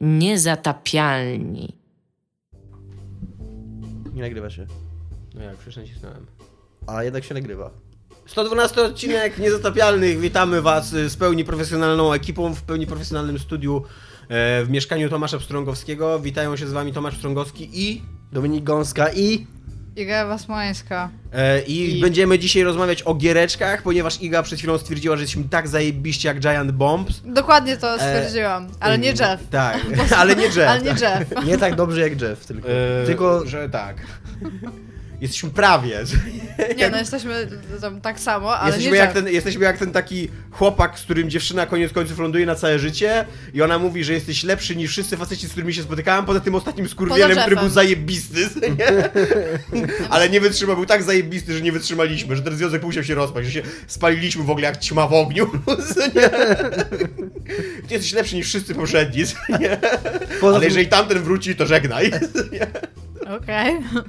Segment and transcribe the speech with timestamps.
[0.00, 1.76] Niezatapialni.
[4.14, 4.66] Nie nagrywa się.
[5.34, 6.26] No jak, przecież nacisnąłem.
[6.86, 7.70] A jednak się nagrywa.
[8.26, 10.20] 112 odcinek Niezatapialnych.
[10.20, 13.82] Witamy Was z pełni profesjonalną ekipą, w pełni profesjonalnym studiu
[14.28, 16.20] e, w mieszkaniu Tomasza Pstrągowskiego.
[16.20, 18.02] Witają się z Wami Tomasz Pstrągowski i...
[18.32, 19.46] Dominik Gąska i...
[19.96, 21.10] Iga Wasmańska.
[21.32, 25.44] E, i, I- będziemy dzisiaj rozmawiać o giereczkach, ponieważ Iga przed chwilą stwierdziła, że jesteśmy
[25.48, 27.20] tak zajebiście jak Giant Bombs.
[27.24, 29.48] Dokładnie to stwierdziłam, ale nie Jeff.
[29.50, 29.80] Tak,
[30.18, 30.58] ale nie Jeff.
[30.70, 31.44] Ale nie Jeff.
[31.46, 32.68] Nie tak dobrze jak Jeff, tylko...
[32.68, 33.46] E, tylko...
[33.46, 33.96] że tak.
[35.20, 36.04] Jesteśmy prawie.
[36.76, 37.48] Nie no, jesteśmy
[37.80, 39.24] tam tak samo, ale Jesteśmy nie jak, Jeff.
[39.24, 43.26] ten, jesteśmy jak ten taki chłopak, z którym dziewczyna koniec końców ląduje na całe życie
[43.54, 46.54] i ona mówi, że jesteś lepszy niż wszyscy faceci, z którymi się spotykałem, poza tym
[46.54, 49.10] ostatnim skurwielem, który był zajebisty, nie?
[50.10, 53.48] Ale nie wytrzymał, był tak zajebisty, że nie wytrzymaliśmy, że ten związek musiał się rozpaść,
[53.48, 55.50] że się spaliliśmy w ogóle jak ćma w ogniu,
[56.14, 56.28] nie?
[57.88, 59.24] Ty jesteś lepszy niż wszyscy poprzedni,
[59.60, 59.78] nie?
[60.42, 62.10] Ale jeżeli tamten wróci, to żegnaj.
[63.36, 63.76] Okej.
[63.78, 64.02] Okay.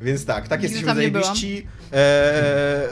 [0.00, 1.66] Więc tak, tak jest siły zajebiści.
[1.92, 2.88] Eee,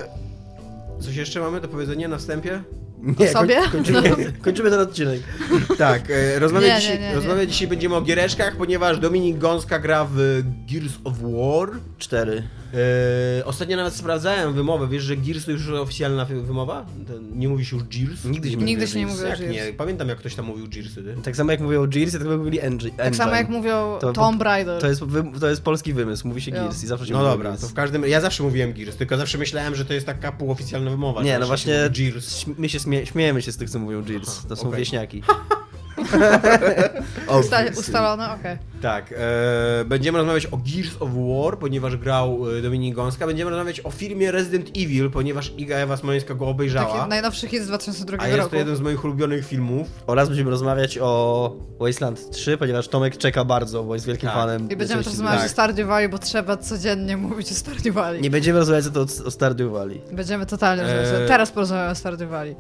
[1.01, 2.63] coś jeszcze mamy do powiedzenia na wstępie?
[3.03, 3.57] Nie, o sobie?
[3.73, 4.17] Kończymy, no.
[4.43, 5.21] kończymy ten odcinek.
[5.79, 10.93] Tak, e, rozmawiać dzisiaj, rozmawia dzisiaj będziemy o giereczkach, ponieważ Dominik Gąska gra w Gears
[11.05, 12.43] of War 4.
[12.73, 16.87] Yy, ostatnio nawet sprawdzałem wymowę, wiesz, że Gears to już oficjalna wymowa?
[17.07, 18.25] Ten, nie mówisz już Gears?
[18.25, 19.53] Nigdy się Nigdy się nie mówię jak Gears.
[19.53, 21.05] Nie, pamiętam jak ktoś tam mówił Gearsy.
[21.25, 22.97] Tak samo jak mówią Gears, tak samo mówili Engine.
[22.97, 24.81] Tak samo jak mówią to, Tomb Raider.
[24.81, 25.03] To jest,
[25.41, 26.69] to jest polski wymysł, mówi się jo.
[26.85, 27.61] I zawsze się No dobra, Gears.
[27.61, 28.09] to w każdym...
[28.09, 31.23] Ja zawsze mówiłem Gears, tylko zawsze myślałem, że to jest taka półoficjalna wymowa.
[31.23, 32.45] Nie, no właśnie się Gears.
[32.59, 34.39] my się śmie śmiejemy się z tych, co mówią Gears.
[34.39, 34.79] Aha, to są okay.
[34.79, 35.23] wieśniaki.
[37.41, 38.57] Usta ustalone, okej.
[38.83, 43.27] Tak, e, będziemy rozmawiać o Gears of War, ponieważ grał e, Dominik Gąska.
[43.27, 46.97] Będziemy rozmawiać o filmie Resident Evil, ponieważ Iga Ewa Smoleńska go obejrzała.
[46.97, 48.51] Taki najnowszy hit z 2002 A jest roku.
[48.51, 49.89] to jeden z moich ulubionych filmów.
[50.07, 54.39] Oraz będziemy rozmawiać o Wasteland 3, ponieważ Tomek czeka bardzo, bo jest wielkim Tak.
[54.39, 54.71] fanem.
[54.71, 55.47] I będziemy też rozmawiać tak.
[55.47, 58.21] o Stardew Valley, bo trzeba codziennie mówić o Stardew Valley.
[58.23, 60.01] Nie będziemy rozmawiać o, o Stardew Valley.
[60.13, 61.01] Będziemy totalnie Eee.
[61.01, 61.29] rozmawiać.
[61.29, 62.57] Teraz porozmawiamy o Stardew Valley.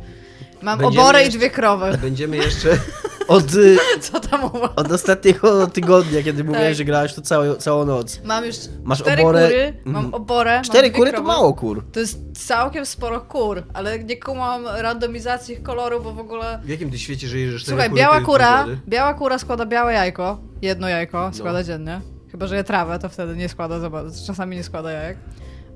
[0.62, 1.98] Mam Będziemy oborę jeszcze- i dwie krowy.
[2.02, 2.68] Będziemy jeszcze...
[3.28, 4.74] Od, y, Co tam uwa?
[4.76, 6.74] od ostatniego tygodnia, kiedy mówiłeś, Tak.
[6.74, 8.20] że grałeś tu całą, całą noc.
[8.24, 10.14] Mam już Masz cztery oborę- kury, mam Mhm.
[10.14, 11.28] oborę, mam Cztery dwie kury to krowy.
[11.28, 11.84] mało kur.
[11.92, 16.60] To jest całkiem sporo kur, ale nie kumam randomizacji ich kolorów, bo w ogóle...
[16.64, 19.38] W jakim ty świecie żyjesz, że cztery Słuchaj, kury biała to jest kura, biała kura
[19.38, 21.34] składa białe jajko, jedno jajko No.
[21.38, 22.00] składa dziennie.
[22.30, 25.18] Chyba, że je trawę, to wtedy nie składa, za bardzo- czasami nie składa jajek.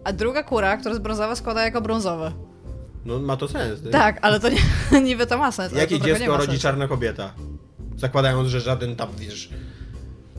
[0.04, 2.32] A druga kura, która jest brązowa, składa jajko brązowe.
[3.06, 3.82] No ma to sens.
[3.82, 3.88] Ty.
[3.90, 4.60] Tak, ale to nie,
[5.08, 5.72] niby to ma sens.
[5.72, 7.32] Jakie to nie dziecko rodzi czarna kobieta?
[7.96, 9.50] Zakładając, że żaden tam, wiesz,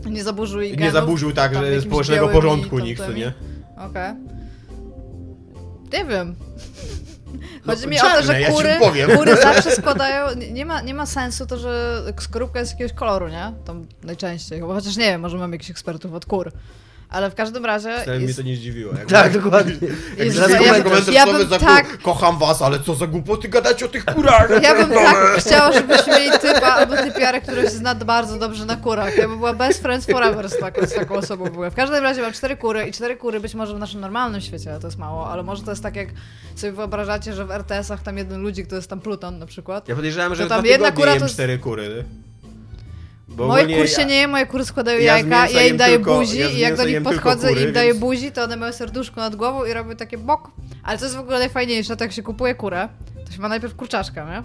[0.05, 3.33] Nie zaburzył jej nie genów, zaburzył tak, że społecznego porządku nikt, co nie?
[3.89, 4.13] Okej.
[5.93, 6.35] Nie wiem.
[7.65, 9.11] Chodzi No, mi o to, czarne, że ja kury, powiem.
[9.17, 10.35] kury zawsze składają.
[10.35, 13.53] Nie, nie ma, nie ma sensu to, że skorupka jest jakiegoś koloru, nie?
[13.65, 14.61] Tam najczęściej.
[14.61, 16.51] Bo chociaż nie wiem, może mamy jakichś ekspertów od kur.
[17.09, 17.97] Ale w każdym razie.
[18.01, 18.93] Wcale mnie Jest, to nie zdziwiło.
[18.93, 19.73] Jak Tak, dokładnie.
[20.17, 23.83] Jak zaraz ja komentarz ja bym za tak- kocham was, ale co za głupoty gadać
[23.83, 24.49] o tych kurach.
[24.63, 28.75] ja bym tak chciała, żebyśmy mieli typa albo typiarę, który się zna bardzo dobrze na
[28.75, 29.17] kurach.
[29.17, 31.71] Ja bym była best friends forever z taką, z taką osobą w ogóle.
[31.71, 34.77] W każdym razie mam cztery kury i cztery kury być może w naszym normalnym świecie
[34.81, 36.07] to jest mało, ale może to jest tak jak
[36.55, 39.87] sobie wyobrażacie, że w RTS-ach tam jeden ludzik to jest tam Pluton na przykład.
[39.89, 42.05] Ja podejrzewam, że To tam jedna kura to jest- cztery kury.
[43.27, 45.95] Bo Moje kur się ja- nie je, moje kury składają ja jajka, ja im daję
[45.95, 48.43] tylko- buzi ja i jak do nich podchodzę i kury, im daję więc- buzi, to
[48.43, 50.51] one mają serduszko nad głową i robią takie bok.
[50.83, 52.89] Ale co jest w ogóle najfajniejsze, to jak się kupuje kurę,
[53.25, 54.43] to się ma najpierw kurczaczka, nie?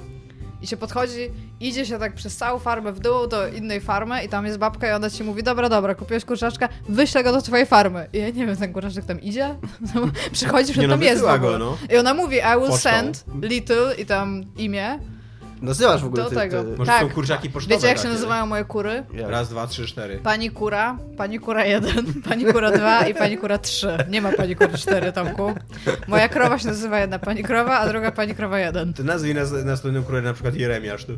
[0.62, 4.28] I się podchodzi, idzie się tak przez całą farmę w dół do innej farmy i
[4.28, 7.66] tam jest babka i ona ci mówi, dobra, dobra, kupiłeś kurczaczka, wyślę go do twojej
[7.66, 8.06] farmy.
[8.12, 9.54] I ja nie wiem, ten kurczaczek tam idzie?
[10.32, 11.78] Przychodzi, że no, tam jest go, no.
[11.92, 12.76] I ona mówi, I will Pocztą.
[12.90, 14.98] send little i tam imię
[15.62, 16.64] Nazywasz w ogóle do ty, tego.
[16.64, 17.00] Ty, Może Tak.
[17.02, 18.14] są kurczaki pocztowe Wiecie, jak się takie.
[18.14, 19.04] nazywają moje kury?
[19.14, 19.28] Jak?
[19.30, 20.18] Raz, dwa, trzy, cztery.
[20.22, 23.88] Pani kura, pani kura 1, pani kura 2 i pani kura 3.
[24.10, 25.54] Nie ma pani kury 4, Tomku.
[26.08, 28.94] Moja krowa się nazywa jedna pani krowa, a druga pani krowa 1.
[28.94, 31.04] Ty nazwij nas, następną kurę na przykład Jeremiasz.
[31.04, 31.12] Tu.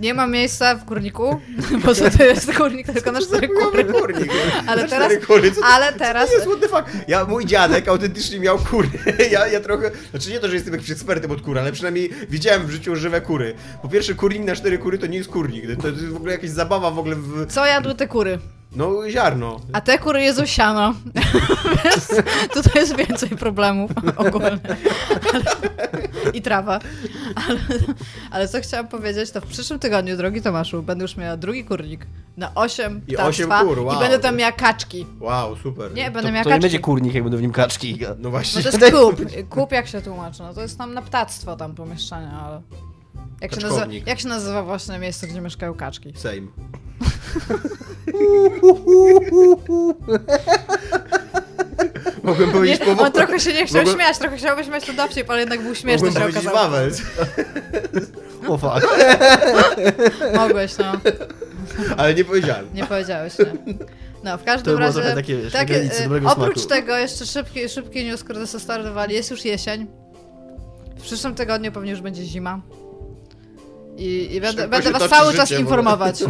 [0.00, 1.40] Nie ma miejsca w kurniku,
[1.84, 3.84] bo co to jest kurnik tylko na 4 kury.
[3.84, 4.32] kurnik.
[4.66, 5.52] Ale Na teraz, cztery kury.
[5.52, 7.08] Co to- ale To teraz, jest what the fuck.
[7.08, 8.88] Ja, mój dziadek autentycznie miał kury.
[9.30, 12.66] Ja, ja trochę, znaczy nie to, że jestem jakimś ekspertem od kur, ale przynajmniej widziałem
[12.66, 13.54] w życiu żywe kury.
[13.82, 15.82] Po pierwsze, kurnik na cztery kury to nie jest kurnik.
[15.82, 17.46] To jest w ogóle jakaś zabawa w ogóle w...
[17.46, 18.38] co jadły te kury?
[18.76, 19.60] No, ziarno.
[19.72, 20.94] A te kury jedzą siano.
[21.84, 22.08] Więc
[22.54, 24.58] tutaj jest więcej problemów ogólnie.
[25.32, 25.42] Ale,
[26.32, 26.78] I trawa.
[27.48, 27.58] Ale,
[28.30, 32.06] ale co chciałam powiedzieć, to w przyszłym tygodniu, drogi Tomaszu, będę już miała drugi kurnik
[32.36, 33.96] na 8 I ptactwa osiem kur, wow.
[33.96, 35.06] i będę tam miała kaczki.
[35.20, 35.94] Wow, super.
[35.94, 36.62] Nie, To, będę miała to nie kaczki.
[36.62, 37.98] będzie kurnik, jak będą w nim kaczki.
[38.00, 38.62] No No właśnie.
[38.62, 39.48] to jest kup.
[39.48, 40.42] Kup jak się tłumaczy.
[40.42, 42.62] No to jest tam na ptactwo tam pomieszczenia, ale...
[43.40, 46.12] Jak się, nazywa, jak się nazywa właśnie miejsce, gdzie mieszkają kaczki?
[46.16, 46.52] Sejm.
[52.22, 54.92] Mogłem powiedzieć Nie, powo- on trochę się nie chciał Mogłem- śmiać, trochę chciał śmiać to
[54.92, 56.76] dowcip, ale jednak był śmieszny, Mogłem się okazało.
[58.48, 58.86] O fuck.
[60.36, 60.92] Mogłeś, no.
[61.96, 62.66] Ale nie powiedziałem.
[62.74, 63.74] Nie powiedziałeś, nie.
[64.24, 65.02] No, w każdym To razie...
[65.14, 65.68] takie, wiesz, tak,
[66.24, 66.68] oprócz smaku.
[66.68, 69.14] tego jeszcze szybki, szybki news, który zastartowali.
[69.14, 69.86] Jest już jesień.
[70.98, 72.60] W przyszłym tygodniu pewnie już będzie zima.
[73.98, 76.22] I, i będę, będę was cały czas informować.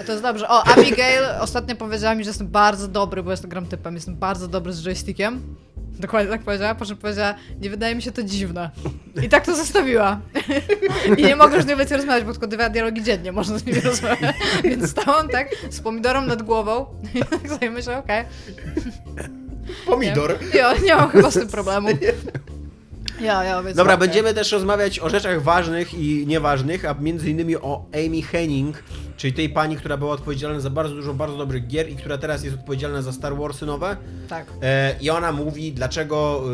[0.00, 0.48] A to jest dobrze.
[0.48, 4.48] O, Abigail ostatnio powiedziała mi, że jestem bardzo dobry, bo jestem gram typem, jestem bardzo
[4.48, 5.56] dobry z joystickiem.
[5.76, 8.70] Dokładnie tak powiedziała, po czym powiedziała, nie wydaje mi się to dziwne.
[9.22, 10.20] I tak to zostawiła.
[11.16, 13.66] I nie mogę już z nią więcej rozmawiać, bo tylko dwa dialogi dziennie można z
[13.66, 14.36] nimi rozmawiać.
[14.64, 18.24] Więc stałam tak z pomidorem nad głową i tak sobie myślę, okej.
[19.86, 20.38] Pomidor.
[20.54, 21.88] Ja nie mam chyba z tym problemu.
[23.20, 23.98] Ja, ja, Dobra, okej.
[24.08, 28.82] będziemy też rozmawiać o rzeczach ważnych i nieważnych, a między innymi o Amy Henning,
[29.16, 32.44] czyli tej pani, która była odpowiedzialna za bardzo dużo bardzo dobrych gier i która teraz
[32.44, 33.96] jest odpowiedzialna za Star Warsy nowe.
[34.28, 34.46] Tak.
[34.62, 36.44] E, I ona mówi, dlaczego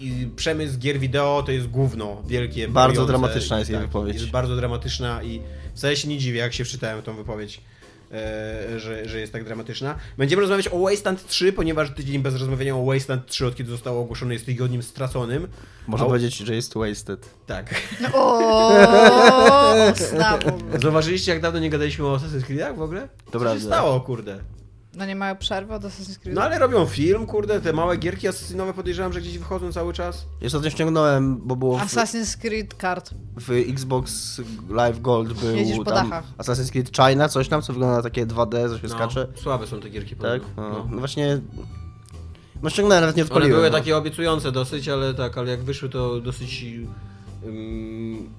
[0.00, 2.68] y, przemysł gier wideo to jest gówno wielkie.
[2.68, 3.12] Bardzo bojące.
[3.12, 4.14] dramatyczna jest jej wypowiedź.
[4.14, 5.42] Jest bardzo dramatyczna i
[5.74, 7.60] wcale się nie dziwię, jak się wczytałem tą wypowiedź.
[8.12, 9.94] E, Że, że jest tak dramatyczna.
[10.18, 14.00] Będziemy rozmawiać o Wasteland 3, ponieważ tydzień bez rozmawiania o Wasteland 3, od kiedy zostało
[14.02, 15.48] ogłoszone, jest tygodniem straconym.
[15.86, 17.30] Można A- powiedzieć, że jest wasted.
[17.46, 17.74] Tak.
[18.12, 18.72] O.
[20.82, 23.08] Zauważyliście, jak dawno nie gadaliśmy o Assassin's Creed'ach w ogóle?
[23.30, 24.38] To Co się stało, kurde?
[24.96, 26.36] No nie mają przerwy od Assassin's Creed?
[26.36, 30.26] No ale robią film, kurde, te małe gierki asesynowe podejrzewam, że gdzieś wychodzą cały czas.
[30.40, 33.10] Jeszcze to ściągnąłem, bo było w, Assassin's Creed Card.
[33.36, 34.40] w Xbox
[34.70, 36.24] Live Gold był Jedziesz po tam dachach.
[36.38, 39.26] Assassin's Creed China, coś tam, co wygląda na takie 2D, co się skacze.
[39.42, 40.42] Słabe są te gierki, Tak?
[40.56, 40.68] No.
[40.68, 40.88] No.
[40.90, 41.40] no właśnie...
[42.62, 43.56] No ściągnąłem, nawet nie One odpaliłem.
[43.56, 43.78] były no.
[43.78, 46.64] takie obiecujące dosyć, ale tak, ale jak wyszły to dosyć...
[47.44, 48.30] ym,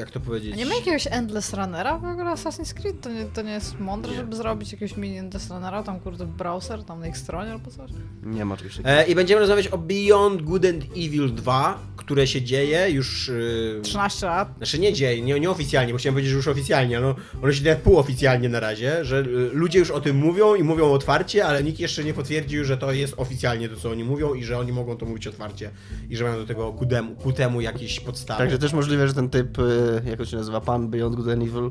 [0.00, 0.52] jak to powiedzieć?
[0.54, 3.00] A nie ma jakiegoś Endless Runnera w ogóle Assassin's Creed?
[3.00, 4.16] To nie, to nie jest mądre, Nie.
[4.16, 7.70] żeby zrobić jakiegoś mini Endless Runnera, tam kurde w browser, tam na ich stronie albo
[7.70, 7.90] coś?
[8.22, 8.90] Nie ma czegoś takiego.
[8.90, 13.28] E, I będziemy rozmawiać o Beyond Good and Evil 2, które się dzieje już...
[13.28, 13.80] Yy...
[13.82, 14.48] 13 lat.
[14.56, 17.62] Znaczy nie dzieje, nie, nieoficjalnie, bo chciałem powiedzieć, że już oficjalnie, ale no, ono się
[17.62, 21.62] dzieje półoficjalnie na razie, że y, ludzie już o tym mówią i mówią otwarcie, ale
[21.62, 24.72] nikt jeszcze nie potwierdził, że to jest oficjalnie to, co oni mówią i że oni
[24.72, 25.70] mogą to mówić otwarcie
[26.10, 28.38] i że mają do tego ku temu, ku temu jakieś podstawy.
[28.38, 29.62] Także też możliwe, że ten typ, y,
[30.04, 31.70] jak on się nazywa, pan Beyond Good and Evil,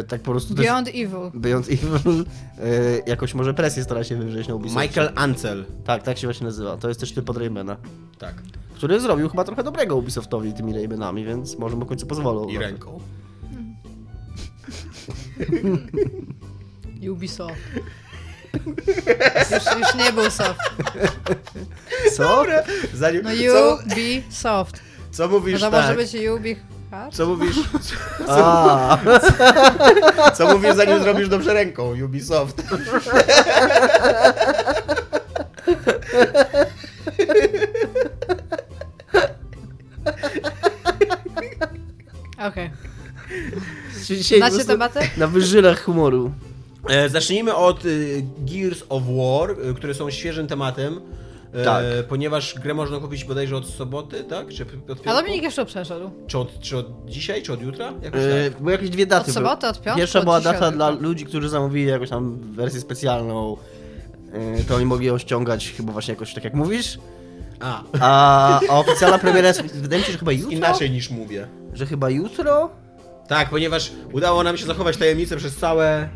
[0.00, 0.64] y, tak po prostu też...
[0.66, 1.30] Beyond Evil.
[1.34, 4.82] Beyond Evil y, jakoś może presję stara się wywrzeć na Ubisoft.
[4.86, 5.64] Michael Ancel.
[5.84, 6.76] Tak, tak się właśnie nazywa.
[6.76, 7.76] To jest też typ od Raymana.
[8.18, 8.34] Tak.
[8.74, 12.48] Który zrobił chyba trochę dobrego Ubisoftowi tymi Raymanami, więc może mu w końcu pozwolą.
[12.48, 13.00] I ręką.
[17.10, 17.54] Ubisoft.
[19.50, 20.60] już, już nie był soft.
[22.16, 22.44] Co?
[22.94, 24.80] Zanim, No co, Ubisoft.
[25.10, 25.82] co No mówisz to tak?
[25.82, 26.56] może być Ubi...
[26.94, 27.14] Hard?
[27.14, 27.56] Co mówisz,
[28.28, 28.98] A,
[30.36, 32.62] co mówisz zanim zrobisz dobrze ręką, Ubisoft?
[42.48, 42.70] Okej.
[44.30, 45.00] po Znacie tematy?
[45.16, 46.32] Na wyżylach humoru.
[46.88, 51.00] E, zacznijmy od y, Gears of War, y, które są świeżym tematem.
[51.54, 51.84] E, Tak.
[52.08, 54.48] Ponieważ grę można kupić bodajże od soboty, tak?
[54.48, 55.10] Czy od piątku?
[55.10, 56.10] A Dominik jeszcze przeszedł.
[56.26, 57.92] Czy od, czy od dzisiaj, czy od jutra?
[58.02, 58.58] Jakoś E, tak.
[58.60, 59.28] były jakieś dwie daty.
[59.30, 62.38] Od soboty, od piątku, Pierwsza od była dzisiaj, data dla ludzi, którzy zamówili jakąś tam
[62.52, 63.56] wersję specjalną.
[64.32, 66.98] E, To oni mogli ją ściągać chyba właśnie jakoś tak jak mówisz.
[67.60, 70.50] A, A, a oficjalna premiera jest, wydaje mi się, że chyba jutro?
[70.50, 71.48] inaczej niż mówię.
[71.72, 72.70] Że chyba jutro?
[73.28, 76.08] Tak, ponieważ udało nam się zachować tajemnicę przez całe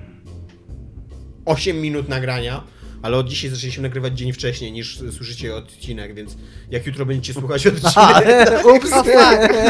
[1.45, 2.63] 8 minut nagrania,
[3.03, 6.37] ale od dzisiaj zaczęliśmy nagrywać dzień wcześniej niż słyszycie odcinek, więc
[6.71, 8.91] jak jutro będziecie słuchać odcinek, Ups!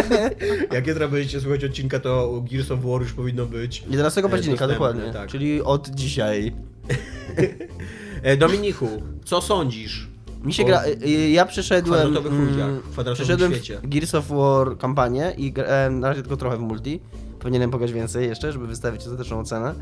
[0.74, 3.82] Jak jutro będziecie słuchać odcinka, to Gears of War już powinno być.
[3.90, 5.12] 11 października, dostępne, dokładnie.
[5.12, 5.30] tak.
[5.30, 6.52] Czyli od dzisiaj.
[8.22, 8.88] E, Dominichu,
[9.24, 10.08] co sądzisz?
[10.44, 10.82] Mi się gra.
[11.06, 12.16] y, Ja przeszedłem.
[12.16, 13.80] mm, w kwadratowym przeszedłem świecie.
[13.84, 17.00] Gears of War kampanię i grałem na razie tylko trochę w multi.
[17.38, 19.74] Powinienem pograć więcej jeszcze, żeby wystawić ostateczną ocenę.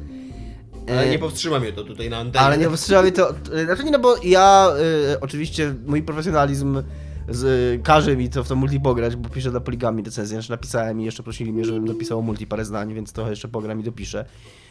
[0.88, 2.44] Ale E, nie powstrzyma mnie to tutaj na antenie.
[2.44, 3.30] Ale nie powstrzymał mnie to.
[3.30, 4.68] y, Znaczy nie, no bo ja
[5.14, 6.82] y, oczywiście mój profesjonalizm
[7.28, 10.36] z, y, każe mi to w to multi pograć, bo piszę dla poligami recenzję.
[10.36, 13.48] Znaczy napisałem i jeszcze prosili mnie, żebym napisał o multi parę zdań, więc trochę jeszcze
[13.48, 14.24] pogram i dopiszę.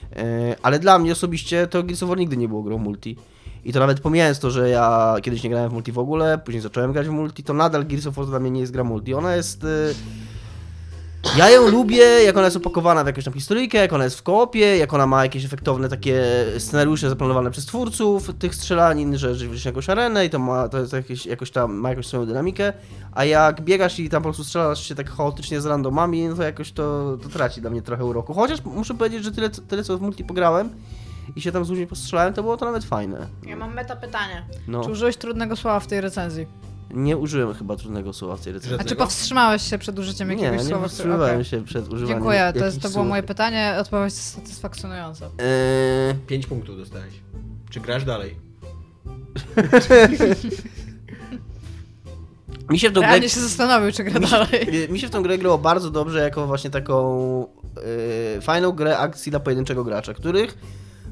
[0.03, 0.17] Y,
[0.62, 3.17] ale dla mnie osobiście to Gears of War nigdy nie było grą multi.
[3.65, 6.62] I to nawet pomijając to, że ja kiedyś nie grałem w multi w ogóle, później
[6.62, 9.13] zacząłem grać w multi, to nadal Gears of War dla mnie nie jest gra multi.
[9.13, 9.63] Ona jest...
[9.63, 9.95] Y,
[11.38, 14.24] Ja ją lubię, jak ona jest opakowana w jakąś tam historyjkę, jak ona jest w
[14.24, 16.24] koopie, jak ona ma jakieś efektowne takie
[16.58, 20.94] scenariusze zaplanowane przez twórców tych strzelanin, że widzisz jakąś arenę i to ma, to jest
[20.94, 22.74] jakieś, jakoś tam, ma jakąś swoją dynamikę,
[23.12, 26.44] a jak biegasz i tam po prostu strzelasz się tak chaotycznie z randomami, no to
[26.44, 28.34] jakoś to, to traci dla mnie trochę uroku.
[28.34, 30.70] Chociaż muszę powiedzieć, że tyle, tyle co w multi pograłem
[31.36, 33.27] i się tam z ludźmi postrzelałem, to było to nawet fajne.
[33.46, 34.46] Ja mam meta pytanie.
[34.67, 36.48] No, Czy użyłeś trudnego słowa w tej recenzji?
[36.95, 38.77] Nie użyłem chyba trudnego słowa w tej recenzji.
[38.79, 40.79] A czy powstrzymałeś się przed użyciem Nie, jakiegoś nie słowa?
[40.79, 41.45] w- powstrzymywałem Okej.
[41.45, 43.07] się przed używaniem Dziękuję, to, jest, to było słów.
[43.07, 45.25] moje pytanie, odpowiedź jest satysfakcjonująca.
[45.25, 47.13] Eee, 5 punktów dostałeś.
[47.69, 48.35] Czy grasz dalej?
[52.69, 54.89] mi się w tą grę się zastanowił, czy gra mi się, dalej.
[54.91, 57.47] mi się w tą grę grało bardzo dobrze jako właśnie taką
[58.37, 60.57] e, fajną grę akcji dla pojedynczego gracza, których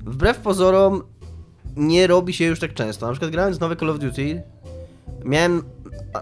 [0.06, 1.04] wbrew pozorom
[1.76, 3.06] nie robi się już tak często.
[3.06, 4.44] Na przykład grając nowe Call of Duty
[5.26, 5.64] miałem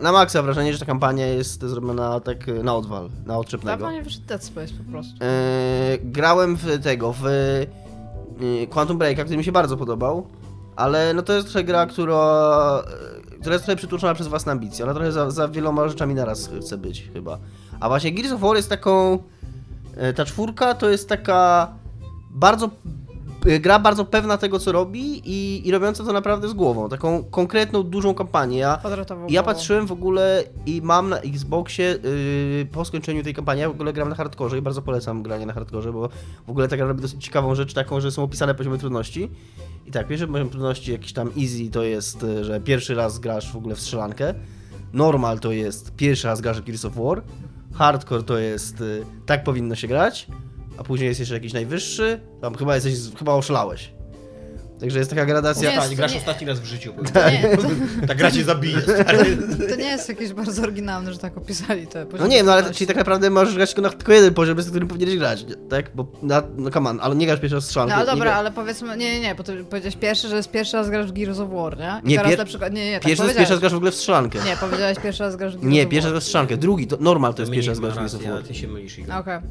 [0.01, 3.91] na maksa wrażenie, że ta kampania jest zrobiona tak e, na odwal, na odczepnego.
[3.91, 5.13] Nie wyszedł Dead Space po prostu.
[5.21, 10.27] E, grałem w tego, w e, Quantum Breaka, który mi się bardzo podobał,
[10.75, 12.83] ale no to jest trochę gra, która,
[13.39, 14.85] która jest trochę przytłuczona przez własne ambicje.
[14.85, 17.37] Ona trochę za, za wieloma rzeczami naraz chce być chyba.
[17.79, 19.19] A właśnie Gears of War jest taką,
[20.15, 21.69] ta czwórka to jest taka
[22.29, 22.69] bardzo
[23.59, 26.89] gra bardzo pewna tego, co robi i, i robiąca to naprawdę z głową.
[26.89, 28.57] Taką konkretną, dużą kampanię.
[28.57, 29.43] Ja, ja głową.
[29.43, 33.93] patrzyłem w ogóle i mam na Xboxie yy, po skończeniu tej kampanii, ja w ogóle
[33.93, 36.09] gram na hardkorze i bardzo polecam granie na hardkorze, bo
[36.47, 39.31] w ogóle ta gra robi dosyć ciekawą rzecz, taką, że są opisane poziomy trudności.
[39.85, 43.51] I tak, pierwszy poziom trudności jakiś tam easy to jest, y, że pierwszy raz grasz
[43.51, 44.33] w ogóle w strzelankę.
[44.93, 47.21] Normal to jest pierwszy raz grasz w Gears of War.
[47.73, 50.27] Hardcore to jest y, tak powinno się grać.
[50.81, 52.19] A później jest jeszcze jakiś najwyższy.
[52.41, 53.93] Tam chyba jesteś, chyba oszalałeś.
[54.81, 55.71] Także jest taka gradacja.
[55.71, 56.17] Nie, tak, grasz nie.
[56.19, 56.93] ostatni raz w życiu.
[56.93, 57.57] bo- Nie,
[58.07, 58.81] Ta gra cię zabije.
[58.81, 59.37] stary.
[59.69, 62.87] to nie jest jakieś bardzo oryginalne, że tak opisali te No nie, no ale czyli
[62.87, 65.91] tak naprawdę możesz grać tylko na tylko jeden poziom, z którym powinieneś grać, tak?
[65.95, 67.75] Bo na, no come on, ale nie grasz pierwszy raz.
[67.75, 70.51] No ale nie dobra, ale powiedzmy, nie, nie, nie, bo ty powiedziałeś pierwszy, że jest
[70.51, 72.01] pierwszy raz grasz w Gears of War, nie?
[72.03, 73.91] I Nie, teraz pier- na przykład, nie, nie, tak Pierwszy pierwszy raz grasz w ogóle
[73.91, 74.39] w strzelankę.
[74.45, 76.57] Nie, powiedziałeś pierwszy raz grasz w Gears Nie, pierwszy raz w strzelankę.
[76.57, 78.43] Drugi, to normal to jest pierwszy raz grasz w Gears of War.
[78.43, 78.97] ty się mylisz.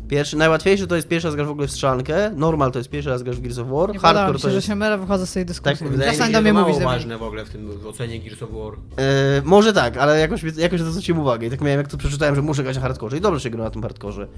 [0.08, 2.30] Pierwszy, najłatwiejszy to jest pierwszy raz grasz w ogóle w strzelankę.
[2.37, 3.99] Normal to jest pierwszy raz grasz w Gears of War.
[3.99, 4.60] Hardcore to jest...
[4.60, 5.78] że się mylę, wychodzę z tej dyskusji.
[5.78, 6.84] Tak, Wydaje mi się, do mnie to mało mówić.
[6.84, 8.72] Ważne w ogóle w tym w ocenie Gears of War.
[8.96, 11.46] E, może tak, ale jakoś, jakoś to zwróciłem uwagę.
[11.46, 13.16] I tak miałem, jak to przeczytałem, że muszę grać na hardkorze.
[13.16, 14.28] I dobrze się gra na tym hardkorze.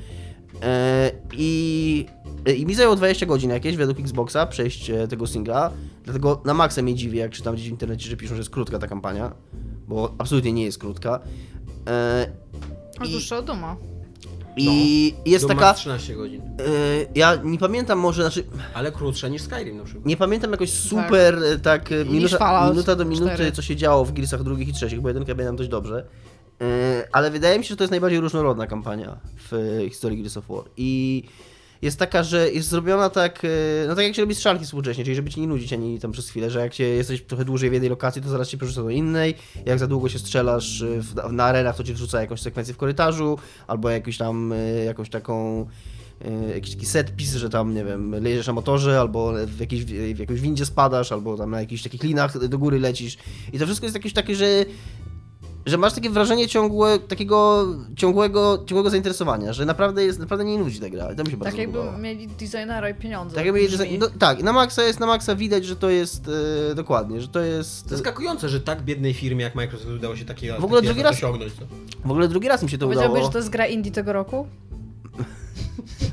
[0.63, 2.07] E, i,
[2.57, 5.71] I mi zajęło 20 godzin jakieś według Xboxa przejść e, tego singla.
[6.05, 8.79] Dlatego na maksa mnie dziwi, jak czytam gdzieś w internecie, że piszą, że jest krótka
[8.79, 9.33] ta kampania.
[9.89, 11.21] Bo absolutnie nie jest krótka.
[11.89, 12.27] E,
[12.99, 13.77] A I- dłuższa od Duma.
[14.57, 15.75] I jest Duma taka.
[15.75, 16.41] 13 godzin.
[16.43, 16.45] e,
[17.15, 18.45] ja nie pamiętam może, znaczy.
[18.75, 20.07] Ale krótsza niż Skyrim na przykład.
[20.07, 23.53] Nie pamiętam jakoś super tak, tak Niż minuta, minuta do minuty, 4.
[23.53, 26.07] co się działo w Gearsach drugich i trzecich, bo jedynkę pamiętam dość dobrze.
[26.61, 26.67] Yy,
[27.13, 29.17] ale wydaje mi się, że to jest najbardziej różnorodna kampania
[29.51, 30.65] w historii Gears of War.
[30.77, 31.23] I
[31.83, 33.49] jest taka, że jest zrobiona tak, e,
[33.89, 36.29] no tak jak się robi strzelki współcześnie, czyli żeby ci nie nudzić ani tam przez
[36.29, 38.91] chwilę, że jak się jesteś trochę dłużej w jednej lokacji, to zaraz cię przerzuca do
[38.91, 39.35] innej,
[39.67, 42.77] jak za długo się strzelasz e, w, na arenach, to ci wrzuca jakąś sekwencję w
[42.77, 45.67] korytarzu, albo jakąś tam, e, jakąś taką
[46.55, 50.19] jakiś taki set piece, że tam, nie wiem, leżysz na motorze, albo w, jakiejś, w
[50.19, 53.19] jakiejś windzie spadasz, albo tam na jakichś takich linach do góry lecisz.
[53.53, 54.65] I to wszystko jest jakieś takie, że
[55.67, 57.67] że masz takie wrażenie ciągłe, takiego
[57.97, 61.13] ciągłego, ciągłego zainteresowania, że naprawdę jest, naprawdę nie nudzi ta gra.
[61.13, 61.99] I to mi się bardzo Tak jakby podobało.
[61.99, 63.37] mieli designera i pieniądze.
[63.37, 63.99] Tak, jakby, Brzmi.
[63.99, 66.31] no, tak, na maksa jest, na maksa widać, że to jest,
[66.71, 67.89] e, dokładnie, że to jest...
[67.89, 71.13] Zaskakujące, że tak biednej firmie jak Microsoft udało się takiego W ogóle taki drugi raz-
[71.17, 71.53] osiągnąć.
[71.53, 71.65] Co?
[72.05, 73.27] W ogóle drugi raz mi się to Powiedziałbyś, udało.
[73.27, 74.47] że to jest gra indie tego roku?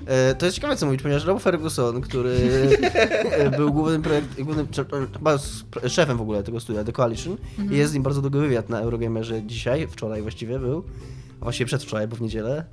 [0.06, 2.36] E, To jest ciekawe co mówić, ponieważ Rob Ferguson, który
[3.32, 4.68] e, był głównym, projekt, głównym
[5.14, 5.38] chyba
[5.88, 7.78] szefem w ogóle tego studia, The Coalition, Mhm.
[7.80, 10.84] jest z nim bardzo długi wywiad na Eurogamerze dzisiaj, wczoraj właściwie był,
[11.42, 12.66] a właściwie przedwczoraj, bo w niedzielę, e,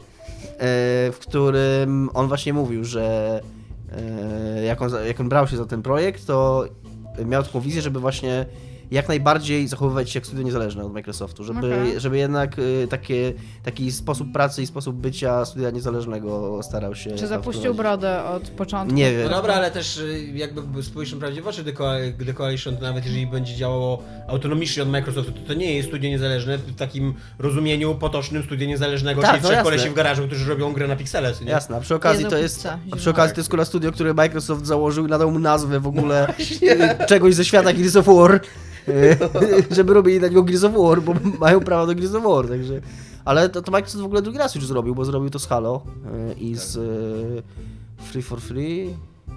[1.12, 3.40] w którym on właśnie mówił, że
[4.66, 6.64] jak on, jak on brał się za ten projekt, to
[7.26, 8.46] miał taką wizję, żeby właśnie
[8.90, 12.00] jak najbardziej zachowywać się jak studio niezależne od Microsoftu, żeby, Okej.
[12.00, 17.26] żeby jednak y, takie, taki sposób pracy i sposób bycia studia niezależnego starał się Czy
[17.26, 18.94] zapuścił brodę od początku?
[18.96, 19.28] Nie No wiem.
[19.30, 21.64] dobra, ale też y, jakby spojrzymy prawdzie w oczy
[22.26, 26.10] The Coalition, to nawet jeżeli będzie działało autonomicznie od Microsoftu, to to nie jest studio
[26.10, 30.48] niezależne w takim rozumieniu potocznym studia niezależnego, Tak, czyli no trzech kolesi w garażu, którzy
[30.48, 31.50] robią grę na piksele, co nie?
[31.50, 32.56] Jasne, a przy okazji Jedzą to jest.
[32.56, 35.80] pizzę A przy okazji to jest Kula Studio, które Microsoft założył i nadał mu nazwę
[35.80, 36.28] w ogóle
[37.02, 38.40] y, czegoś ze świata Gears of War.
[39.76, 42.80] żeby robili na niego Gears of War, bo mają prawo do Gears of War, także.
[43.24, 45.82] Ale to, to Microsoft w ogóle drugi raz już zrobił, bo zrobił to z Halo
[46.30, 47.42] y, i z y,
[48.02, 48.94] Free for Free.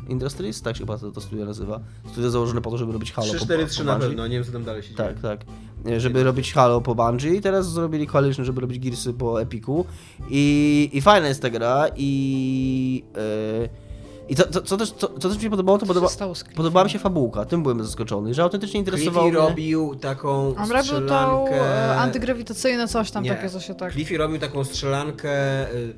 [0.09, 1.79] Industries, tak się chyba to, to studio nazywa.
[2.11, 4.51] Studio założone po to, żeby robić Halo po, 3-4-3 po na pewno, nie wiem co
[4.51, 5.09] tam dalej się dzieje.
[5.09, 5.45] Tak, tak.
[5.85, 9.85] E, Żeby robić Halo po Bungie i teraz zrobili Coalition, żeby robić Gearsy po Epiku.
[10.29, 13.03] I, i fajna jest ta gra i...
[13.17, 13.88] E,
[14.29, 16.07] I to, to, co, też, co, co też mi się podobało, to podoba,
[16.55, 17.45] podobała mi się fabułka.
[17.45, 19.50] Tym byłem zaskoczony, że autentycznie interesowało Cliffy mnie...
[19.50, 21.89] robił taką On robił tą strzelankę...
[21.89, 23.29] e, antygrawitacyjne coś tam Nie.
[23.36, 23.93] takie, co się tak...
[23.93, 25.31] Cliffy robił taką strzelankę
[25.74, 25.93] y,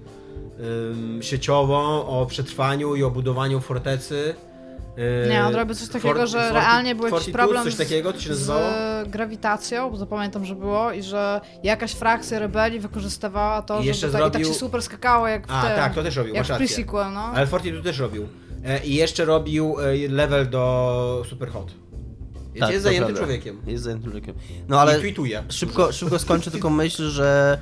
[0.59, 4.35] ym, sieciową o przetrwaniu i o budowaniu fortecy.
[4.97, 8.13] Y, Nie, on robił coś takiego, Fort- że Forti- realnie był jakiś problem coś takiego,
[8.13, 8.61] to się nazywało?
[9.05, 13.77] z grawitacją, bo to pamiętam, że było i że jakaś frakcja rebelii wykorzystywała to, I
[13.77, 16.03] żeby jeszcze tak, i tak zrobił- się super skakało jak w A, tym, tak, to
[16.03, 16.85] też robił, jak masz w rację.
[16.85, 17.19] pre-sequel, no.
[17.23, 18.27] Ale Fortitude też robił.
[18.65, 21.71] E, I jeszcze robił e, level do Superhot.
[22.53, 23.19] Jest, Tak, jest to zajęty prawda.
[23.25, 23.61] człowiekiem.
[23.67, 24.35] Jest zajętym człowiekiem.
[24.67, 24.97] No ale...
[24.97, 25.43] I tweetuje.
[25.49, 27.59] Szybko, szybko skończę tylko myśl, że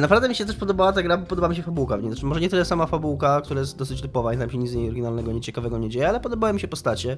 [0.00, 1.96] naprawdę mi się też podobała ta gra, bo podoba mi się fabułka.
[1.96, 2.12] w niej.
[2.12, 4.74] Znaczy, może nie tyle sama fabułka, która jest dosyć typowa i tam się nic z
[4.74, 7.16] niej oryginalnego, nie ciekawego nie dzieje, ale podobały mi się postacie.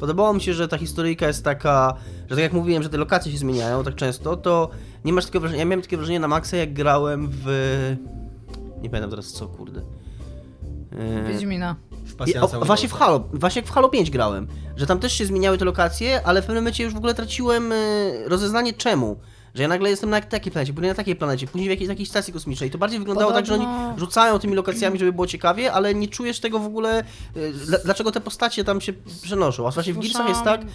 [0.00, 1.94] Podobało mi się, że ta historyjka jest taka,
[2.30, 4.70] że tak jak mówiłem, że te lokacje się zmieniają tak często, to
[5.04, 7.46] nie masz takiego wrażenia, ja miałem takie wrażenie na maksa jak grałem w...
[8.82, 9.82] Nie pamiętam teraz co, kurde.
[10.92, 11.76] E, Wiedźmina.
[11.90, 15.12] W i, o, właśnie w Halo, właśnie jak w Halo 5 grałem, że tam też
[15.12, 19.16] się zmieniały te lokacje, ale w pewnym momencie już w ogóle traciłem y, rozeznanie czemu.
[19.56, 22.06] Że ja nagle jestem na takiej planecie, później na takiej planecie, później w jakiejś takiej
[22.06, 22.70] stacji kosmicznej.
[22.70, 26.08] To bardziej wyglądało tak, że oni Podobno- rzucają tymi lokacjami, żeby było ciekawie, ale nie
[26.08, 27.04] czujesz tego w ogóle,
[27.66, 29.66] dla- dlaczego te postacie tam się przenoszą.
[29.68, 30.66] A właśnie w Gearsach jest tak, y,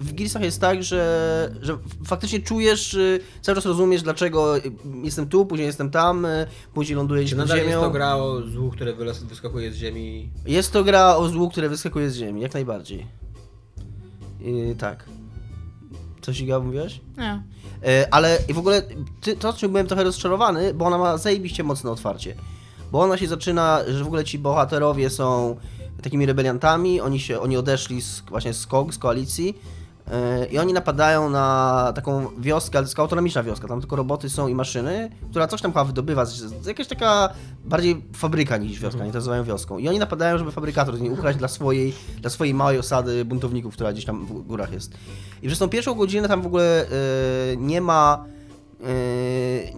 [0.00, 4.54] w Gearsach jest tak, że, że faktycznie czujesz, y, cały czas rozumiesz, dlaczego
[5.02, 6.26] jestem tu, później jestem tam,
[6.74, 7.80] później ląduję Czy gdzieś pod nadal jest ziemią.
[7.82, 8.94] to gra o złu, które
[9.28, 10.30] wyskakuje z ziemi?
[10.46, 13.06] Jest to gra o złu, które wyskakuje z ziemi, jak najbardziej.
[14.40, 15.04] Yy, tak.
[16.30, 17.00] Coś Iga mówiłaś?
[17.18, 17.42] Nie.
[17.86, 18.82] E, ale i w ogóle
[19.20, 22.34] ty, to, czym byłem trochę rozczarowany, bo ona ma zajebiście mocne otwarcie.
[22.92, 25.56] Bo ona się zaczyna, że w ogóle ci bohaterowie są
[26.02, 29.58] takimi rebeliantami, oni się, oni odeszli z, właśnie z KOG, z koalicji
[30.50, 34.48] i oni napadają na taką wioskę, ale to jest autonomiczna wioska, tam tylko roboty są
[34.48, 37.28] i maszyny, która coś tam chyba wydobywa, z- jakaś taka
[37.64, 39.78] bardziej fabryka niż wioska, oni to nazywają wioską.
[39.78, 43.74] I oni napadają, żeby fabrykator z niej ukraść dla swojej, dla swojej małej osady buntowników,
[43.74, 44.92] która gdzieś tam w górach jest.
[45.42, 46.86] I przez tą pierwszą godzinę tam w ogóle e,
[47.56, 48.39] nie ma e,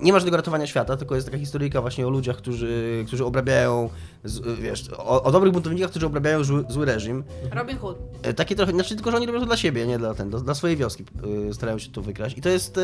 [0.02, 3.90] nie ma żadnego ratowania świata, tylko jest taka historyjka właśnie o ludziach, którzy, którzy obrabiają,
[4.24, 7.24] z, wiesz, o, o dobrych buntownikach, którzy obrabiają zły, zły reżim.
[7.52, 7.98] Robin Hood.
[8.22, 10.40] E, Takie trochę, znaczy tylko, że oni robią to dla siebie, nie dla ten, dla,
[10.40, 11.04] dla swojej wioski
[11.50, 12.38] e, starają się to wykraść.
[12.38, 12.80] I to jest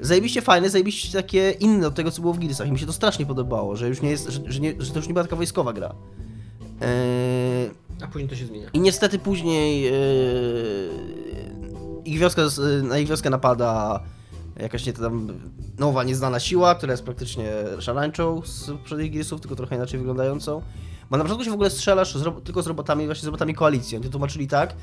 [0.00, 2.68] zajebiście fajne, zajebiście takie inne od tego, co było w Gearsach.
[2.68, 4.98] I mi się to strasznie podobało, że już nie jest, że, że, nie, że to
[4.98, 5.94] już nie była taka wojskowa gra.
[8.02, 8.68] A później to się zmienia.
[8.72, 9.90] i niestety później yy,
[12.04, 12.42] ich wioska,
[12.82, 14.00] na ich wioskę napada
[14.58, 15.28] jakaś nie tam
[15.78, 20.62] nowa, nieznana siła, która jest praktycznie szarańczą z poprzednich Gearsów, tylko trochę inaczej wyglądającą.
[21.10, 23.96] Bo na początku się w ogóle strzelasz z, tylko z robotami, właśnie z robotami koalicji.
[23.96, 24.74] Oni to tłumaczyli tak.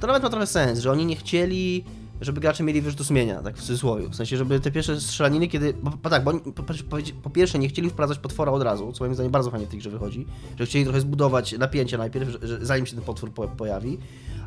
[0.00, 1.84] To nawet ma trochę sens, że oni nie chcieli,
[2.20, 4.08] żeby gracze mieli wyrzutu sumienia, tak w cudzysłowie.
[4.08, 5.74] W sensie, żeby te pierwsze strzelaniny, kiedy...
[5.82, 8.92] Bo, bo tak, bo oni po, po, po pierwsze nie chcieli wprowadzać potwora od razu,
[8.92, 10.26] co moim zdaniem bardzo fajnie w tej grze wychodzi,
[10.58, 13.98] że chcieli trochę zbudować napięcie najpierw, że, że, zanim się ten potwór po, pojawi.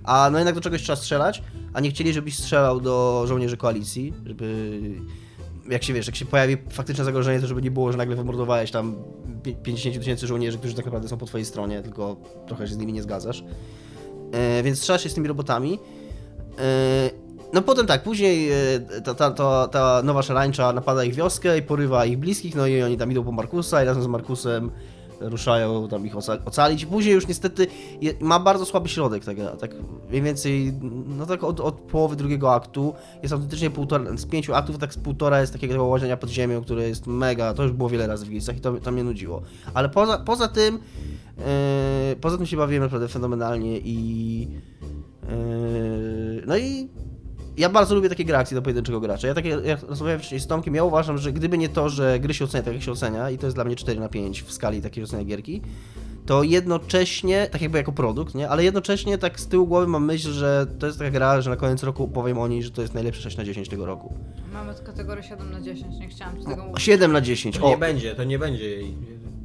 [0.09, 1.43] A no jednak do czegoś trzeba strzelać,
[1.73, 4.79] a nie chcieli, żebyś strzelał do żołnierzy koalicji, żeby
[5.69, 8.71] jak się wiesz, jak się pojawi faktyczne zagrożenie, to żeby nie było, że nagle wymordowałeś
[8.71, 8.95] tam
[9.43, 12.15] pi- 50 tysięcy żołnierzy, którzy tak naprawdę są po twojej stronie, tylko
[12.47, 13.43] trochę się z nimi nie zgadzasz.
[14.31, 15.79] E, więc strzelasz się z tymi robotami.
[16.59, 17.09] E,
[17.53, 21.61] no potem tak, później e, ta, ta, ta, ta nowa szarańcza napada ich wioskę i
[21.61, 24.71] porywa ich bliskich, no i oni tam idą po Markusa i razem z Markusem
[25.21, 26.85] ruszają tam ich oca- ocalić.
[26.85, 27.67] Później już niestety
[28.01, 29.75] je, ma bardzo słaby środek ta gra, tak
[30.09, 30.73] mniej więcej,
[31.17, 34.97] no tak od, od połowy drugiego aktu jest autentycznie półtora, z pięciu aktów tak z
[34.97, 38.29] półtora jest takiego łażenia pod ziemią, które jest mega, to już było wiele razy w
[38.29, 39.41] Gearsach i to, to mnie nudziło.
[39.73, 40.79] Ale poza, poza tym,
[41.37, 44.47] e, poza tym się bawiłem naprawdę fenomenalnie i
[45.23, 45.35] e,
[46.47, 46.89] no i
[47.57, 49.27] ja bardzo lubię takie gry akcji do pojedynczego gracza.
[49.27, 52.33] Ja takie, jak rozmawiałem wcześniej z Tomkiem, ja uważam, że gdyby nie to, że gry
[52.33, 54.51] się ocenia tak jak się ocenia i to jest dla mnie 4 na 5 w
[54.51, 55.61] skali takiej ocenia gierki,
[56.25, 58.49] to jednocześnie, tak jakby jako produkt, nie?
[58.49, 61.55] Ale jednocześnie tak z tyłu głowy mam myśl, że to jest taka gra, że na
[61.55, 64.13] koniec roku powiem o niej, że to jest najlepsze 6 na 10 tego roku.
[64.53, 66.83] Mamy kategorię 7 na 10, nie chciałam ci tego mówić.
[66.83, 67.69] 7 na 10, To o!
[67.69, 68.95] nie będzie, to nie będzie jej.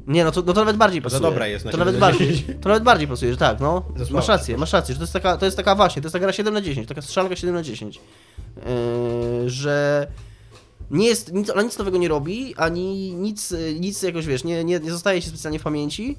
[0.07, 1.31] Nie, no to, no to nawet bardziej To za pasuje.
[1.31, 2.57] dobra jest na to 7 nawet na bardziej, 10.
[2.61, 3.83] To nawet bardziej pasuje, że tak, no.
[4.11, 6.25] Masz rację, masz rację, że to jest taka, to jest taka właśnie, to jest taka
[6.25, 7.99] gra 7 na 10, taka strzelanka 7 na 10.
[8.55, 10.07] Yy, że
[10.91, 14.79] nie jest, nic, ona nic nowego nie robi, ani nic, nic jakoś, wiesz, nie, nie,
[14.79, 16.17] nie zostaje się specjalnie w pamięci.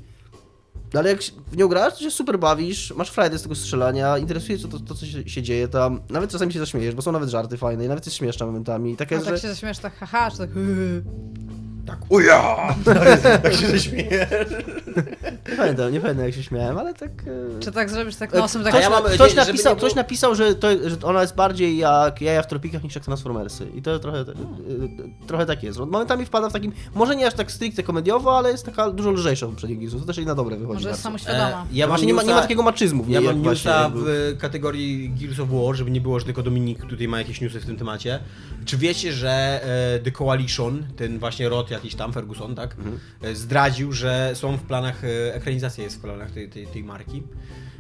[0.95, 1.23] Ale jak
[1.53, 4.79] w nią grasz, to się super bawisz, masz frajdę z tego strzelania, interesuje cię to,
[4.79, 6.01] to co się, się dzieje tam.
[6.11, 8.97] Nawet czasami się zaśmiejesz, bo są nawet żarty fajne i nawet jest śmieszne momentami.
[8.99, 9.43] A jest, tak że...
[9.43, 10.51] się zaśmiesz tak haha, czy tak
[11.87, 12.57] Tak, uja!
[13.43, 14.27] Tak się zaśmieje.
[15.51, 17.11] Nie pamiętam, nie pamiętam jak się śmiałem, ale tak...
[17.57, 19.77] e, Czy tak zrobisz tak nosem, tak a ja mam- Ktoś żeby napisał, nie było-
[19.77, 23.67] ktoś napisał że, to, że ona jest bardziej jak jaja w tropikach niż jak Transformersy.
[23.75, 24.25] I to trochę, e,
[25.27, 25.79] trochę tak jest.
[25.79, 29.47] Momentami wpada w takim, może nie aż tak stricte komediowo, ale jest taka dużo lżejsza
[29.47, 29.91] w poprzednich.
[29.91, 31.67] To też jej na dobre wychodzi Może jest samoświadoma.
[31.73, 33.15] ja mam Właśnie nie ma, nie ma takiego maczyzmu w niej.
[33.15, 36.43] Ja mam właśnie newsa jakby- w kategorii Gears of War, żeby nie było, że tylko
[36.43, 38.19] Dominik tutaj ma jakieś newsy w tym temacie.
[38.67, 39.61] Czy wiecie, że
[39.95, 42.77] e, The Coalition, ten właśnie rod jakiś tam, Ferguson, tak,
[43.23, 47.23] e, zdradził, że są w planach, e, ekranizacja jest w planach tej, tej, tej marki.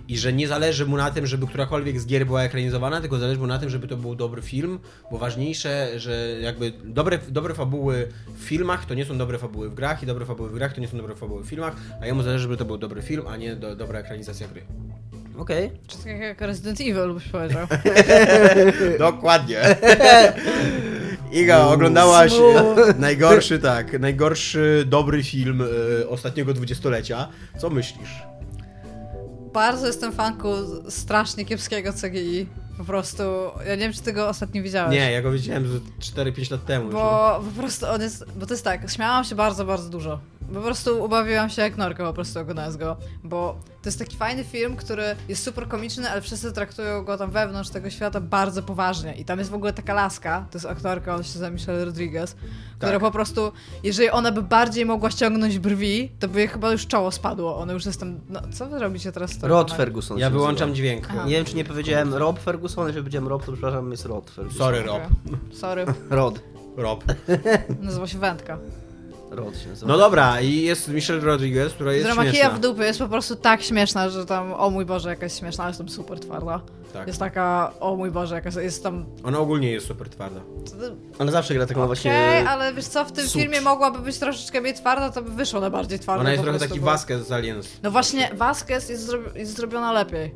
[0.08, 3.40] I że nie zależy mu na tym, żeby którakolwiek z gier była ekranizowana, tylko zależy
[3.40, 4.78] mu na tym, żeby to był dobry film,
[5.10, 9.74] bo ważniejsze, że jakby dobre, dobre fabuły w filmach to nie są dobre fabuły w
[9.74, 12.22] grach i dobre fabuły w grach to nie są dobre fabuły w filmach, a jemu
[12.22, 14.62] zależy, żeby to był dobry film, a nie do, dobra ekranizacja gry.
[15.36, 15.70] Okej.
[15.86, 17.66] Czy tak jak Resident Evil byś powiedział.
[18.98, 19.60] Dokładnie.
[21.32, 22.32] Iga, oglądałaś
[22.98, 27.28] najgorszy, tak, najgorszy dobry film e, ostatniego dwudziestolecia.
[27.58, 28.10] Co myślisz?
[29.56, 30.54] Bardzo jestem fanką
[30.88, 32.46] strasznie kiepskiego CGI.
[32.78, 33.22] Po prostu,
[33.66, 34.92] ja nie wiem, czy ty go ostatnio widziałeś.
[34.92, 35.80] Nie, ja go widziałem z
[36.14, 36.84] 4-5 lat temu.
[36.84, 37.00] już, no.
[37.00, 40.20] Bo po prostu on jest, bo to jest tak, śmiałam się bardzo, bardzo dużo.
[40.54, 44.44] Po prostu ubawiłam się jak norka po prostu oglądając go, bo to jest taki fajny
[44.44, 49.14] film, który jest super komiczny, ale wszyscy traktują go tam wewnątrz tego świata bardzo poważnie
[49.14, 52.36] i tam jest w ogóle taka laska, to jest aktorka, ona się nazywa Michelle Rodriguez,
[52.78, 53.00] która Tak.
[53.00, 57.10] po prostu, jeżeli ona by bardziej mogła ściągnąć brwi, to by jej chyba już czoło
[57.10, 59.32] spadło, ona już jest tam, no co wy robicie teraz?
[59.32, 59.72] z Rod?
[59.72, 60.18] Ferguson.
[60.18, 60.74] Ja wyłączam nazywa.
[60.76, 61.06] dźwięk.
[61.10, 61.24] Aha.
[61.26, 64.58] Nie wiem, czy nie powiedziałem Rob Ferguson, jeżeli powiedziałem Rob, to przepraszam, jest Rod Ferguson.
[64.58, 65.02] Sorry, Rob.
[65.52, 66.40] Sorry, Rod.
[66.76, 67.04] Rob.
[67.82, 68.58] nazywa się Wędka.
[69.36, 69.92] Rod się nazywa.
[69.92, 72.58] No dobra, i jest Michelle Rodriguez, która jest Która ma kija śmieszna.
[72.58, 75.70] w dupy, jest po prostu tak śmieszna, że tam, o mój Boże, jakaś śmieszna, ale
[75.70, 76.60] jest tam super twarda.
[76.92, 77.06] Tak.
[77.06, 79.06] Jest taka, o mój Boże, jakaś, jest tam...
[79.24, 80.40] Ona ogólnie jest super twarda.
[81.18, 82.44] Ona zawsze gra taką Okej, właśnie...
[82.48, 83.42] ale wiesz co, w tym Sucz.
[83.42, 86.20] filmie mogłaby być troszeczkę mniej twarda, to by wyszło na bardziej twarda.
[86.20, 87.68] Ona jest trochę prostu, taki bo- Vasquez z Aliens.
[87.82, 90.34] No właśnie, Vasquez jest, zrobi- jest zrobiona lepiej,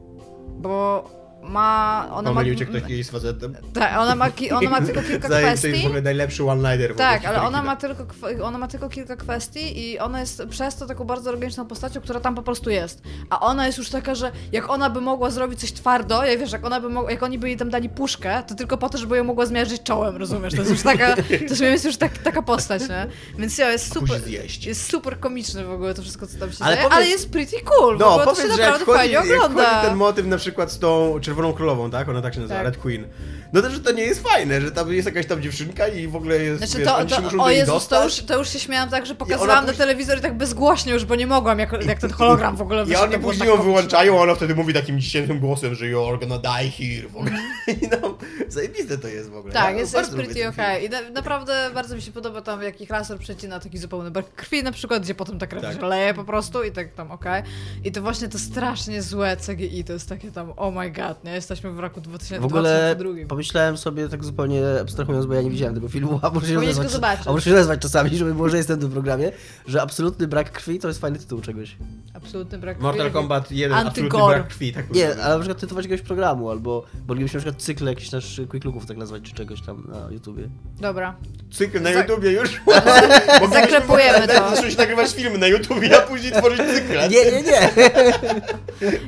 [0.59, 1.05] bo
[1.43, 2.07] ma...
[2.13, 2.35] Ona ma...
[2.35, 3.57] Pomylił cię ktoś kiedyś z facetem.
[3.75, 4.27] Tak, ona ma,
[4.57, 5.87] ona ma tylko kilka Zanim To jest w kwestii.
[5.87, 6.95] ogóle najlepszy one-liner.
[6.95, 8.05] Tak, ale ona ma, tylko,
[8.43, 12.21] ona ma tylko kilka kwestii i ona jest przez to taką bardzo organiczną postacią, która
[12.21, 13.03] tam po prostu jest.
[13.31, 16.53] A ona jest już taka, że jak ona by mogła zrobić coś twardo, jak wiesz,
[16.53, 18.99] jak ona by mogła, jak oni by jej tam dali puszkę, to tylko po to,
[18.99, 20.53] żeby ją mogła zmierzyć czołem, rozumiesz?
[20.55, 21.17] To jest już taka,
[21.59, 23.07] to jest już tak, taka postać, nie?
[23.39, 24.21] Więc ja, jest super,
[24.67, 27.31] jest super komiczny w ogóle to wszystko, co tam się Ale dzieje, powiedz- ale jest
[27.31, 29.83] pretty cool, No, ogóle to się powiedz, jak naprawdę fajnie jak wchodzi ogląda.
[29.83, 32.09] ten motyw na przykład z tą Czerwoną Królową, tak?
[32.09, 32.67] Ona tak się nazywa, Tak.
[32.67, 33.05] Red Queen.
[33.53, 36.17] No to, że to nie jest fajne, że tam jest jakaś tam dziewczynka i w
[36.17, 38.49] ogóle jest, Znaczy wiesz, to, oni się to, muszą o Jezus, to już, to już
[38.49, 41.87] się śmiałam tak, że pokazywałam na telewizor i tak bezgłośnie już, bo nie mogłam, jak,
[41.87, 43.65] jak ten hologram w ogóle I oni później tak ją komiczne.
[43.73, 47.33] wyłączają, a ona wtedy mówi takim ciętym głosem, że you're gonna die here w ogóle.
[47.83, 49.55] I no, zajebiste to jest w ogóle.
[49.55, 50.85] Tak, Ja jest, jest pretty okej.
[50.85, 54.35] I na, naprawdę bardzo mi się podoba tam, jak ich laser przecina taki zupełny brak
[54.35, 55.83] krwi na przykład, gdzie potem ta krew Tak.
[55.83, 57.43] leje po prostu i tak tam okej.
[57.85, 61.33] I to właśnie to strasznie złe CGI, to jest takie tam oh my god, nie?
[61.33, 63.40] Jesteśmy w roku 2000, W ogóle 2002.
[63.41, 66.63] pomyślałem sobie tak zupełnie abstrahując, bo ja nie widziałem tego filmu, a muszę się go
[66.63, 67.27] nazwać, zobaczyć.
[67.27, 69.33] a muszę się nazwać czasami, żeby było, że jestem w tym programie,
[69.67, 71.77] że absolutny brak krwi to jest fajny tytuł czegoś.
[72.15, 72.83] Absolutny brak krwi.
[72.87, 74.31] Mortal Kombat 1, absolutny Antygor.
[74.35, 74.73] brak krwi.
[74.73, 78.41] Tak Nie, ale na przykład tytułować jakiegoś programu, albo moglibyśmy na przykład cykl jakiś nasz
[78.49, 80.49] Quick Looków tak nazwać, czy czegoś tam na YouTubie.
[80.81, 81.17] Dobra.
[81.53, 82.61] Cykl na Za- YouTubie już.
[83.53, 84.57] Zaklepujemy to.
[84.57, 87.09] Zacząć nagrywać filmy na YouTubie, a później tworzyć cykle.
[87.09, 87.71] Nie, nie, nie!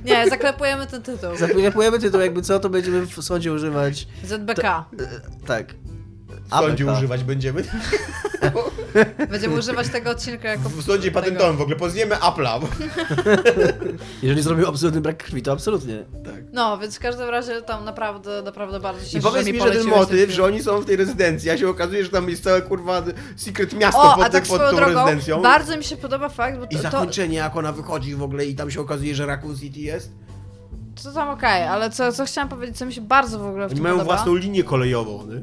[0.04, 1.28] Nie, zaklepujemy ten tytuł.
[1.62, 4.06] Zapojemy tytuł, jakby co, to będziemy w sądzie używać.
[4.24, 4.64] ZBK.
[4.64, 4.84] E,
[5.46, 5.74] tak.
[6.46, 6.98] W sądzie ABK.
[6.98, 7.64] używać będziemy.
[9.30, 10.68] Będziemy używać tego odcinka jako...
[10.68, 11.20] W sądzie tego.
[11.20, 12.60] patentowym w ogóle pozwiemy Apple'a.
[14.22, 16.04] Jeżeli zrobił absolutny brak krwi, to absolutnie.
[16.52, 19.86] No, więc w każdym razie tam naprawdę, naprawdę bardzo się I powiedz mi, że ten
[19.86, 23.02] motyw, że oni są w tej rezydencji, a się okazuje, że tam jest całe kurwa
[23.36, 25.42] secret miasto O, pod, a tak pod swoją tą drogą, rezydencją.
[25.42, 28.46] bardzo mi się podoba fakt, bo I to, to, zakończenie, jak ona wychodzi w ogóle
[28.46, 30.12] i tam się okazuje, że Raccoon City jest.
[31.02, 33.72] To tam okej, ale co, co chciałam powiedzieć, co mi się bardzo w ogóle w
[33.72, 34.14] Oni mają podoba.
[34.14, 35.26] własną linię kolejową.
[35.26, 35.40] Nie?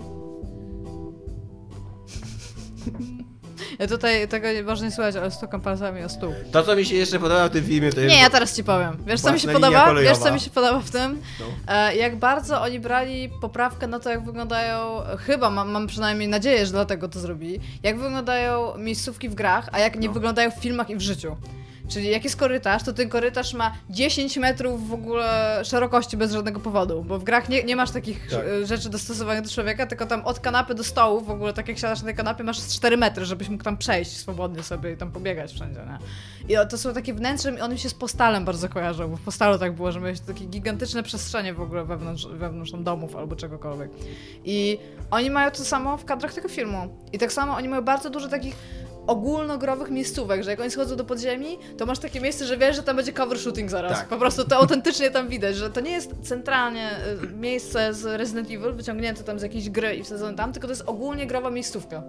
[3.79, 6.33] Ja tutaj tego nie można nie słuchać, ale stukam palcami o stół.
[6.51, 8.15] To, co mi się jeszcze podoba w tym filmie, to jest...
[8.15, 8.97] Nie, ja teraz ci powiem.
[9.07, 9.85] Wiesz, co mi się podoba?
[9.85, 10.15] kolejowa.
[10.15, 11.21] Wiesz, co mi się podoba w tym?
[11.39, 11.45] No.
[11.75, 16.65] E, jak bardzo oni brali poprawkę na to, jak wyglądają, chyba mam, mam przynajmniej nadzieję,
[16.65, 20.13] że dlatego to zrobili, jak wyglądają miejscówki w grach, a jak nie No.
[20.13, 21.35] wyglądają w filmach i w życiu.
[21.89, 26.59] Czyli jak jest korytarz, to ten korytarz ma 10 metrów w ogóle szerokości bez żadnego
[26.59, 28.45] powodu, bo w grach nie, nie masz takich Tak.
[28.45, 31.77] e, rzeczy dostosowanych do człowieka, tylko tam od kanapy do stołu, w ogóle tak jak
[31.77, 35.11] siadasz na tej kanapie, masz 4 metry, żebyś mógł tam przejść swobodnie sobie i tam
[35.11, 35.99] pobiegać wszędzie, nie?
[36.55, 39.21] I to są takie wnętrze, i one mi się z postalem bardzo kojarzą, bo w
[39.21, 43.91] postalu tak było, że miałeś takie gigantyczne przestrzenie w ogóle wewnątrz, wewnątrz domów albo czegokolwiek.
[44.45, 44.77] I
[45.11, 46.97] oni mają to samo w kadrach tego filmu.
[47.13, 48.55] I tak samo oni mają bardzo dużo takich
[49.09, 52.83] ogólnogrowych miejscówek, że jak oni schodzą do podziemi, to masz takie miejsce, że wiesz, że
[52.83, 53.99] tam będzie cover shooting zaraz.
[53.99, 54.07] Tak.
[54.07, 56.91] Po prostu to autentycznie tam widać, że to nie jest centralnie
[57.23, 60.71] y, miejsce z Resident Evil, wyciągnięte tam z jakiejś gry i wsadzone tam, tylko to
[60.71, 62.03] jest ogólnie growa miejscówka.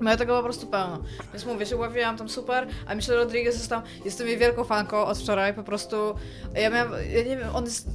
[0.00, 1.02] No ja tego po prostu pełno.
[1.32, 5.04] Więc mówię, się ławiłam tam super, a Michelle Rodriguez jest tam, jestem jej wielką fanką
[5.04, 6.14] od wczoraj, po prostu,
[6.54, 7.88] ja miałam, ja nie wiem, on jest...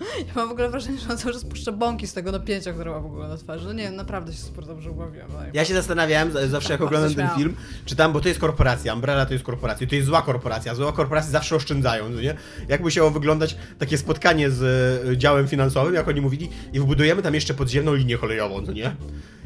[0.00, 2.90] Ja mam w ogóle wrażenie, że on cały czas puszcza bąki z tego napięcia, które
[2.90, 3.66] ma w ogóle na twarzy.
[3.66, 5.28] No nie wiem, naprawdę się super dobrze ubawiłam.
[5.32, 8.94] No Ja się zastanawiałem zawsze jak oglądam ten film, czy tam, bo to jest korporacja,
[8.94, 12.34] Umbrella to jest korporacja, to jest zła korporacja, zła korporacje zawsze oszczędzają, no nie?
[12.68, 14.62] Jak musiało wyglądać takie spotkanie z
[15.08, 18.96] e, działem finansowym, jak oni mówili, i wybudujemy tam jeszcze podziemną linię kolejową, no nie?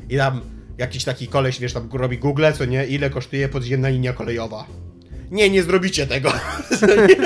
[0.09, 0.41] I tam
[0.79, 2.87] jakiś taki koleś, wiesz, tam robi Google, co nie?
[2.87, 4.67] Ile kosztuje podziemna linia kolejowa?
[5.31, 6.33] Nie, nie zrobicie tego.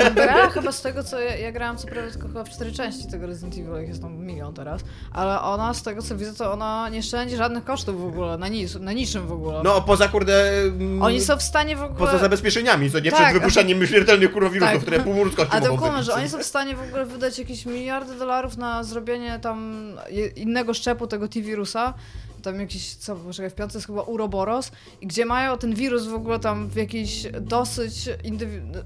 [0.07, 3.07] Umbrella chyba z tego, co ja, ja grałam, co prawda tylko chyba w cztery części
[3.07, 6.53] tego Resident Evil, ich jest tam milion teraz, ale ona, z tego co widzę, to
[6.53, 9.61] ona nie szczędzi żadnych kosztów w ogóle, na, nic, na niczym w ogóle.
[9.63, 10.61] No, poza kurde...
[10.61, 11.99] mm, Oni są w stanie w ogóle...
[11.99, 13.11] Poza zabezpieczeniami, co nie?
[13.11, 13.19] Tak.
[13.21, 14.81] Przed wypuszczaniem śmiertelnych kurowirusów, Tak.
[14.81, 15.13] które pół
[15.49, 18.15] A to mogą kumam, wybić, że oni są w stanie w ogóle wydać jakieś miliardy
[18.15, 19.87] dolarów na zrobienie tam
[20.35, 21.93] innego szczepu tego T-wirusa.
[22.43, 26.13] Tam jakiś, co, poczekaj, w piątce jest chyba Uroboros, i gdzie mają ten wirus w
[26.13, 28.09] ogóle tam w jakiś dosyć,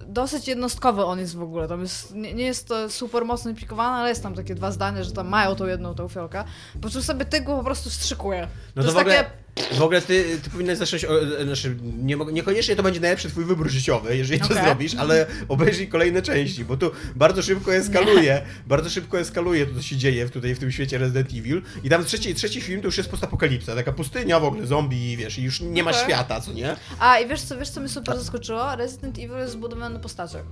[0.08, 1.68] dosyć jednostkowy on jest w ogóle.
[1.68, 5.04] Tam jest, nie, nie jest to super mocno implikowane, ale jest tam takie dwa zdania,
[5.04, 6.44] że tam mają tą jedną tą fiolkę.
[6.82, 8.42] Po czym sobie ty go po prostu wstrzykuje.
[8.42, 9.47] No to to, jest ogóle, takie...
[9.72, 13.46] w ogóle ty, ty powinnaś zacząć, o, e, znaczy, nie, niekoniecznie to będzie najlepszy twój
[13.46, 14.64] wybór życiowy, jeżeli to Okej.
[14.64, 19.82] zrobisz, ale obejrzyj kolejne części, bo tu bardzo szybko eskaluje, bardzo szybko eskaluje to, co
[19.82, 22.88] się dzieje w- tutaj w tym świecie Resident Evil i tam trzeci, trzeci film to
[22.88, 26.04] już jest postapokalipsa, taka pustynia w ogóle, zombie, wiesz, i już nie ma Okej.
[26.04, 26.76] świata, co nie?
[27.00, 28.76] A i wiesz co, wiesz co mnie super zaskoczyło?
[28.76, 30.44] Resident Evil jest zbudowany na postaciach.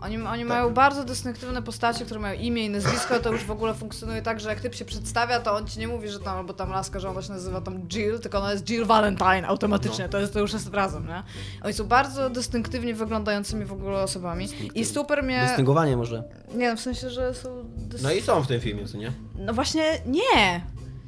[0.00, 0.26] Oni, Tak.
[0.32, 4.22] oni mają bardzo dystynktywne postacie, które mają imię i nazwisko, to już w ogóle funkcjonuje
[4.22, 6.70] tak, że jak typ się przedstawia, to on ci nie mówi, że tam, albo tam
[6.70, 10.10] laska, że ona się nazywa tam Jill, tylko ona jest Jill Valentine automatycznie, No.
[10.10, 11.22] to, jest, to już jest razem, nie?
[11.64, 15.40] Oni są bardzo dystynktywnie wyglądającymi w ogóle osobami i super mnie...
[15.46, 16.24] Dystyngowanie może.
[16.54, 17.64] Nie no, w sensie, że są...
[17.76, 18.02] Dys...
[18.02, 19.12] No i są w tym filmie, co nie?
[19.38, 20.60] No właśnie, nie!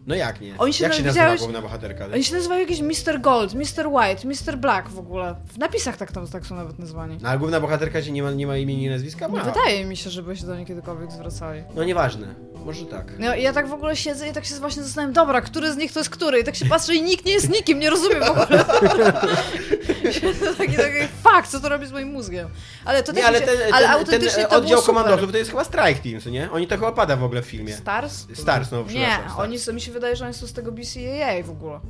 [0.06, 0.54] No jak nie?
[0.58, 2.06] Oni się jak się nazywa główna bohaterka?
[2.14, 3.20] Oni się nazywają jakiś Mr.
[3.20, 3.86] Gold, Mr.
[3.86, 4.56] White, Mr.
[4.58, 5.34] Black w ogóle.
[5.46, 7.18] W napisach tak, tam, tak są nawet nazwani.
[7.22, 9.26] No ale główna bohaterka się nie ma, nie ma imienia i nazwiska?
[9.26, 9.44] Nie Ma.
[9.44, 11.62] wydaje mi się, żeby się do niej kiedykolwiek zwracali.
[11.74, 12.34] No nieważne,
[12.64, 13.18] może tak.
[13.18, 15.92] No ja tak w ogóle siedzę i tak się właśnie zastanawiam, dobra, który z nich
[15.92, 16.40] to jest który?
[16.40, 18.64] I tak się patrzę i nikt nie jest nikim, nie rozumiem w ogóle.
[20.58, 22.48] Taki, taki, fuck, co to robi z moim mózgiem?
[22.84, 25.50] Ale to Nie, ale się, ten, ale ten, autentycznie ten to oddział komandosów to jest
[25.50, 26.50] chyba Strike Team, co nie?
[26.50, 27.76] Oni to chyba pada w ogóle w filmie.
[27.76, 28.26] Stars?
[28.34, 31.50] Stars, no Nie, oni są, mi się wydaje, że oni są z tego BCAA w
[31.50, 31.80] ogóle.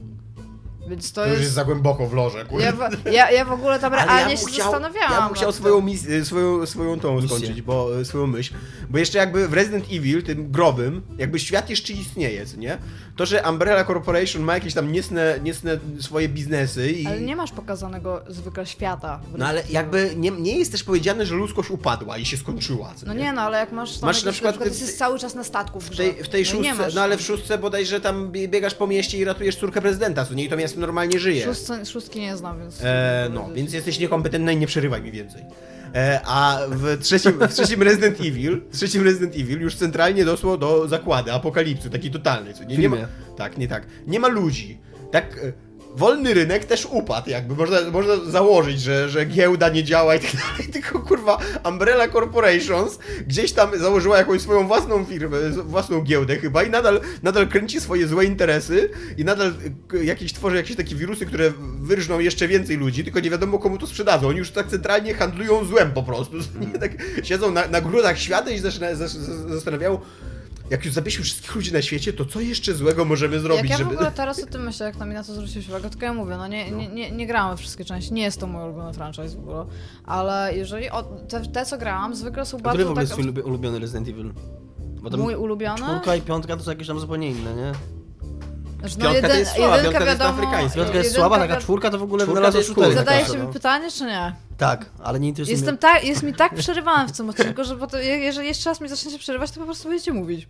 [0.89, 1.55] Więc to, To już jest jest...
[1.55, 2.65] za głęboko w loże, kurde.
[2.65, 5.13] Ja, w- ja, ja w ogóle tam Ale realnie bym się chciał- zastanawiałam.
[5.13, 7.29] Ja bym chciał swoją, mis- y, swoją, swoją tą Misję.
[7.29, 8.55] skończyć, bo y, swoją myśl.
[8.91, 12.79] Bo jeszcze jakby w Resident Evil, tym grobym, jakby świat jeszcze istnieje, co nie?
[13.17, 17.07] To, że Umbrella Corporation ma jakieś tam niecne, niecne swoje biznesy i...
[17.07, 19.21] Ale nie masz pokazanego zwykle świata.
[19.35, 22.93] w No ale jakby nie, nie jest też powiedziane, że ludzkość upadła i się skończyła,
[22.97, 24.99] co No nie, no ale jak masz tam Masz jakieś, na przykład- na przykład jesteś
[24.99, 26.03] cały czas na statku w W grze.
[26.03, 28.87] tej, w tej no szóstce, masz, no ale w szóstce bodajże tam bie- biegasz po
[28.87, 30.45] mieście i ratujesz córkę prezydenta, co nie?
[30.45, 31.45] I to miasto normalnie żyje.
[31.45, 32.81] Szóstce, szóstki nie znam, więc...
[32.85, 35.43] E, no, więc jesteś niekompetentna i nie przerywaj mi więcej.
[35.95, 40.59] E, a w trzecim, w trzecim Resident Evil, w trzecim Resident Evil już centralnie doszło
[40.59, 42.97] do zakłady, apokalipsy, takiej totalnej, co nie, nie ma.
[43.37, 43.87] Tak, nie tak.
[44.07, 44.79] Nie ma ludzi.
[45.11, 45.53] Tak, e,
[45.97, 50.31] wolny rynek też upadł, jakby można, można założyć, że, że giełda nie działa i tak
[50.33, 56.63] dalej, tylko kurwa Umbrella Corporations gdzieś tam założyła jakąś swoją własną firmę, własną giełdę chyba
[56.63, 59.53] i nadal, nadal kręci swoje złe interesy i nadal
[60.03, 63.87] jakieś tworzy jakieś takie wirusy, które wyrżną jeszcze więcej ludzi, tylko nie wiadomo komu to
[63.87, 64.29] sprzedadzą.
[64.29, 66.37] Oni już tak centralnie handlują złem po prostu.
[66.81, 69.07] Tak siedzą na, na grudach świata i zas-
[69.49, 69.99] zastanawiają
[70.73, 73.77] jak już zabieśmy wszystkich ludzi na świecie, to co jeszcze złego możemy zrobić, Jak ja
[73.77, 73.95] w żeby...
[73.95, 76.37] ogóle teraz o tym myślę, jak na mnie na to zwróciłeś uwagę, tylko ja mówię,
[76.37, 79.37] no nie, nie, nie, nie grałam we wszystkie części, nie jest to mój ulubiony franchise
[79.37, 79.67] w ogóle,
[80.05, 83.37] ale jeżeli, o, te, te co grałam, zwykle są A który bardzo w ogóle tak...
[83.37, 84.33] jest ulubiony Resident Evil?
[85.03, 85.79] Bo tam Mój ulubiony?
[85.81, 87.73] czwórka i piątka to są jakieś tam zupełnie inne, nie?
[88.81, 90.81] Znaczy, Piątka to jest słaba, jedynka piątka to jest wiadomo, afrykańska.
[90.81, 93.47] Piątka jest słaba, taka czwórka to w ogóle wynalazła tak Zadajesz no.
[93.47, 94.35] pytanie, czy nie?
[94.63, 95.79] Tak, ale nie interesuje Jestem mnie.
[95.79, 98.89] tak, jest mi tak przerywany w tym odcinku, że potem, je- jeżeli jeszcze raz mi
[98.89, 100.49] zaczniecie przerywać, to po prostu będziecie mówić.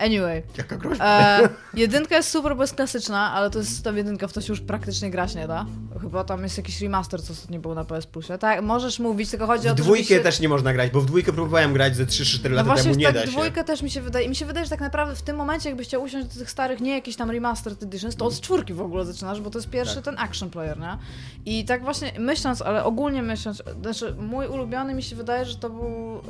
[0.00, 0.42] Anyway.
[0.58, 1.04] Jaka groźba.
[1.20, 4.52] E, jedynka jest super, bo jest klasyczna, ale to jest ta jedynka, w to się
[4.52, 5.66] już praktycznie grać nie da.
[6.00, 8.38] Chyba tam jest jakiś remaster, co ostatnio był na PS Plusie.
[8.38, 10.24] Tak, możesz mówić, tylko chodzi o W to, dwójkę żeby się...
[10.24, 12.96] też nie można grać, bo w dwójkę próbowałem grać ze 3-4 No lata właśnie, temu,
[12.96, 13.26] nie tak da się.
[13.28, 14.28] dwójka też mi się wydaje.
[14.28, 16.80] Mi się wydaje, że tak naprawdę w tym momencie, jakbyś chciał usiąść do tych starych,
[16.80, 19.94] nie jakiś tam remastered editions, to od czwórki w ogóle zaczynasz, bo to jest pierwszy
[19.94, 20.04] Tak.
[20.04, 20.98] ten action player, nie?
[21.46, 25.70] I tak właśnie myśląc, ale ogólnie myśląc, znaczy mój ulubiony mi się wydaje, że to
[25.70, 26.16] był...
[26.18, 26.20] y,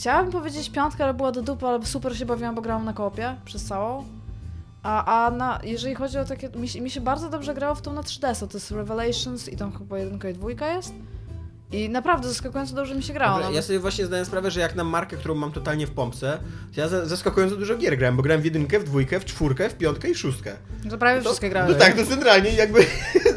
[0.00, 3.36] Chciałabym powiedzieć piątka, ale była do dupy, ale super się bawiłam, bo grałam na koopie
[3.44, 4.04] przez całą.
[4.82, 7.82] A, a na, jeżeli chodzi o takie, mi, się- mi się bardzo dobrze grało w
[7.82, 10.92] tą na 3DS, to jest Revelations i tam chyba jedynka i dwójka jest.
[11.72, 13.30] I naprawdę zaskakująco dobrze mi się grało.
[13.32, 13.56] Dobra, nawet.
[13.56, 16.38] ja sobie właśnie zdaję sprawę, że jak na markę, którą mam totalnie w pompce,
[16.74, 19.68] to ja za- zaskakująco dużo gier grałem, bo grałem w jedynkę, w dwójkę, w czwórkę,
[19.70, 20.52] w piątkę i w szóstkę.
[20.90, 21.72] To prawie To- wszystkie grałem.
[21.72, 22.86] No tak, to centralnie jakby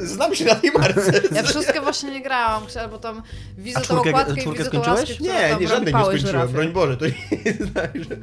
[0.15, 1.21] znam się na tej marce.
[1.35, 3.21] Ja wszystkie właśnie nie grałam, chciałam, bo tam
[3.57, 6.53] widzę tą okładkę i widzę tą która Nie, nie, żadnej nie skończyłem, żyrafie.
[6.53, 7.13] broń Boże, to nie
[7.45, 8.15] jest tak, że...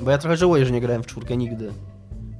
[0.00, 1.72] Bo ja trochę żałuję, że nie grałem w czwórkę nigdy.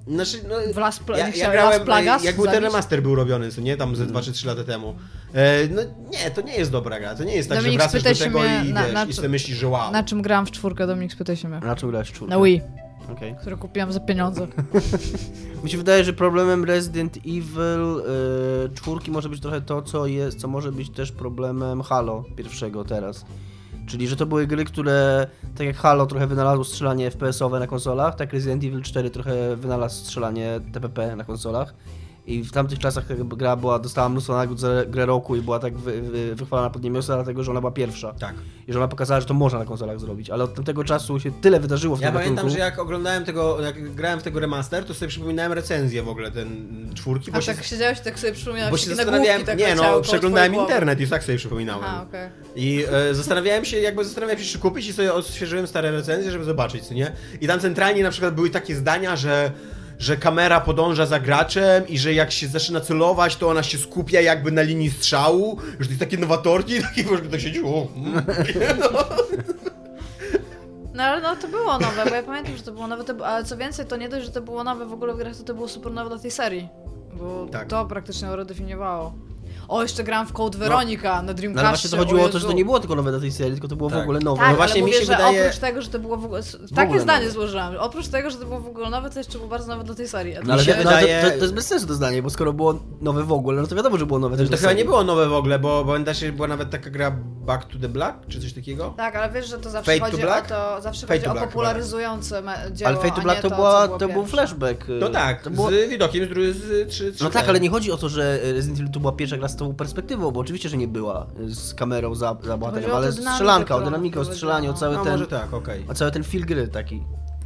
[0.06, 3.50] Znaczy, no, W Las, Pla- ja, ja grałem, Plagas jak był ten remaster był robiony,
[3.52, 4.94] co nie, tam ze 2 czy 3 lata temu.
[5.34, 8.18] E, no nie, to nie jest dobra gra, to nie jest tak, Dominik, że wracasz
[8.18, 9.92] do tego mnie, i na- wiesz, na i myślisz, że wow.
[9.92, 11.60] Na czym grałam w czwórkę, Dominik, spytaj się mnie.
[11.60, 12.34] Na czym grałeś w czwórkę?
[12.36, 12.62] Na Wii,
[13.12, 13.34] Okej.
[13.40, 14.46] które kupiłam za pieniądze.
[15.64, 18.00] Mi się wydaje, że problemem Resident Evil
[18.66, 22.84] y, czwórki może być trochę to, co jest, co może być też problemem Halo pierwszego
[22.84, 23.24] teraz.
[23.86, 28.14] Czyli, że to były gry, które, tak jak Halo trochę wynalazło strzelanie FPS-owe na konsolach,
[28.14, 31.74] tak Resident Evil 4 trochę wynalazł strzelanie TPP na konsolach.
[32.30, 35.78] I w tamtych czasach gra była, dostała mnóstwo nagród za grę roku i była tak
[35.78, 38.12] wy, wy, wychwalana pod niemiosła, dlatego że ona była pierwsza.
[38.12, 38.34] Tak.
[38.68, 40.30] I że ona pokazała, że to można na konsolach zrobić.
[40.30, 42.56] Ale od tamtego czasu się tyle wydarzyło w Ja tym pamiętam, gatunku.
[42.56, 46.30] że jak oglądałem tego, jak grałem w tego remaster, to sobie przypominałem recenzję w ogóle
[46.30, 49.74] ten czwórki, bo A się, tak siedziałeś tak sobie przypominałeś bo się zastanawiałem, tak nie
[49.74, 51.84] no, przeglądałem internet i tak sobie przypominałem.
[51.84, 52.30] A, okej.
[52.56, 56.44] I e, zastanawiałem się, jakby zastanawiałem się, czy kupić i sobie odświeżyłem stare recenzje, żeby
[56.44, 57.12] zobaczyć, co nie?
[57.40, 59.52] I tam centralnie na przykład były takie zdania, że
[60.00, 64.20] że kamera podąża za graczem i że jak się zaczyna celować, to ona się skupia
[64.20, 68.22] jakby na linii strzału, że to jest takie nowatorki, takie prostu tak siedzi, o, mm.
[70.94, 73.44] No ale no to było nowe, bo ja pamiętam, że to było nowe, to, ale
[73.44, 75.54] co więcej, to nie dość, że to było nowe w ogóle w grach, to to
[75.54, 76.68] było super nowe dla tej serii.
[77.12, 77.68] Bo Tak.
[77.68, 79.14] to praktycznie ją redefiniowało.
[79.70, 81.60] O, jeszcze grałem w Code Veronica na No Dreamcastie.
[81.68, 83.52] ale właśnie to chodziło o to, że to nie było tylko nowe dla tej serii,
[83.52, 83.98] tylko to było Tak.
[83.98, 84.40] w ogóle nowe.
[84.40, 86.24] Tak, No właśnie ale mi mówię, się że wydaje- oprócz tego, że to było w
[86.24, 86.42] ogóle...
[86.42, 87.32] W Takie ogóle zdanie nowe.
[87.32, 87.76] złożyłam.
[87.78, 90.08] Oprócz tego, że to było w ogóle nowe, to jeszcze było bardzo nowe dla tej
[90.08, 90.34] serii.
[90.44, 92.30] No ale, Mi się no, wydaje- to, to, to jest bez sensu to zdanie, bo
[92.30, 94.68] skoro było nowe w ogóle, no to wiadomo, że było nowe też To dla chyba
[94.68, 94.82] serii.
[94.84, 97.88] nie było nowe w ogóle, bo pamiętasz, że była nawet taka gra Back to the
[97.88, 98.94] Black, czy coś takiego?
[98.96, 101.44] Tak, ale wiesz, że to zawsze Fate to chodzi o to, zawsze Fate chodzi to
[101.44, 104.88] o popularyzujące dzieło, Ale Fate to Black to, to, była, to był flashback.
[104.88, 107.92] y, No tak, to z widokiem z, z 3, 3 No tak, ale nie chodzi
[107.92, 110.76] o to, że Resident Evil to była pierwsza gra z tą perspektywą, bo oczywiście, że
[110.76, 114.70] nie była y, z kamerą za, za bohaterem, ale dynamikę, strzelanka, o dynamikę, o strzelaniu,
[114.70, 115.84] o cały No ten, może tak, okej.
[115.88, 117.02] o cały ten feel gry taki.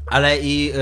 [0.07, 0.73] Ale i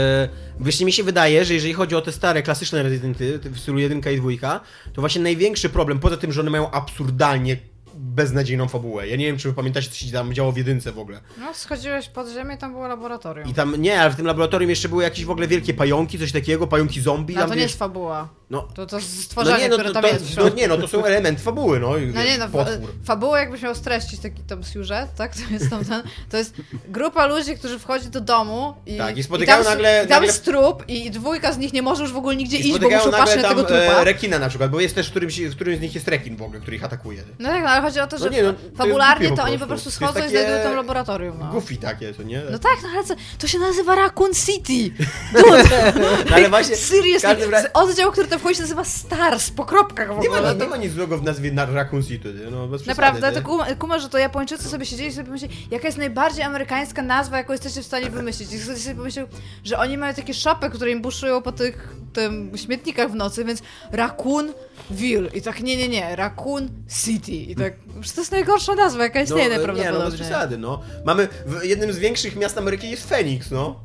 [0.61, 3.99] właśnie mi się wydaje, że jeżeli chodzi o te stare, klasyczne Residenty w stylu 1
[3.99, 4.61] i 2,
[4.93, 7.57] to właśnie największy problem, poza tym, że one mają absurdalnie
[7.95, 9.09] beznadziejną fabułę.
[9.09, 11.21] Ja nie wiem, czy wy pamiętacie, co się tam działo w jedynce w ogóle.
[11.41, 13.49] No, schodziłeś pod ziemię i tam było laboratorium.
[13.49, 16.33] I tam, nie, ale w tym laboratorium jeszcze były jakieś w ogóle wielkie pająki, coś
[16.33, 17.35] takiego, pająki zombie.
[17.35, 18.29] No tam to nie wiesz, jest fabuła.
[18.53, 20.69] No, To to jest no stworzenie, nie, no, które to, tam to, jest no nie,
[20.69, 21.97] no to są element fabuły, no.
[21.97, 22.89] i No nie, no, potwór.
[23.05, 25.33] fabuła jakbyś miał streścić taki tam siużet, tak?
[25.35, 26.55] To jest tam ten, to jest
[26.89, 30.27] grupa ludzi, którzy wchodzi do domu i, Tak, i spotykają tam, nagle- i tam nagle-
[30.27, 32.91] jest trup i dwójka z nich nie może już w ogóle nigdzie I iść, bo
[32.91, 33.83] muszą patrzeć na tam tego trupa.
[33.83, 36.43] e, rekina na przykład, bo jest też w którymś, którymś z nich jest rekin w
[36.43, 37.23] ogóle, który ich atakuje.
[37.39, 39.43] No tak, no ale chodzi o to, że No nie, no, to fabularnie to po
[39.43, 39.91] oni po prostu.
[39.91, 41.37] To schodzą i znajdują tam laboratorium.
[41.41, 41.53] No.
[41.53, 42.43] Goofy takie, to nie?
[42.51, 45.05] No tak, no ale co, to się nazywa Raccoon City.
[45.35, 45.93] Dude,
[46.31, 50.37] No, ale właśnie, seriously, oddział, który tam się nazywa Stars, po kropkach w Nie ma,
[50.37, 50.55] ogóle.
[50.55, 53.75] nie ma nic złego w nazwie na Raccoon City, no bez Naprawdę, przesady, to kuma,
[53.75, 57.53] kuma, że to Japończycy sobie siedzieli i sobie pomyśleli, jaka jest najbardziej amerykańska nazwa, jaką
[57.53, 58.53] jesteście w stanie wymyślić.
[58.53, 59.27] I ktoś sobie pomyślał,
[59.65, 63.63] że oni mają takie szopy, które im buszują po tych tym śmietnikach w nocy, więc
[63.93, 65.29] Raccoonville.
[65.35, 66.69] I tak, nie, nie, nie, Raccoon
[67.05, 67.33] City.
[67.33, 67.75] I tak,
[68.15, 70.81] to jest najgorsza nazwa, jaka istnieje no, nie, no bez przesady, no.
[71.05, 73.81] Mamy, w jednym z większych miast Ameryki jest Phoenix, no.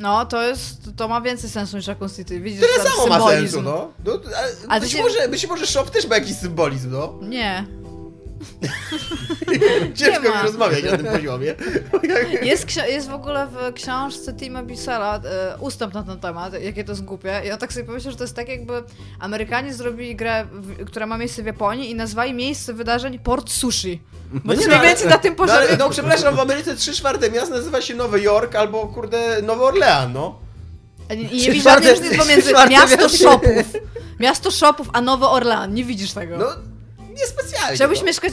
[0.00, 2.40] No, to jest, to ma więcej sensu niż Raccoon City.
[2.40, 3.42] Widzisz, Tyle samo ma symbolizm.
[3.42, 3.92] sensu, no.
[4.04, 4.12] no
[4.68, 7.14] ale być, się- może, być może shop też ma jakiś symbolizm, no.
[7.22, 7.66] Nie.
[9.94, 11.54] Ciężko mi rozmawiać na tym poziomie.
[12.42, 16.92] Jest, jest w ogóle w książce Tima Bissella e, ustęp na ten temat, jakie to
[16.92, 17.42] jest głupie.
[17.46, 18.82] I on tak sobie pomyślał, że to jest tak jakby
[19.18, 24.02] Amerykanie zrobili grę, w, która ma miejsce w Japonii i nazwali miejsce wydarzeń Port Sushi.
[24.32, 25.78] Bo to jest no, mniej więcej na tym no, ale, poziomie.
[25.78, 30.12] no przepraszam, w Ameryce trzy czwarte miast nazywa się Nowy Jork albo kurde Nowy Orlean,
[30.12, 30.38] no.
[31.14, 33.66] I nie widzisz różnicy pomiędzy miasto shopów.
[34.20, 35.74] Miasto shopów, a Nowy Orlean.
[35.74, 36.36] Nie widzisz tego.
[36.38, 36.46] No,
[37.20, 37.74] niespecjalnie.
[37.76, 38.04] Chciałbyś no.
[38.06, 38.32] mieszkać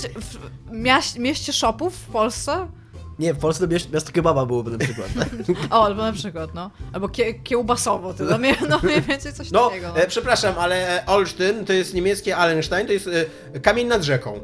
[1.13, 2.67] w mieście shopów w Polsce?
[3.19, 5.07] Nie, w Polsce to miast- miasto kebaba byłoby na przykład.
[5.71, 6.71] O, albo na przykład, no.
[6.93, 9.97] Albo kie- kiełbasowo, to no, mniej, no mniej więcej coś No, takiego.
[9.97, 13.09] e, przepraszam, ale e, Olsztyn to jest niemieckie Allenstein, to jest
[13.53, 14.39] e, kamień nad rzeką.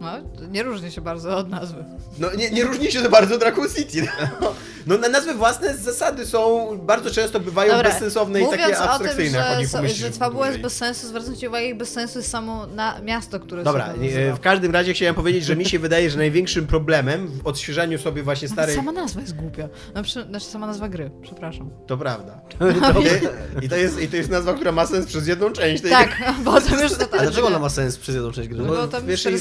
[0.00, 0.10] No,
[0.50, 1.84] nie różni się bardzo od nazwy.
[2.18, 4.08] No nie, nie różni się to bardzo od Raccoon City.
[4.40, 4.54] No,
[4.86, 8.82] no na nazwy własne z zasady są, bardzo często bywają bezsensowne i mówiąc takie o
[8.82, 10.00] tym, abstrakcyjne, jak o że, nich so- pomyślisz.
[10.00, 13.94] że fabuła jest bez sensu, zwracajcie uwagę, bez sensu jest samo na miasto, które Dobra,
[14.34, 18.22] w każdym razie chciałem powiedzieć, że mi się wydaje, że największym problemem w odświeżaniu sobie
[18.22, 18.76] właśnie starej...
[18.76, 19.68] Sama nazwa jest głupia.
[19.94, 21.70] No, przy, znaczy sama nazwa gry, przepraszam.
[21.86, 22.40] To prawda.
[23.62, 26.22] I to, jest, I to jest nazwa, która ma sens przez jedną część tej Tak,
[26.44, 28.58] potem już to A dlaczego ona ma sens przez jedną część gry?
[28.58, 29.32] No bo tam jest pierwszej,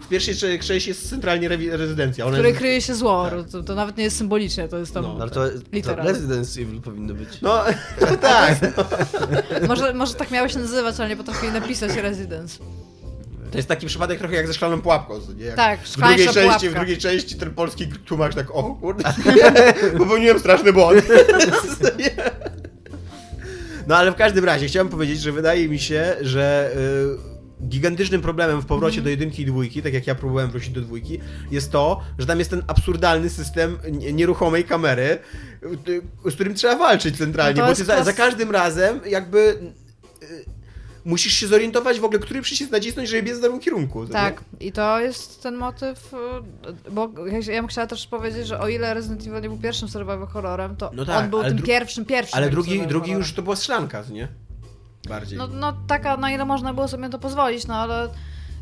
[0.00, 2.24] w pierwszej, w części jest centralnie rezydencja.
[2.24, 2.58] Ona w której jest...
[2.58, 3.26] kryje się zło.
[3.52, 5.02] To, to nawet nie jest symbolicznie, to jest tam...
[5.02, 5.16] No.
[5.20, 5.44] ale to,
[5.84, 5.94] to.
[5.94, 7.40] Resident Evil powinno być.
[7.42, 7.64] No,
[8.00, 8.58] no tak.
[9.68, 12.58] Może, może tak miało się nazywać, ale nie potrafili napisać Residence.
[13.50, 15.20] To jest taki przypadek trochę jak ze szklaną pułapką.
[15.20, 15.44] co Nie?
[15.44, 19.04] Jak Tak, w drugiej, części, w drugiej części ten polski tłumacz tak, o kurde,
[19.98, 21.04] popełniłem straszny błąd.
[23.86, 26.70] no ale w każdym razie chciałem powiedzieć, że wydaje mi się, że
[27.24, 27.27] y,
[27.62, 31.20] gigantycznym problemem w powrocie do jedynki i dwójki, tak jak ja próbowałem wrócić do dwójki,
[31.50, 35.18] jest to, że tam jest ten absurdalny system nie- nieruchomej kamery,
[36.30, 39.38] z którym trzeba walczyć centralnie, No bo za, za każdym razem jakby
[40.22, 40.44] y,
[41.04, 44.06] musisz się zorientować w ogóle, który przycisk nacisnąć, żeby biec w danym kierunku.
[44.06, 46.12] Tak, i to jest ten motyw,
[46.88, 47.10] y, bo
[47.48, 50.76] ja- bym chciała też powiedzieć, że o ile Resident Evil nie był pierwszym survival horrorem,
[50.76, 52.36] to No tak, on był tym pierwszym, pierwszym.
[52.36, 53.18] Ale drugi, drugi horrorem.
[53.18, 54.28] już to była strzelanka, nie?
[55.08, 55.38] Bardziej.
[55.38, 58.08] No, no taka, na ile można było sobie to pozwolić, no ale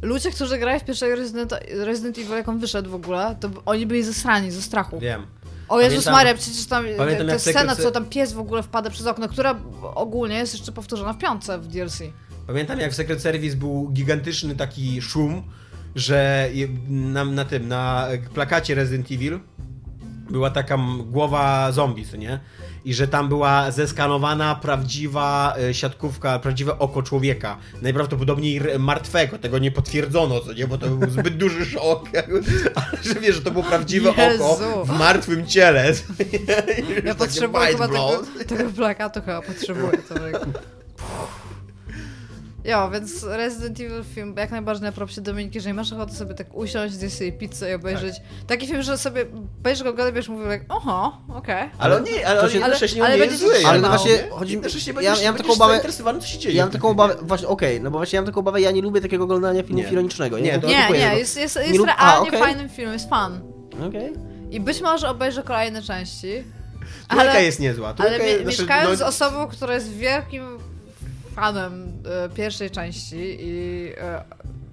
[0.02, 3.86] ludzie, którzy grają w pierwszej Resident, Resident Evil, jak on wyszedł w ogóle, to oni
[3.86, 4.98] byli zesrani ze strachu.
[5.00, 5.26] Wiem.
[5.68, 8.90] O Jezus Pamiętam- Maria, przecież tam pamiętam, ta scena, co tam pies w ogóle wpada
[8.90, 9.60] przez okno, która
[9.94, 12.02] ogólnie jest jeszcze powtórzona w piątce w DLC.
[12.46, 15.42] Pamiętam jak w Secret Service był gigantyczny taki szum,
[15.94, 16.48] że
[16.88, 19.40] na, na tym, na plakacie Resident Evil
[20.30, 22.40] była taka głowa zombie, co nie?
[22.86, 27.58] I że tam była zeskanowana prawdziwa e, siatkówka, prawdziwe oko człowieka.
[27.82, 30.66] Najprawdopodobniej martwego, tego nie potwierdzono, co nie?
[30.66, 32.08] Bo to był zbyt duży szok.
[32.74, 34.44] Ale że wiesz, że to było prawdziwe oko Jezu.
[34.84, 35.92] w martwym ciele.
[37.04, 39.98] Ja potrzebuję chyba tego, tego plakatu, chyba potrzebuję.
[40.32, 40.46] Jak...
[42.66, 46.54] Jo, więc Resident Evil film jak najbardziej na propsie Dominiki, jeżeli masz ochotę sobie tak
[46.54, 48.14] usiąść, zjeść sobie pizzę i obejrzeć.
[48.46, 49.26] Taki film, że sobie
[49.62, 51.70] będziesz go oglądasz, będziesz mówił, jak, oho, okej.
[51.78, 52.80] Ale on nie, ale on się- ale on
[53.12, 53.66] nie będzie jest się zły.
[53.66, 54.30] Ale no właśnie nie?
[54.30, 54.62] chodzi mi...
[54.62, 55.72] Ja, będziesz, ja mam taką obawę...
[55.72, 56.54] zainteresowany, co się dzieje.
[56.56, 58.82] Ja mam taką obawę, właśnie, okej, no bo właśnie ja mam taką obawę, ja nie
[58.82, 59.88] lubię takiego oglądania filmu Nie.
[59.88, 60.38] ironicznego.
[60.38, 62.40] Nie, Ja to nie, Nie, nie, jest, jest, Nie jest lub- realnie okej.
[62.40, 63.40] fajnym filmem, jest fan.
[63.88, 64.12] Okej.
[64.50, 66.44] I być może obejrzę kolejne części.
[67.08, 67.86] Trójka Ale, jest niezła.
[67.88, 70.58] Ale Trójka mie- jest- znaczy, mieszkając z no, osobą, która jest wielkim
[71.36, 74.24] fanem e, pierwszej części i e,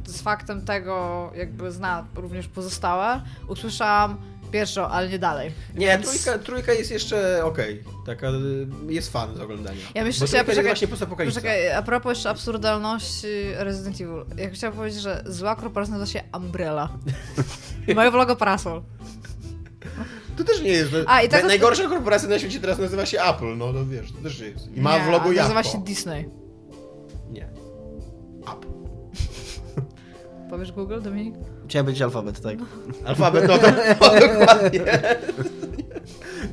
[0.08, 4.18] z faktem tego jakby zna również pozostałe, usłyszałam
[4.52, 5.52] pierwszą, ale nie dalej.
[5.76, 7.84] Nie, Więc- trójka, trójka jest jeszcze okej.
[8.06, 9.82] Taka y, jest fan z oglądania.
[9.96, 10.88] Ja myślę, że ja poczekaj- właśnie.
[11.26, 14.26] Poczekaj, a propos jeszcze absurdalności Resident Evil.
[14.38, 16.90] Ja chciałam powiedzieć, że zła korporacja nazywa się Umbrella.
[17.88, 18.82] I mają logo parasol.
[20.38, 20.92] To też nie jest.
[21.08, 24.18] A, i tak Najgorsza korporacja na świecie teraz nazywa się Apple, no to wiesz, to
[24.24, 24.76] też jest.
[24.76, 25.42] I ma nie, w logo jabłko.
[25.56, 26.43] nazywa się Disney.
[30.54, 31.36] Powiesz Google, Dominik?
[31.68, 32.58] Chciałem powiedzieć alfabet, tak.
[33.06, 34.80] Alfabet, no to no, dokładnie.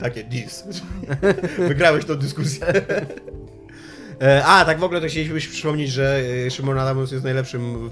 [0.00, 0.64] Takie dis.
[1.58, 2.66] Wygrałeś tą dyskusję.
[4.22, 7.90] E, A, tak w ogóle to chcieliśmy przypomnieć, że e, Szymon Adamus jest najlepszym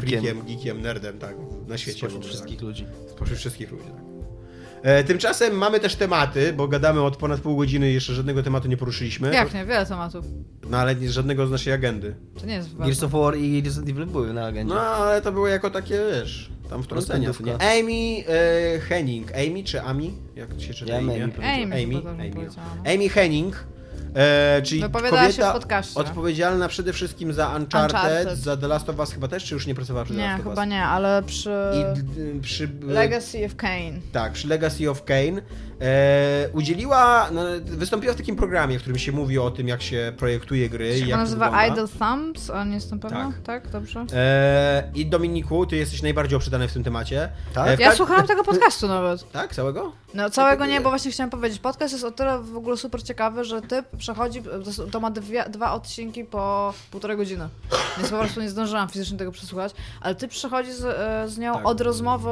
[0.00, 1.36] freakiem, geekiem, nerdem, tak,
[1.68, 1.98] na świecie.
[1.98, 2.84] Spośród wszystkich ludzi.
[2.84, 3.10] Tak.
[3.10, 4.11] Spośród wszystkich ludzi, tak.
[4.82, 8.68] E, Tymczasem mamy też tematy, bo gadamy od ponad pół godziny i jeszcze żadnego tematu
[8.68, 9.34] nie poruszyliśmy.
[9.34, 9.64] Jak nie?
[9.66, 10.24] Wiele tematów.
[10.70, 12.14] No ale nie, żadnego z naszej agendy.
[12.40, 12.84] To nie jest ważne.
[12.84, 14.74] Gears of War i Resident Evil były na agendzie.
[14.74, 17.30] No ale to było jako takie, wiesz, tam wtrącenia.
[17.44, 17.54] Nie?
[17.54, 19.32] Amy e, Henning.
[19.32, 20.12] Amy czy Ami?
[20.36, 21.24] Jak się czyta Ja imię?
[21.24, 21.32] Amy.
[21.36, 22.94] Amy, Amy, Amy.
[22.94, 23.64] Amy Henning,
[24.14, 25.54] e, czyli Wypowiadała kobieta
[25.94, 28.38] odpowiedzialna przede wszystkim za Uncharted, Uncharted.
[28.38, 30.40] za The Last of Us chyba też, czy już nie pracowała przy The Nie, Last
[30.40, 30.68] of chyba Us?
[30.70, 32.68] nie, ale przy I d- przy...
[32.82, 33.92] Legacy of Kane.
[34.12, 35.42] Tak, przy Legacy of Kane
[35.82, 40.12] e, udzieliła, no, wystąpiła w takim programie, w którym się mówi o tym, jak się
[40.16, 41.66] projektuje gry i Się jak nazywa.
[41.66, 43.26] Idle Thumbs, ale nie jestem pewna.
[43.26, 43.62] Tak.
[43.62, 44.04] Tak, dobrze.
[44.12, 47.28] E, I Dominiku, ty jesteś najbardziej obrzydany w tym temacie.
[47.54, 47.68] Tak?
[47.68, 49.24] E, w Ja ka- słuchałam tego podcastu nawet.
[49.32, 49.92] Tak, całego?
[50.14, 53.44] No całego nie, bo właśnie chciałam powiedzieć, podcast jest o tyle w ogóle super ciekawy,
[53.44, 54.42] że typ przechodzi,
[54.92, 57.48] to- ma dwie, dwa odcinki po półtorej godziny.
[57.96, 61.54] Więc po prostu nie zdążyłam fizycznie tego przesłuchać, ale typ przechodzi z, e, z nią
[61.54, 61.66] Tak.
[61.66, 62.30] od rozmowy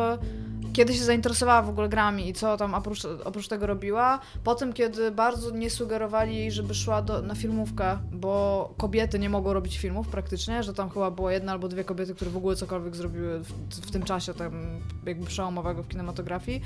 [0.73, 4.21] kiedy się zainteresowała w ogóle grami i co tam oprócz, oprócz tego robiła.
[4.45, 9.53] Potem, kiedy bardzo nie sugerowali jej, żeby szła do, na filmówkę, bo kobiety nie mogą
[9.53, 12.97] robić filmów praktycznie, że tam chyba była jedna albo dwie kobiety, które w ogóle cokolwiek
[12.97, 14.53] zrobiły w, w tym czasie tam
[15.07, 16.61] jakby przełomowego w kinematografii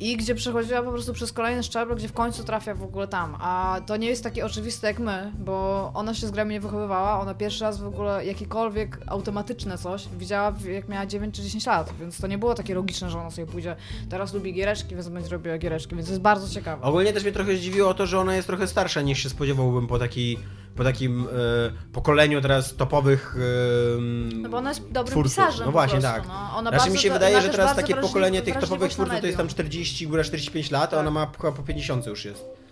[0.00, 3.36] i gdzie przechodziła po prostu przez kolejne szczeble, gdzie w końcu trafia w ogóle tam.
[3.40, 7.20] A to nie jest takie oczywiste jak my, bo ona się z grami nie wychowywała,
[7.20, 11.92] ona pierwszy raz w ogóle jakiekolwiek automatyczne coś widziała jak miała 9 czy 10 lat,
[12.00, 13.76] więc to nie było takie logiczne, że ona sobie pójdzie,
[14.10, 16.82] teraz lubi giereczki, więc będzie robiła giereczki, więc to jest bardzo ciekawe.
[16.82, 19.98] Ogólnie też mnie trochę zdziwiło to, że ona jest trochę starsza niż się spodziewałbym po,
[19.98, 20.38] taki,
[20.76, 24.00] po takim e, pokoleniu teraz topowych e,
[24.34, 25.36] No bo ona jest dobrym twórców.
[25.36, 26.28] pisarzem No właśnie, prostu, tak.
[26.28, 26.56] no.
[26.56, 29.46] Ona Znaczy mi się wydaje, że teraz takie pokolenie tych topowych twórców to jest tam
[29.46, 29.54] medium.
[29.56, 31.00] 40, góra 45 lat, a Tak.
[31.00, 32.63] ona ma chyba po 50 już jest.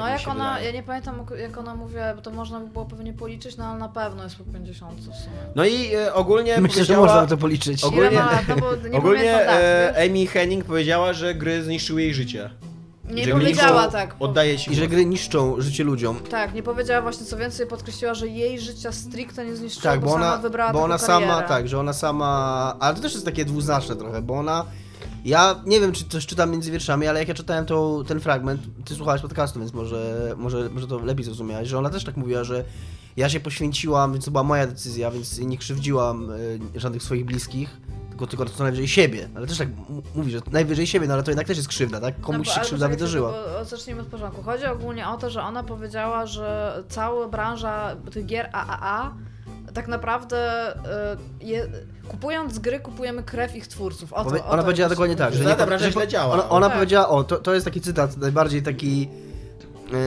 [0.00, 0.66] No jak się ona, wydaje.
[0.66, 3.78] ja nie pamiętam jak ona mówiła, bo to można by było pewnie policzyć, no ale
[3.78, 5.16] na pewno jest po 50 w sumie.
[5.54, 7.84] No i e, ogólnie Myślę, że można by to policzyć.
[7.84, 8.30] Ogólnie- ma?
[8.48, 9.94] No bo nie ogólnie e?
[10.10, 12.50] Amy Henning powiedziała, że gry zniszczyły jej życie.
[13.10, 14.16] Nie że powiedziała niszczą- tak.
[14.20, 16.16] Oddaje ci I że gry niszczą życie ludziom.
[16.30, 20.06] Tak, nie powiedziała właśnie co więcej, podkreśliła, że jej życia stricte nie zniszczyło, Tak, bo,
[20.06, 21.48] bo sama ona, wybrała bo ona sama, karierę.
[21.48, 24.64] tak, że ona sama, ale to też jest takie dwuznaczne trochę, bo ona,
[25.24, 27.66] ja nie wiem, czy coś czytam między wierszami, ale jak ja czytałem
[28.06, 32.04] ten fragment, ty słuchałeś podcastu, więc może, może, może to lepiej zrozumiałeś, że ona też
[32.04, 32.64] tak mówiła, że
[33.16, 37.80] ja się poświęciłam, więc to była moja decyzja, więc nie krzywdziłam y, żadnych swoich bliskich,
[38.10, 39.68] tylko, tylko co najwyżej siebie, ale też tak
[40.14, 42.20] mówi, że najwyżej siebie, no ale to jednak też jest krzywda, tak?
[42.20, 43.32] Komuś bo- się krzywda wydarzyła.
[43.32, 44.42] Bo, zacznijmy od początku.
[44.42, 49.14] Chodzi ogólnie o to, że ona powiedziała, że cała branża tych gier AAA
[49.74, 50.70] tak naprawdę
[51.42, 51.66] y, je,
[52.08, 54.12] kupując gry, kupujemy krew ich twórców.
[54.12, 56.34] O to, Powie- o ona to powiedziała dokładnie tak, że nie branża że źle działa.
[56.34, 56.76] Ona, ona Tak.
[56.76, 59.00] powiedziała, o, to, to jest taki cytat, najbardziej taki.
[59.92, 59.98] Yy,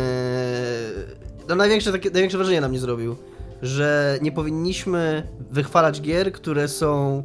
[1.49, 3.15] no największe, takie, największe wrażenie na mnie zrobił,
[3.61, 7.23] że nie powinniśmy wychwalać gier, które są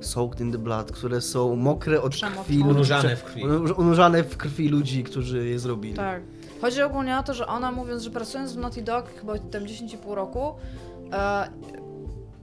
[0.00, 2.70] soaked in the blood, które są mokre od krwi ludzi.
[2.70, 3.44] Unurzane w krwi.
[3.76, 5.94] Unurzane w krwi ludzi, którzy je zrobili.
[5.94, 6.22] Tak.
[6.60, 10.14] Chodzi ogólnie o to, że ona mówiąc, że pracując w Naughty Dog chyba tam 10,5
[10.14, 10.54] roku,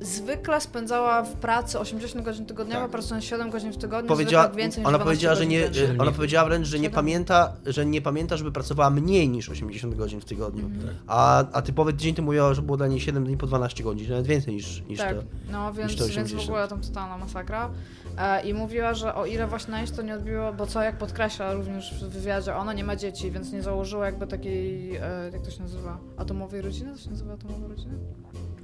[0.01, 2.91] zwykle spędzała w pracy 80 godzin tygodniowo, Tak.
[2.91, 6.01] pracując 7 godzin w tygodniu, Powiedziała, zwykle więcej niż ona 12 powiedziała, że nie, dziennie.
[6.01, 10.21] ona powiedziała wręcz, że nie pamięta, że nie pamięta, żeby pracowała mniej niż 80 godzin
[10.21, 10.65] w tygodniu.
[10.65, 10.95] Mhm.
[11.07, 14.09] A, a typowy tydzień to mówiła, że było dla niej 7 dni po 12 godzin,
[14.09, 15.23] nawet więcej niż, niż Tak, to.
[15.51, 16.49] no więc, niż to więc w 80.
[16.49, 17.69] ogóle tam totalna masakra.
[18.17, 20.97] E, I mówiła, że o ile właśnie na nic to nie odbiło, bo co jak
[20.97, 25.01] podkreśla również w wywiadzie, ona nie ma dzieci, więc nie założyła jakby takiej, e,
[25.33, 26.91] jak to się nazywa, atomowej rodziny?
[26.91, 27.93] To się nazywa atomowa rodzina?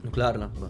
[0.03, 0.69] Nuklearna chyba.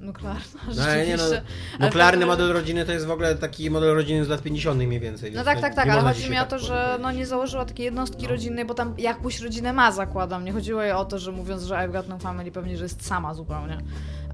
[0.00, 1.42] Nuklearna, No, nie no, rzeczywiście.
[1.78, 4.82] Ale Nuklearny każdym model rodziny to jest w ogóle taki model rodziny z lat 50.
[4.82, 5.32] mniej więcej.
[5.32, 7.64] No tak, tak, nie tak, ale chodzi mi o tak to, że no nie założyła
[7.64, 8.28] takiej jednostki No.
[8.30, 10.44] rodzinnej, bo tam jakąś rodzinę ma, zakładam.
[10.44, 13.06] Nie chodziło jej o to, że mówiąc, że I've got no family, pewnie, że jest
[13.06, 13.78] sama zupełnie.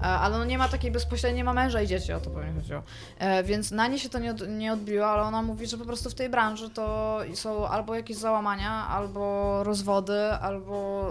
[0.05, 2.53] E, Ale no nie ma takiej bezpośredniej, nie ma męża i dzieci, o to pewnie
[2.61, 2.83] chodziło.
[3.19, 5.85] E, Więc na nie się to nie, od, nie odbiło, ale ona mówi, że po
[5.85, 11.05] prostu w tej branży to są albo jakieś załamania, albo rozwody, albo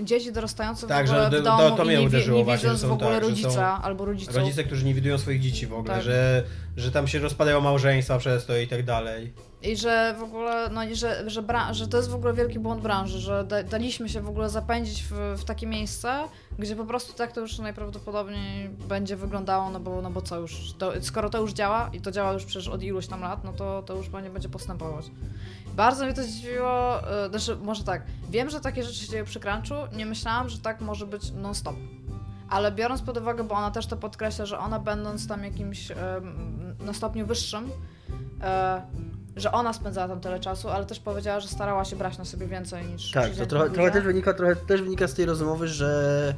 [0.00, 2.06] e, dzieci dorastające w Tak, ogóle że w to- domu to i mnie nie, wi-
[2.06, 4.36] uderzyło nie właśnie, widząc w ogóle tak, rodzica albo rodziców.
[4.36, 6.02] Rodzice, którzy nie widują swoich dzieci w ogóle, Tak.
[6.02, 6.44] że,
[6.76, 9.32] że tam się rozpadają małżeństwa przez to i tak dalej.
[9.62, 12.82] I że w ogóle, no i że, że, że to jest w ogóle wielki błąd
[12.82, 16.24] branży, że da- daliśmy się w ogóle zapędzić w, w takie miejsce,
[16.58, 20.72] gdzie po prostu tak to już najprawdopodobniej będzie wyglądało, no bo, no bo co już,
[20.78, 23.52] to, skoro to już działa i to działa już przecież od iluś tam lat, no
[23.52, 25.10] to, to już pewnie będzie postępować.
[25.76, 29.40] Bardzo mnie to zdziwiło, yy, znaczy może tak, wiem, że takie rzeczy się dzieją przy
[29.40, 31.76] crunchu, nie myślałam, że tak może być non-stop.
[32.50, 35.96] Ale biorąc pod uwagę, bo ona też to podkreśla, że ona będąc tam jakimś em,
[36.80, 37.70] na stopniu wyższym,
[38.42, 38.82] e,
[39.40, 42.46] że ona spędzała tam tyle czasu, ale też powiedziała, że starała się brać na sobie
[42.46, 46.34] więcej niż Tak, to trochę, trochę, też wynika, trochę też wynika z tej rozmowy, że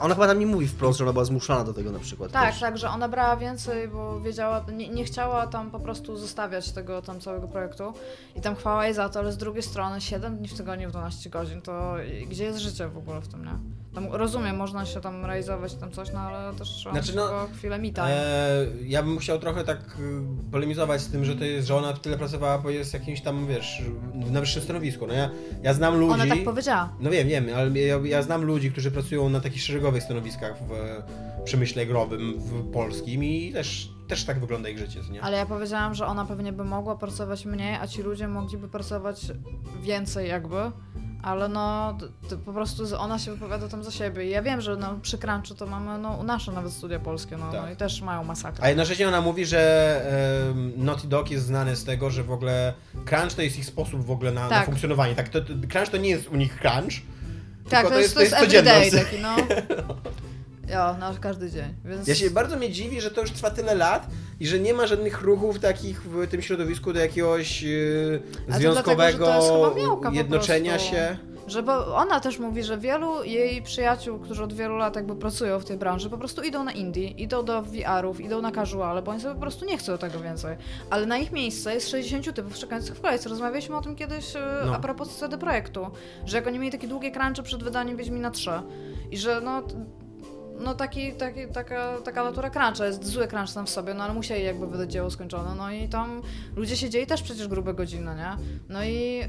[0.00, 2.32] ona chyba tam nie mówi wprost, że ona była zmuszana do tego na przykład.
[2.32, 2.60] Tak, też.
[2.60, 7.02] tak, że ona brała więcej, bo wiedziała, nie, nie chciała tam po prostu zostawiać tego
[7.02, 7.92] tam całego projektu
[8.36, 11.30] i tam chwała jej za to, ale z drugiej strony 7 dni w tygodniu, 12
[11.30, 11.94] godzin, to
[12.28, 13.82] gdzie jest życie w ogóle w tym, nie?
[13.94, 17.48] Tam, rozumiem, można się tam realizować tam coś, no ale też trzeba Znaczy, no, tylko
[17.56, 18.08] chwilę mi time.
[18.08, 21.92] E, ja bym chciał trochę tak y, polemizować z tym, że to jest, że ona
[21.92, 23.82] tyle pracowała, bo jest jakimś tam, wiesz,
[24.14, 25.06] na wyższym stanowisku.
[25.06, 25.30] No ja,
[25.62, 26.12] ja znam ludzi...
[26.12, 26.92] Ona tak powiedziała.
[27.00, 30.72] No wiem, wiem, ale ja, ja znam ludzi, którzy pracują na takich szeregowych stanowiskach w
[30.72, 31.02] e,
[31.44, 35.22] przemyśle growym w polskim i też, też tak wygląda ich życie, nie?
[35.22, 39.20] Ale ja powiedziałam, że ona pewnie by mogła pracować mniej, a ci ludzie mogliby pracować
[39.82, 40.56] więcej jakby.
[41.22, 41.98] Ale no,
[42.44, 44.26] po prostu ona się wypowiada tam za siebie.
[44.26, 47.52] I ja wiem, że no, przy Crunchu to mamy no, nasze nawet studia polskie, no,
[47.52, 47.62] Tak.
[47.62, 48.64] no i też mają masakrę.
[48.64, 50.02] A jednocześnie ona mówi, że
[50.76, 54.10] Naughty Dog jest znany z tego, że w ogóle crunch to jest ich sposób w
[54.10, 54.64] ogóle na, na Tak.
[54.66, 55.14] funkcjonowanie.
[55.14, 56.92] Tak, to, to, crunch to nie jest u nich crunch,
[57.70, 58.76] tak, to jest, to jest codzienność.
[58.76, 59.36] everyday taki, no.
[60.68, 61.74] Ja, no, każdy dzień.
[61.84, 62.08] Więc...
[62.08, 64.06] Ja się bardzo mnie dziwi, że to już trwa tyle lat
[64.40, 69.24] i że nie ma żadnych ruchów takich w tym środowisku do jakiegoś yy, to związkowego
[69.26, 71.16] dlatego, to jest jednoczenia się.
[71.46, 75.58] Że bo ona też mówi, że wielu jej przyjaciół, którzy od wielu lat jakby pracują
[75.60, 79.10] w tej branży, po prostu idą na indie, idą do VR-ów, idą na casuale, bo
[79.10, 80.56] oni sobie po prostu nie chcą tego więcej.
[80.90, 83.28] Ale na ich miejsce jest 60 typów czekających w kolejce.
[83.28, 84.74] Rozmawialiśmy o tym kiedyś e, No.
[84.74, 85.86] a propos CD Projektu,
[86.26, 88.50] że jak oni mieli takie długie crunche przed wydaniem Wiedźmina 3
[89.10, 89.62] i że no...
[90.64, 94.14] No taki, taki, taka, taka natura cruncha, jest zły crunch sam w sobie, no ale
[94.14, 96.22] musieli jakby wydać dzieło skończone, no i tam
[96.56, 98.36] ludzie siedzieli też przecież grube godziny, nie?
[98.68, 99.22] No i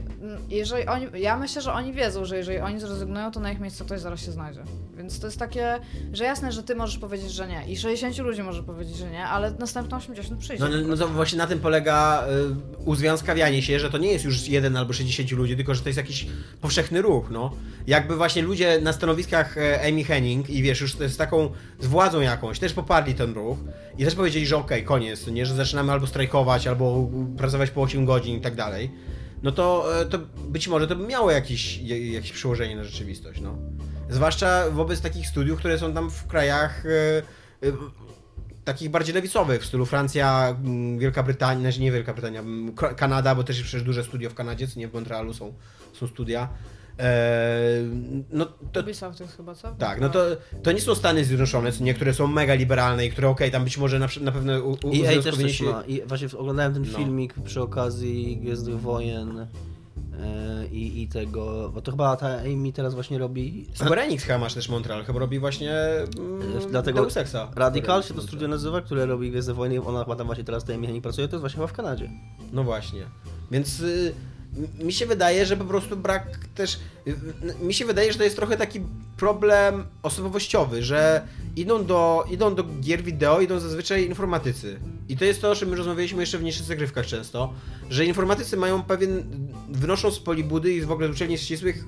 [0.49, 3.85] jeżeli oni, ja myślę, że oni wiedzą, że jeżeli oni zrezygnują, to na ich miejsce
[3.85, 4.63] ktoś zaraz się znajdzie.
[4.97, 5.79] Więc to jest takie,
[6.13, 9.25] że jasne, że ty możesz powiedzieć, że nie i 60 ludzi może powiedzieć, że nie,
[9.25, 10.63] ale następne 80 przyjdzie.
[10.63, 12.27] No, no to właśnie na tym polega
[12.79, 15.89] y, uzwiązkawianie się, że to nie jest już jeden albo 60 ludzi, tylko że to
[15.89, 16.27] jest jakiś
[16.61, 17.51] powszechny ruch, no.
[17.87, 21.49] Jakby właśnie ludzie na stanowiskach e, Amy Henning i wiesz, już to jest taką
[21.79, 23.57] z władzą jakąś, też poparli ten ruch
[23.97, 28.05] i też powiedzieli, że okej, koniec, nie, że zaczynamy albo strajkować, albo pracować po 8
[28.05, 28.91] godzin i tak dalej,
[29.43, 31.77] no to, e, to być może to by miało jakieś,
[32.11, 33.57] jakieś przełożenie na rzeczywistość, no.
[34.09, 37.71] Zwłaszcza wobec takich studiów, które są tam w krajach e,
[38.65, 40.57] takich bardziej lewicowych, w stylu Francja,
[40.97, 42.43] Wielka Brytania, znaczy nie Wielka Brytania,
[42.95, 45.53] Kanada, bo też jest przecież duże studio w Kanadzie, co nie w Montrealu są,
[45.93, 46.49] są studia.
[46.99, 49.71] Eee, no to, Ubisoft jest chyba, co?
[49.71, 50.19] tak, no to,
[50.63, 53.77] to nie są Stany Zjednoczone, co niektóre są mega liberalne i które okej, tam być
[53.77, 55.83] może na, na pewno u, u, EA też coś się- ma.
[55.87, 56.97] I właśnie oglądałem ten No.
[56.97, 59.47] filmik przy okazji Gwiezdnych Wojen e,
[60.71, 63.65] i, i tego, bo to chyba ta Amy teraz właśnie robi...
[63.73, 65.73] Square Enix chyba masz też Montreal, chyba robi właśnie
[66.19, 67.51] mm, Dlatego Deus Exa.
[67.55, 70.75] Radical się to studio nazywa, które robi Gwiezdne Wojny, ona chyba tam właśnie teraz tej
[70.75, 72.09] Amy pracuje, to jest właśnie chyba w Kanadzie.
[72.51, 73.01] No właśnie.
[73.51, 74.13] Więc y,
[74.79, 76.23] mi się wydaje, że po prostu brak
[76.55, 76.79] też.
[77.61, 78.81] Mi się wydaje, że to jest trochę taki
[79.17, 84.79] problem osobowościowy, że idą do, idą do gier wideo, idą zazwyczaj informatycy.
[85.09, 87.53] I to jest to, o czym my rozmawialiśmy jeszcze w niższych zagrywkach często,
[87.89, 89.23] że informatycy mają pewien,
[89.69, 91.85] wynoszą z polibudy i w ogóle z uczelni ścisłych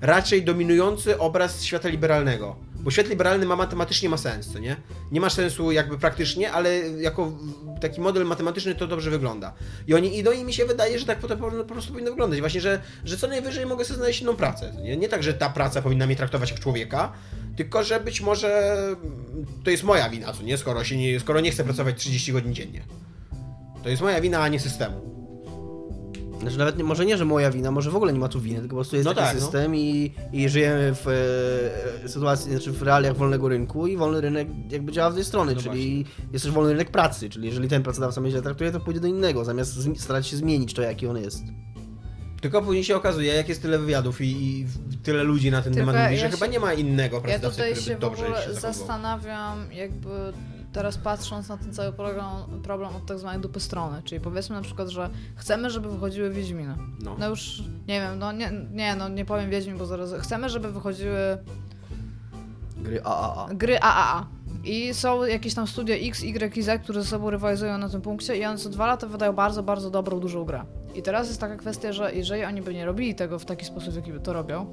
[0.00, 2.56] raczej dominujący obraz świata liberalnego.
[2.88, 4.76] Bo świat liberalny ma matematycznie ma sens, co nie?
[5.12, 7.32] Nie ma sensu jakby praktycznie, ale jako
[7.80, 9.54] taki model matematyczny to dobrze wygląda.
[9.86, 12.40] I oni idą i mi się wydaje, że tak po, prostu powinno wyglądać.
[12.40, 14.72] Właśnie, że, że co najwyżej mogę sobie znaleźć inną pracę.
[14.82, 14.96] Nie?
[14.96, 17.12] nie tak, że ta praca powinna mnie traktować jak człowieka,
[17.56, 18.76] tylko że być może
[19.64, 20.58] to jest moja wina, co nie?
[20.58, 22.82] Skoro, się nie, skoro nie chcę pracować 30 godzin dziennie.
[23.82, 25.17] To jest moja wina, a nie systemu.
[26.40, 28.58] Znaczy nawet nie, może nie, że moja wina, może w ogóle nie ma tu winy,
[28.58, 29.40] tylko po prostu jest No taki tak, no.
[29.42, 31.08] system i, i żyjemy w
[32.04, 35.54] e, sytuacji, znaczy w realiach wolnego rynku i wolny rynek jakby działa w dwie strony,
[35.54, 38.80] No czyli jest też wolny rynek pracy, czyli jeżeli ten pracodawca mnie źle traktuje, to
[38.80, 41.42] pójdzie do innego, zamiast starać się zmienić to, jaki on jest.
[42.40, 44.24] Tylko później się okazuje, jak jest tyle wywiadów i,
[44.60, 44.66] i
[45.02, 47.22] tyle ludzi na ten Tylko temat mówi, ja że się- chyba nie ma innego Ja
[47.22, 50.08] pracodawcy, tutaj który się by w dobrze ogóle się zastanawiam, jakby
[50.78, 52.24] teraz patrząc na ten cały problem,
[52.62, 56.74] problem od tak zwanej dupy strony, czyli powiedzmy na przykład, że chcemy, żeby wychodziły Wiedźminy.
[57.02, 57.16] No.
[57.18, 60.14] No już, nie wiem, no nie, nie, no nie powiem Wiedźmin, bo zaraz...
[60.14, 61.38] Chcemy, żeby wychodziły
[62.76, 63.48] Gry AAA.
[63.54, 64.26] gry AAA.
[64.64, 68.00] I są jakieś tam studia X, Y i Z, które ze sobą rywalizują na tym
[68.00, 70.62] punkcie i one co dwa lata wydają bardzo, bardzo dobrą, dużą grę.
[70.94, 73.92] I teraz jest taka kwestia, że jeżeli oni by nie robili tego w taki sposób,
[73.92, 74.66] w jaki to robią,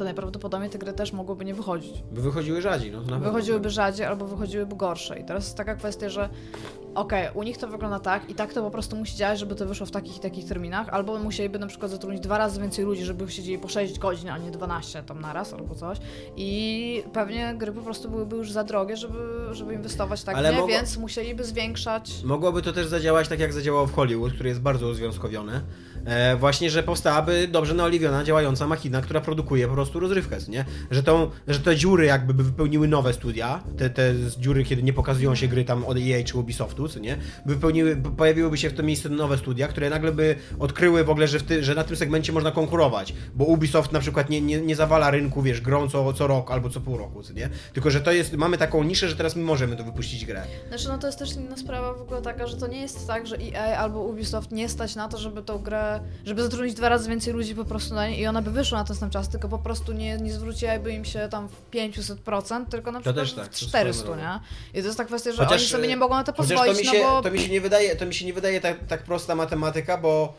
[0.00, 2.02] to najprawdopodobniej te gry też mogłyby nie wychodzić.
[2.12, 3.18] By wychodziły rzadziej, no.
[3.18, 5.18] Wychodziłyby rzadziej albo wychodziłyby gorsze.
[5.18, 6.28] I teraz jest taka kwestia, że
[6.94, 9.66] okej, u nich to wygląda tak i tak to po prostu musi działać, żeby to
[9.66, 13.04] wyszło w takich i takich terminach, albo musieliby na przykład zatrudnić dwa razy więcej ludzi,
[13.04, 15.98] żeby siedzieli po 6 godzin, a nie 12 tam naraz albo coś.
[16.36, 19.18] I pewnie gry po prostu byłyby już za drogie, żeby,
[19.52, 23.52] żeby inwestować tak Ale nie, mogło- więc musieliby zwiększać Mogłoby to też zadziałać tak, jak
[23.52, 25.60] zadziałało w Hollywood, który jest bardzo uzwiązkowiony.
[26.04, 30.64] E, właśnie, że powstałaby dobrze naoliwiona, działająca machina, która produkuje po prostu rozrywkę, nie?
[30.90, 34.92] Że, tą, że te dziury jakby by wypełniły nowe studia, te, te dziury, kiedy nie
[34.92, 37.16] pokazują się gry tam od EA czy Ubisoftu, co nie?
[37.46, 41.10] By wypełniły, by pojawiłyby się w tym miejscu nowe studia, które nagle by odkryły w
[41.10, 44.60] ogóle, że, ty, że na tym segmencie można konkurować, bo Ubisoft na przykład nie, nie,
[44.60, 47.48] nie zawala rynku, wiesz, grą co, co rok albo co pół roku, co nie?
[47.72, 50.42] Tylko, że to jest, mamy taką niszę, że teraz my możemy to wypuścić grę.
[50.68, 53.26] Znaczy, no to jest też inna sprawa w ogóle taka, że to nie jest tak,
[53.26, 55.89] że EA albo Ubisoft nie stać na to, żeby tą grę,
[56.24, 58.84] żeby zatrudnić dwa razy więcej ludzi po prostu na nie i ona by wyszła na
[58.84, 62.92] ten sam czas, tylko po prostu nie, nie zwróciłaby im się tam w 500%, tylko
[62.92, 64.20] na przykład tak, w to swoją 400, drogą.
[64.20, 64.40] nie?
[64.74, 66.80] I to jest ta kwestia, że Chociaż, oni sobie nie mogą na to pozwolić, to
[66.80, 67.22] mi się, no bo...
[67.22, 70.34] to mi się nie wydaje, to mi się nie wydaje tak, tak prosta matematyka, bo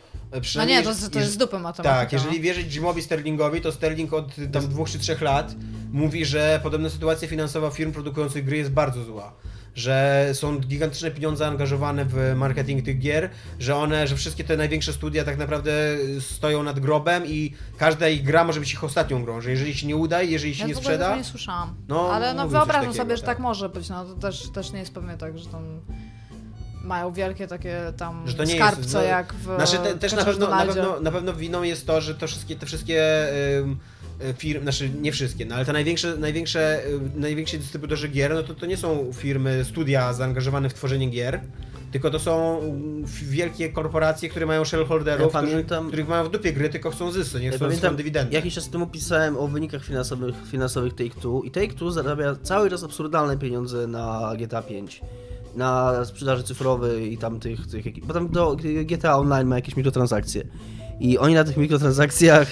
[0.56, 1.94] No nie, to, to jest dupy matematyka.
[1.94, 5.54] Tak, jeżeli wierzyć Jimowi Sterlingowi, to Sterling od tam dwóch czy trzech lat
[5.92, 9.32] mówi, że podobna sytuacja finansowa firm produkujących gry jest bardzo zła.
[9.74, 14.92] Że są gigantyczne pieniądze angażowane w marketing tych gier, że one, że wszystkie te największe
[14.92, 15.72] studia tak naprawdę
[16.20, 19.86] stoją nad grobem i każda ich gra może być ich ostatnią grą, że jeżeli się
[19.86, 21.74] nie uda i jeżeli się Ja nie sprzeda, nie słyszałam.
[21.88, 23.36] No, Ale no wyobrażam takiego, sobie, że tak.
[23.36, 25.80] tak może być, no to też, też nie jest pewnie tak, że tam...
[26.84, 30.12] mają wielkie takie tam Że to nie skarbce jest, no, jak w Znaczy, te, też
[30.12, 33.78] na pewno, na, pewno, na pewno winą jest to, że to wszystkie, te wszystkie ym,
[34.38, 38.54] firmy, znaczy nie wszystkie, no ale te największe, największe, y, najwięksi dystrybutorzy gier, no to,
[38.54, 41.40] to nie są firmy, studia zaangażowane w tworzenie gier,
[41.92, 46.30] tylko to są mm, wielkie korporacje, które mają shareholderów, Ja którzy, pamiętam- których mają w
[46.30, 48.34] dupie gry, tylko chcą zysku, nie Ja chcą pamiętam, swoją dywidendę.
[48.34, 53.38] Jakiś czas temu pisałem o wynikach finansowych, finansowych Take-Two i Take-Two zarabia cały czas absurdalne
[53.38, 55.00] pieniądze na GTA 5.
[55.56, 60.44] Na sprzedaży cyfrowej i tam tych, tych bo tam do GTA Online ma jakieś mikrotransakcje.
[61.00, 62.48] I oni na tych mikrotransakcjach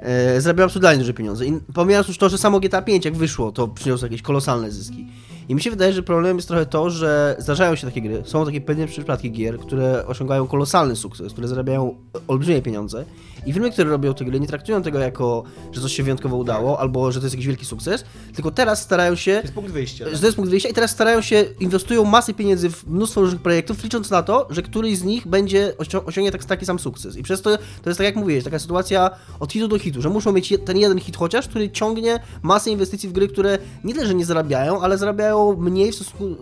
[0.00, 1.46] e, zarabiają absurdalnie duże pieniądze.
[1.46, 5.06] I pomijając już to, że samo GTA 5 jak wyszło, to przyniosło jakieś kolosalne zyski.
[5.48, 8.46] I mi się wydaje, że problemem jest trochę to, że zdarzają się takie gry, są
[8.46, 11.94] takie pewne przypadki gier, które osiągają kolosalny sukces, które zarabiają
[12.28, 13.04] olbrzymie pieniądze
[13.46, 16.80] i firmy, które robią te gry, nie traktują tego jako, że coś się wyjątkowo udało,
[16.80, 20.04] albo że to jest jakiś wielki sukces, tylko teraz starają się To jest punkt wyjścia.
[20.12, 23.42] że to jest punkt wyjścia i teraz starają się, inwestują masę pieniędzy w mnóstwo różnych
[23.42, 27.16] projektów, licząc na to, że któryś z nich będzie osią- osiągnie tak, taki sam sukces.
[27.16, 27.50] I przez to
[27.82, 29.10] to jest tak jak mówiłeś, taka sytuacja
[29.40, 33.08] od hitu do hitu, że muszą mieć ten jeden hit chociaż, który ciągnie masę inwestycji
[33.08, 36.36] w gry, które nie tyle, że nie zarabiają, ale zarabiają mniej w stosunku,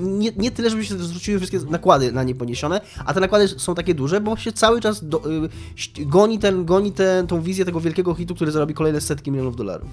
[0.00, 3.74] nie, nie tyle, żeby się zwróciły wszystkie nakłady na nie poniesione, a te nakłady są
[3.74, 7.64] takie duże, bo się cały czas do, y, ści- goni, ten, goni ten, tą wizję
[7.64, 9.88] tego wielkiego hitu, który zarobi kolejne setki milionów dolarów.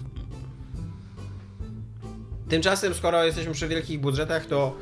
[2.49, 4.73] Tymczasem, skoro jesteśmy przy wielkich budżetach, to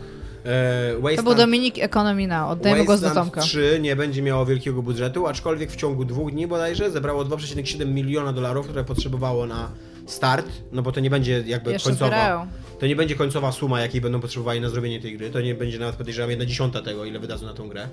[0.45, 3.41] e, To był Wasteland, Dominik Economy Now, oddajemy głos do Wasteland Tomka.
[3.47, 8.33] 3 nie będzie miało wielkiego budżetu, aczkolwiek w ciągu dwóch dni bodajże zebrało 2,7 miliona
[8.33, 9.69] dolarów, które potrzebowało na
[10.05, 12.11] start, no bo to nie będzie jakby Jeszcze końcowa.
[12.11, 12.47] zbierają.
[12.79, 15.29] To nie będzie końcowa suma, jakiej będą potrzebowali na zrobienie tej gry.
[15.29, 17.87] To nie będzie nawet podejrzewam jedna dziesiąta tego, ile wydadzą na tą grę.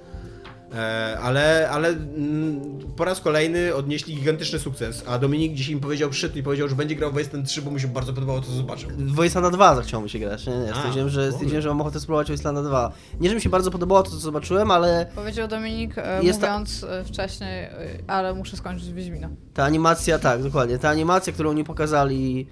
[0.74, 2.60] E, ale ale mm,
[2.96, 6.74] po raz kolejny odnieśli gigantyczny sukces, a Dominik dzisiaj mi powiedział, przyszedł i powiedział, że
[6.76, 8.90] będzie grał w Wasteland 3, bo mu się bardzo podobało to, co zobaczył.
[8.90, 10.72] W Wasteland 2 zachciało mi się grać, nie, nie.
[10.72, 12.92] A, Stwierdziłem, że, stwierdziłem, że mam ochotę spróbować Wasteland 2.
[13.20, 16.46] Nie, że mi się bardzo podobało to, co zobaczyłem, ale Powiedział Dominik, e, Jest ta-
[16.52, 17.68] mówiąc e, wcześniej,
[18.06, 19.28] ale muszę skończyć Wiedźmina.
[19.54, 22.46] ta animacja, tak, dokładnie, ta animacja, którą nie pokazali,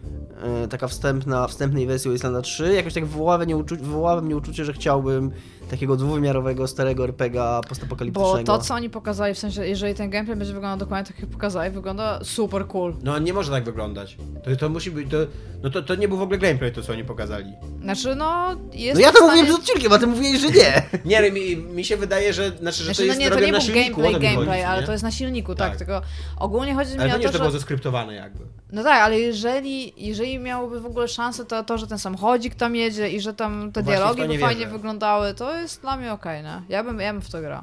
[0.71, 4.65] taka wstępna, wstępnej wersji Wastelanda 3, jakoś tak wywołała, mnie uczu- wywołała we mnie uczucie,
[4.65, 5.31] że chciałbym
[5.71, 8.43] takiego dwuwymiarowego, starego RPGa Bo postapokaliptycznego.
[8.45, 11.71] to, co oni pokazali, w sensie, jeżeli ten gameplay będzie wyglądał dokładnie tak, jak pokazali,
[11.75, 12.95] wygląda super cool.
[13.03, 14.17] No nie może tak wyglądać.
[14.45, 15.17] To, to musi być, to,
[15.63, 17.53] no to, to nie był w ogóle gameplay to, co oni pokazali.
[17.83, 19.27] Znaczy, no, jest No ja to stanie...
[19.27, 20.83] mówiłem przed odcinkiem, a ty mówiłeś, że nie.
[21.21, 23.53] Nie, mi, mi się wydaje, że, znaczy, że Znaczy, to no jest nie, to nie
[23.53, 24.87] na był gameplay, gameplay, chodzi, ale nie?
[24.87, 25.79] to jest na silniku, tak, Tak.
[25.79, 26.03] tylko
[26.39, 27.39] ogólnie chodzi mi o nie, to, że to że...
[27.39, 28.45] było zeskryptowane jakby.
[28.73, 32.77] No tak, ale jeżeli, jeżeli miałoby w ogóle szansę to, to, że ten samochodzik tam
[32.77, 35.97] jedzie i że tam te No właśnie dialogi by nie fajnie wyglądały, to jest dla
[35.97, 36.63] mnie okej, nie?
[36.69, 37.63] Ja bym, ja bym w to grał.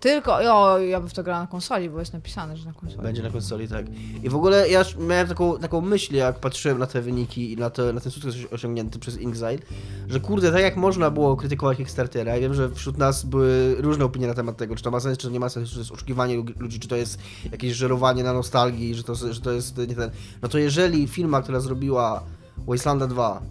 [0.00, 3.02] Tylko, o, ja bym w to grał na konsoli, bo jest napisane, że na konsoli.
[3.02, 3.86] Będzie na konsoli, tak.
[4.22, 7.70] I w ogóle ja miałem taką, taką myśl, jak patrzyłem na te wyniki i na,
[7.70, 9.58] te, na ten sukces osiągnięty przez Inxile,
[10.08, 14.04] że kurde, tak jak można było krytykować Kickstartera, ja wiem, że wśród nas były różne
[14.04, 15.92] opinie na temat tego, czy to ma sens, czy nie ma sensu, czy to jest
[15.92, 17.18] oszukiwanie lu- ludzi, czy to jest
[17.52, 20.10] jakieś żerowanie na nostalgii, że to, że to jest nie ten...
[20.42, 22.22] No to jeżeli firma, która zrobiła
[22.66, 23.42] Wastelanda 2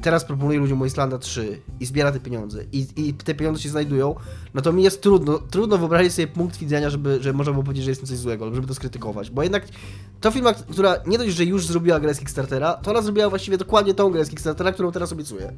[0.00, 2.64] teraz proponuje ludziom Wastelanda 3 i zbiera te pieniądze.
[2.72, 4.14] I, i te pieniądze się znajdują,
[4.54, 7.84] no to mi jest trudno, trudno wyobrazić sobie punkt widzenia, żeby, żeby można było powiedzieć,
[7.84, 9.68] że jest coś złego, żeby to skrytykować, bo jednak
[10.20, 13.58] to firma, która nie dość, że już zrobiła grę z Kickstartera, to ona zrobiła właściwie
[13.58, 15.52] dokładnie tą grę z Kickstartera, którą teraz obiecuje.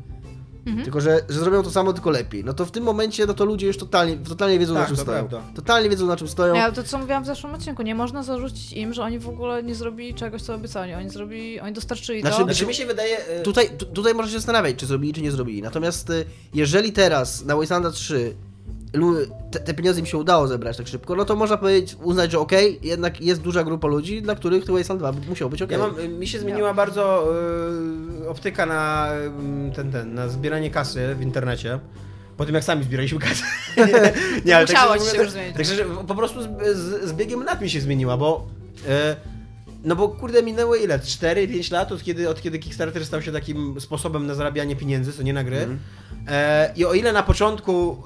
[0.67, 0.85] Mhm.
[0.85, 2.45] Tylko, że, że zrobią to samo, tylko lepiej.
[2.45, 4.97] No to w tym momencie, no to ludzie już totalnie, totalnie wiedzą, Tak, na czym
[4.97, 5.29] to stoją.
[5.29, 5.53] prawda.
[5.55, 6.55] Totalnie wiedzą, na czym stoją.
[6.55, 9.63] Ja to co mówiłam w zeszłym odcinku, nie można zarzucić im, że oni w ogóle
[9.63, 10.95] nie zrobili czegoś, co obiecali.
[10.95, 12.45] Oni zrobili, oni dostarczyli Znaczy, to.
[12.45, 13.27] Znaczy mi się wydaje...
[13.27, 15.63] e, Tutaj, tu, tutaj można się zastanawiać, czy zrobili, czy nie zrobili.
[15.63, 18.50] Natomiast y, jeżeli teraz na Wastelanda 3 lu-
[19.51, 22.39] te, te pieniądze im się udało zebrać tak szybko, no to można powiedzieć, uznać, że
[22.39, 25.79] okej, jednak jest duża grupa ludzi, dla których to Wasteland 2 musiał być okej.
[25.79, 27.29] Ja mam, mi się zmieniła bardzo
[28.25, 29.09] e, optyka na
[29.69, 31.79] e, ten, ten, na zbieranie kasy w internecie.
[32.37, 33.45] Po tym jak sami zbieraliśmy kasę.
[34.45, 35.57] nie, ale Musiało tak, ci szczerze się już zmienić.
[35.57, 38.47] Także że po prostu z, z, z biegiem lat mi się zmieniła, bo
[38.89, 39.17] e,
[39.85, 40.99] no bo kurde minęło ile?
[40.99, 45.23] 4-5 lat od kiedy, od kiedy Kickstarter stał się takim sposobem na zarabianie pieniędzy, co
[45.23, 45.57] nie na gry.
[45.57, 45.79] Mhm.
[46.29, 48.03] E, I o ile na początku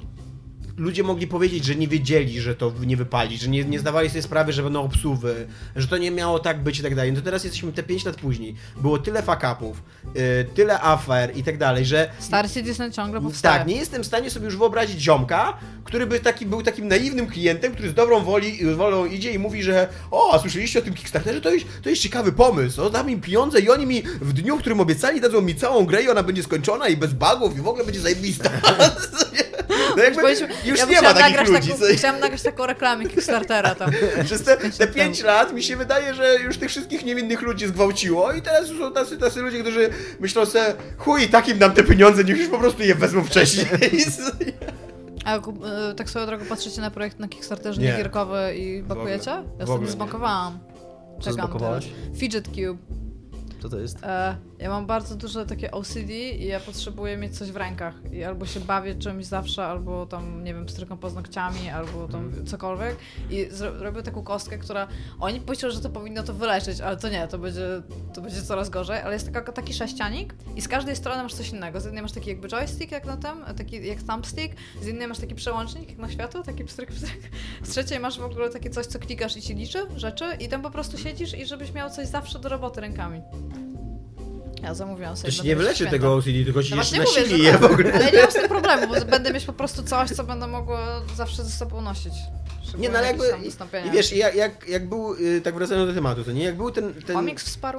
[0.76, 4.22] ludzie mogli powiedzieć, że nie wiedzieli, że to nie wypali, że nie, nie zdawali sobie
[4.22, 5.46] sprawy, że będą obsuwy,
[5.76, 7.12] że to nie miało tak być i tak dalej.
[7.12, 8.54] No to teraz jesteśmy te 5 lat później.
[8.76, 9.76] Było tyle fuck-upów,
[10.16, 13.58] y, tyle afer i tak dalej, że Star Citizen ciągle powstaje.
[13.58, 17.26] tak, nie jestem w stanie sobie już wyobrazić ziomka, który by taki, był takim naiwnym
[17.26, 20.94] klientem, który z dobrą woli, wolą idzie i mówi, że o, a słyszeliście o tym
[20.94, 21.40] Kickstarterze?
[21.40, 24.56] To jest, to jest ciekawy pomysł, o, dam im pieniądze i oni mi w dniu,
[24.56, 27.60] w którym obiecali, dadzą mi całą grę i ona będzie skończona i bez bugów i
[27.60, 28.50] w ogóle będzie zajebista.
[29.96, 30.22] No jakby
[30.66, 31.68] już ja nie ma takich nagrać ludzi.
[31.68, 33.90] Taką, co- Chciałam nagrać taką reklamę Kickstartera tam.
[34.24, 38.32] Przez te, te 5 lat mi się wydaje, że już tych wszystkich niewinnych ludzi zgwałciło
[38.32, 39.90] i teraz już są tacy, tacy ludzie, którzy
[40.20, 43.66] myślą sobie, chuj, takim dam te pieniądze, niech już po prostu je wezmą wcześniej.
[45.24, 45.40] A e,
[45.96, 47.96] tak swoją drogą patrzycie na projekt na Kickstarterze Nie.
[47.96, 49.42] gierkowy i bakujecie?
[49.58, 49.90] Ja sobie nie.
[49.90, 50.58] zbakowałam.
[51.20, 51.84] Co Czekam teraz.
[52.16, 52.78] Fidget Cube.
[53.62, 53.98] Co to jest?
[54.02, 57.94] E, ja mam bardzo duże takie OCD i ja potrzebuję mieć coś w rękach.
[58.12, 62.46] I albo się bawię czymś zawsze, albo tam, nie wiem, strykam paznokciami, albo tam Mhm.
[62.46, 62.96] cokolwiek.
[63.30, 64.88] I zro- robię taką kostkę, która...
[65.20, 67.66] Oni myślą, że to powinno to wyleczyć, ale to nie, to będzie,
[68.14, 69.00] to będzie coraz gorzej.
[69.00, 71.80] Ale jest taka, taki sześcianik i z każdej strony masz coś innego.
[71.80, 74.54] Z jednej masz taki jakby joystick, jak na tym, taki jak thumbstick.
[74.82, 77.20] Z innej masz taki przełącznik, jak na światło, taki pstryk, pstryk.
[77.62, 80.62] Z trzeciej masz w ogóle takie coś, co klikasz i ci liczy rzeczy i tam
[80.62, 83.20] po prostu siedzisz i żebyś miał coś zawsze do roboty rękami.
[84.64, 85.32] Ja zamówiłam sobie.
[85.38, 85.90] Na nie święta.
[85.90, 87.92] tego OCD, tylko ci No jeszcze mówię, nasili że je w ogóle.
[87.94, 91.02] Ale nie mam z tym problemu, bo będę mieć po prostu coś, co będę mogła
[91.16, 92.12] zawsze ze sobą nosić.
[92.78, 93.24] Nie, no ale jakby,
[93.86, 96.70] i, wiesz, jak, jak, jak był, y, tak wracając do tematu, to nie, jak był
[96.70, 97.30] ten, ten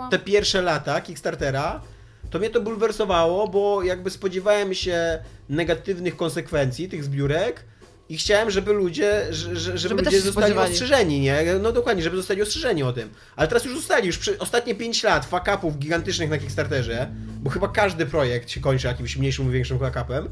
[0.09, 1.81] te pierwsze lata Kickstartera,
[2.29, 5.19] to mnie to bulwersowało, bo jakby spodziewałem się
[5.49, 7.63] negatywnych konsekwencji tych zbiórek
[8.09, 10.71] i chciałem, żeby ludzie, że, że, żeby, Żeby ludzie zostali spodziewali.
[10.71, 11.43] ostrzeżeni, nie?
[11.61, 13.09] No dokładnie, żeby zostali ostrzeżeni o tym.
[13.35, 17.07] Ale teraz już zostali, już przy ostatnie 5 lat fuck-upów gigantycznych na Kickstarterze,
[17.41, 20.27] bo chyba każdy projekt się kończy jakimś mniejszym lub większym fuck-upem,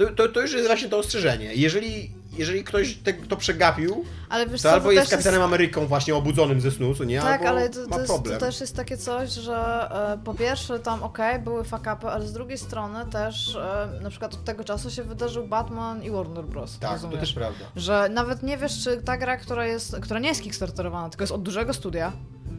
[0.00, 1.54] to, to, to już jest właśnie to ostrzeżenie.
[1.54, 5.86] Jeżeli, jeżeli ktoś te, to przegapił, Ale wiesz to co, albo to jest Kapitanem Ameryką
[5.86, 7.20] właśnie obudzonym ze snu, co nie?
[7.20, 8.38] Tak, albo ale to, to, jest, problem.
[8.38, 12.32] to też jest takie coś, że e, po pierwsze tam okej, były fuck-upy, ale z
[12.32, 16.78] drugiej strony też e, na przykład od tego czasu się wydarzył Batman i Warner Bros.
[16.78, 17.14] Tak, rozumiesz?
[17.14, 17.64] to też prawda.
[17.76, 21.32] Że nawet nie wiesz, czy ta gra, która jest, która nie jest kickstarterowana, tylko jest
[21.32, 22.12] od dużego studia,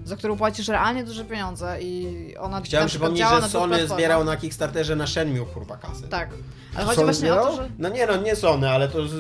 [0.06, 4.96] za którą płacisz realnie duże pieniądze i ona Chciałem przypomnieć, że Sony zbierał na Kickstarterze
[4.96, 6.08] na Shenmue kurwa kasy.
[6.08, 6.30] Tak.
[6.76, 7.68] Ale chodzi Sony właśnie o to, zbierał?
[7.68, 7.74] że...
[7.80, 9.14] No nie no, nie Sony, ale to z,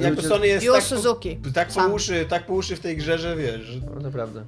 [0.00, 1.36] jakby Sony jest Yu tak, Suzuki.
[1.36, 4.44] po, tak, po uszy, tak po uszy w tej grze, że wiesz, No naprawdę.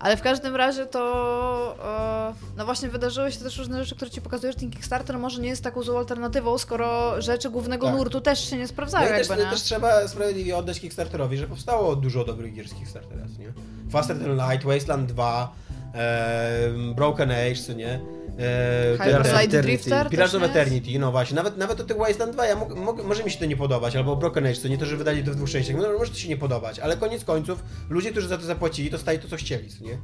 [0.00, 1.76] Ale w każdym razie to.
[1.84, 5.40] E, no właśnie wydarzyły się też różne rzeczy, które ci pokazują, że ten Kickstarter może
[5.40, 7.96] nie jest taką złą alternatywą, skoro rzeczy głównego Tak.
[7.96, 9.50] nurtu też się nie No sprawdzają, i też, jakby nie.
[9.50, 13.52] też trzeba sprawiedliwie oddać Kickstarterowi, że powstało dużo dobrych gier z Kickstartera, nie?
[13.90, 15.54] Faster Than Light, Wasteland 2,
[15.92, 18.00] em, Broken Age, co nie?
[18.38, 19.62] E, Hyper ten- ten- Light Eternity.
[19.62, 20.42] Drifter Pirates of?
[20.42, 22.56] Eternity, no właśnie, nawet, nawet o tych Wasteland 2, ja
[23.04, 25.32] może mi się to nie podobać, albo Broken Age, to nie to, że wydali to
[25.32, 28.38] w dwóch częściach, no, może to się nie podobać, ale koniec końców, ludzie, którzy za
[28.38, 29.98] to zapłacili, to stali to, co chcieli, co nie?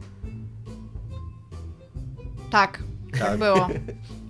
[2.51, 2.82] Tak,
[3.12, 3.39] tak Tak.
[3.39, 3.68] było.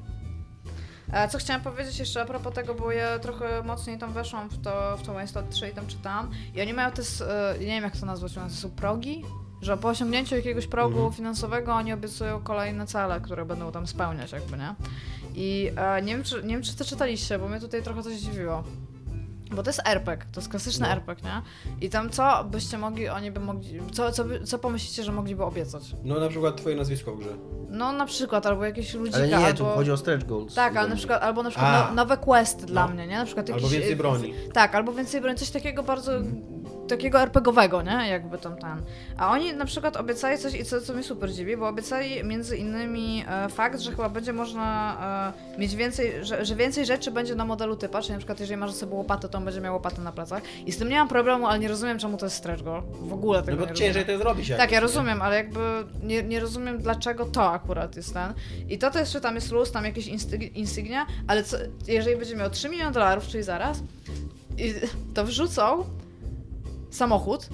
[1.15, 4.63] E, Co chciałam powiedzieć jeszcze a propos tego, bo ja trochę mocniej tam weszłam w
[4.63, 6.31] to, w to Wasteland 3 i tam czytałam.
[6.55, 9.25] I oni mają te, e, nie wiem jak to nazwać, to są progi?
[9.63, 11.13] Że po osiągnięciu jakiegoś progu Mhm.
[11.13, 14.75] finansowego oni obiecują kolejne cele, które będą tam spełniać jakby, nie?
[15.35, 18.15] I e, nie, wiem, czy, nie wiem, czy to czytaliście, bo mnie tutaj trochę coś
[18.17, 18.65] dziwiło.
[19.53, 20.93] Bo to jest RPG, to jest klasyczny No.
[20.93, 21.43] RPG, nie?
[21.87, 25.83] I tam co byście mogli, oni by mogli, co, co, co pomyślicie, że mogliby obiecać?
[26.05, 27.31] No na przykład twoje nazwisko w grze.
[27.69, 29.59] No na przykład, albo jakieś ludzika, Ale nie, albo...
[29.59, 30.55] tu chodzi o stretch goals.
[30.55, 32.93] Tak, ale na przykład, albo na przykład no, nowe questy dla No.
[32.95, 33.17] mnie, nie?
[33.19, 34.35] Na przykład Albo więcej e, broni.
[34.53, 36.13] Tak, albo więcej broni, coś takiego bardzo
[36.89, 38.09] takiego RPGowego, nie?
[38.09, 38.83] Jakby tam ten.
[39.19, 42.57] A oni na przykład obiecali coś, i co, co mnie super dziwi, bo obiecali między
[42.57, 44.97] innymi e, fakt, że chyba będzie można
[45.57, 48.57] e, mieć więcej, że, że więcej rzeczy będzie na modelu typa, czyli na przykład jeżeli
[48.57, 50.43] masz ze sobą łopatę, to on będzie miał łopatę na plecach.
[50.67, 52.83] I z tym nie mam problemu, ale nie rozumiem, czemu to jest stretch goal.
[53.03, 54.19] W ogóle tego No bo nie ciężej rozumiem.
[54.19, 54.53] to zrobić.
[54.57, 55.61] Tak, ja rozumiem, ale jakby
[56.03, 58.35] nie, nie rozumiem, dlaczego to akurat jest ten.
[58.69, 60.07] I to też, że tam jest luz, tam jakieś
[60.55, 61.57] insygnia, ale co,
[61.87, 63.83] jeżeli będzie miał 3 miliony dolarów, czyli zaraz,
[64.59, 64.75] i
[65.15, 65.85] to wrzucą
[66.91, 67.49] samochód,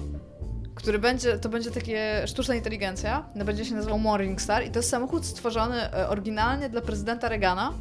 [0.75, 4.89] który będzie, to będzie takie sztuczna inteligencja, no będzie się nazywał Morningstar i to jest
[4.89, 7.73] samochód stworzony e, oryginalnie dla prezydenta Reagana,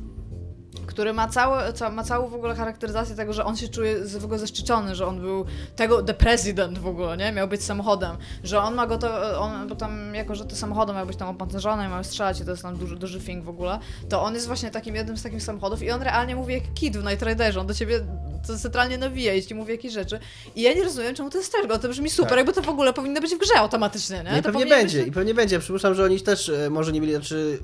[0.90, 4.16] który ma, całe, ca, ma całą w ogóle charakteryzację tego, że on się czuje z,
[4.16, 5.44] w ogóle zaszczycony, że on był
[5.76, 7.32] tego, the president w ogóle, nie?
[7.32, 10.92] Miał być samochodem, że on ma go to, on, bo tam jako, że te samochody
[10.92, 13.48] mają być tam opancerzone i mają strzelać i to jest tam duży, duży thing w
[13.48, 13.78] ogóle,
[14.08, 16.96] to on jest właśnie takim jednym z takich samochodów i on realnie mówi jak kid
[16.96, 18.00] w Night Riderze, on do ciebie
[18.46, 20.18] to centralnie nawija i ci mówi jakieś rzeczy
[20.56, 22.38] i ja nie rozumiem, czemu to jest też, to brzmi super, Tak.
[22.38, 24.32] jakby to w ogóle powinno być w grze automatycznie, nie?
[24.32, 25.58] Nie, to pewnie będzie, być- i pewnie będzie.
[25.58, 27.58] Przypuszczam, że oni też e, może nie mieli, znaczy...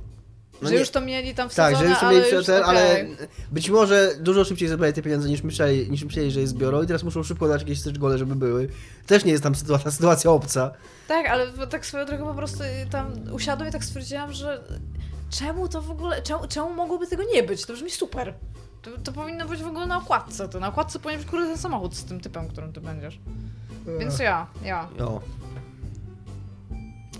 [0.63, 2.47] no że nie- już to mieli tam wsadzone, Tak, że już to ale mieli już,
[2.47, 3.07] ten, ale
[3.53, 6.87] być może dużo szybciej zebrali te pieniądze niż myśleli, niż myśleli, że je zbiorą i
[6.87, 8.69] teraz muszą szybko dać jakieś stretch gole, żeby były.
[9.07, 10.71] Też nie jest tam sytuacja, sytuacja obca.
[11.09, 12.59] Tak, ale tak swoją drogą po prostu
[12.91, 14.65] tam usiadłam i tak stwierdziłam, że
[15.31, 17.67] czemu to w ogóle, czemu, czemu mogłoby tego nie być?
[17.67, 18.35] To brzmi super.
[18.83, 20.49] To, to powinno być w ogóle na okładce.
[20.49, 23.19] To na okładce powinien być kurde ten samochód z tym typem, którym ty będziesz.
[23.99, 24.89] Więc ja, ja.
[25.01, 25.21] O,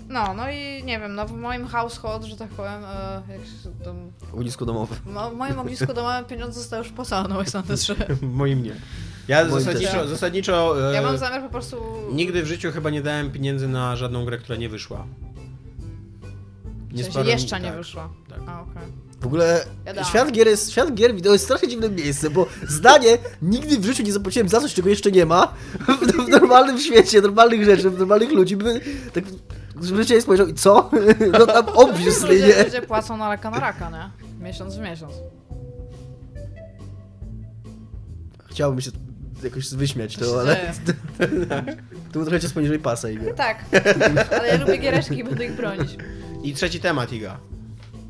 [0.09, 3.83] No, no i nie wiem, no w moim household, że tak powiem, e, jak się
[3.85, 4.95] tam, ognisko domowe.
[5.05, 7.95] mo- w moim ognisku domowym pieniądze zostały już wpłacone, no jest na 3.
[8.21, 8.75] Moim nie.
[9.27, 10.09] Ja Moim zasadniczo, też.
[10.09, 11.81] zasadniczo e, Ja mam zamiar po prostu...
[12.11, 15.05] nigdy w życiu chyba nie dałem pieniędzy na żadną grę, która nie wyszła.
[16.91, 18.09] W sensie jeszcze nie tak, wyszła.
[18.29, 18.39] tak.
[18.47, 18.83] A, okej.
[19.21, 20.07] W ogóle Wiadomo.
[20.07, 24.03] świat gier, jest, świat gier wideo jest strasznie dziwne miejsce, bo zdanie nigdy w życiu
[24.03, 25.53] nie zapłaciłem za coś, czego jeszcze nie ma.
[25.79, 28.81] W, w normalnym świecie, normalnych rzeczy, w normalnych ludzi by
[29.13, 29.23] tak
[29.81, 30.89] zwyczajnie spojrzał i co?
[31.39, 32.63] No tam obviously, ludzie, nie?
[32.63, 34.27] ludzie płacą na raka na raka, nie?
[34.45, 35.13] Miesiąc w miesiąc.
[38.49, 38.91] Chciałbym się
[39.43, 40.73] jakoś wyśmiać To to, ale dzieje.
[42.11, 43.65] to był trochę cios poniżej pasa i Tak,
[44.39, 45.97] ale ja lubię giereczki i będę ich bronić.
[46.43, 47.39] I trzeci temat, Iga.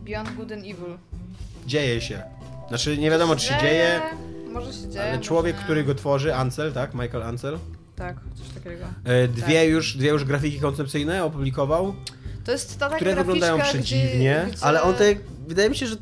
[0.06, 0.98] Beyond Good and Evil.
[1.66, 2.24] Dzieje się.
[2.68, 4.02] Znaczy, nie wiadomo, czy się dzieje,
[4.52, 5.10] Może się dzieje.
[5.10, 6.94] ale człowiek, który go tworzy, Ansel, tak?
[6.94, 7.60] Michael Ansel.
[7.98, 8.86] Tak, coś takiego.
[9.04, 9.70] e, Dwie, Tak.
[9.70, 11.96] już, dwie już grafiki koncepcyjne opublikował.
[12.44, 14.66] To jest ta Które wyglądają przedziwnie, gdzie, gdzie...
[14.66, 15.16] Ale on te,
[15.48, 15.96] wydaje mi się, że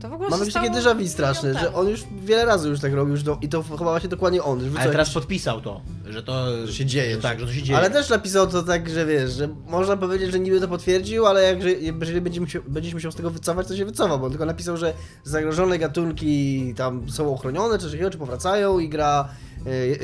[0.00, 2.80] To w ogóle mamy się takie déjà vu straszne, że on już wiele razy już
[2.80, 4.64] tak robił już do, i to chyba właśnie dokładnie on.
[4.64, 7.62] Już Ale teraz podpisał to, że to Że się dzieje, Że tak, że to się
[7.62, 7.78] dzieje.
[7.78, 11.42] Ale też napisał to tak, że wiesz, że można powiedzieć, że niby to potwierdził, ale
[11.42, 14.30] jak, że jeżeli będzie musiał, będziesz musiał z tego wycofać, to się wycofa, bo on
[14.30, 14.92] tylko napisał, że
[15.24, 19.28] zagrożone gatunki tam są ochronione, czy czy powracają i gra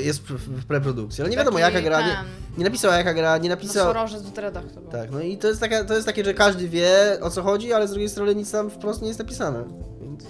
[0.05, 1.23] jest w, preprodukcji.
[1.23, 2.17] Ale nie wiadomo Taki jaka gra, nie,
[2.59, 3.87] nie napisał jaka gra, nie No napisał...
[3.87, 4.81] Sorożec w Dreadach to.
[4.81, 7.73] Tak, no i to jest, taka, to jest takie, że każdy wie o co chodzi,
[7.73, 9.65] ale z drugiej strony nic tam wprost nie jest napisane.
[10.01, 10.25] Więc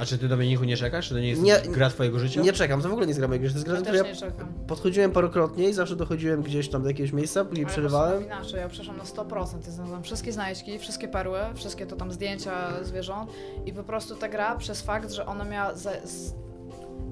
[0.00, 1.08] A czy ty Dominiku nie czekasz?
[1.08, 2.40] Czy to nie jest Nie- gra twojego życia?
[2.42, 3.86] nie czekam, to w ogóle nie jest gra mojej gry, to jest gra, Ja do
[3.90, 4.52] też ja nie czekam.
[4.66, 8.24] podchodziłem parokrotnie i zawsze dochodziłem gdzieś tam do jakiegoś miejsca, później Ale przerywałem.
[8.24, 9.66] inaczej, ja przeszłam na 100%.
[9.66, 13.30] Ja znalazłam wszystkie znajdźki, wszystkie perły, wszystkie to tam zdjęcia zwierząt
[13.66, 15.74] i po prostu ta gra przez fakt, że ona miała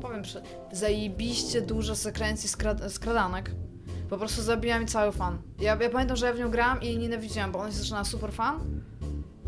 [0.02, 3.50] powiem, że zajebiście dużo sekwencji skra, skradanek.
[4.10, 5.38] Po prostu zabija mi cały fan.
[5.60, 8.04] Ja, ja pamiętam, że ja w nią grałam i jej nienawidziłam, bo ona się zaczynała
[8.04, 8.60] super fan.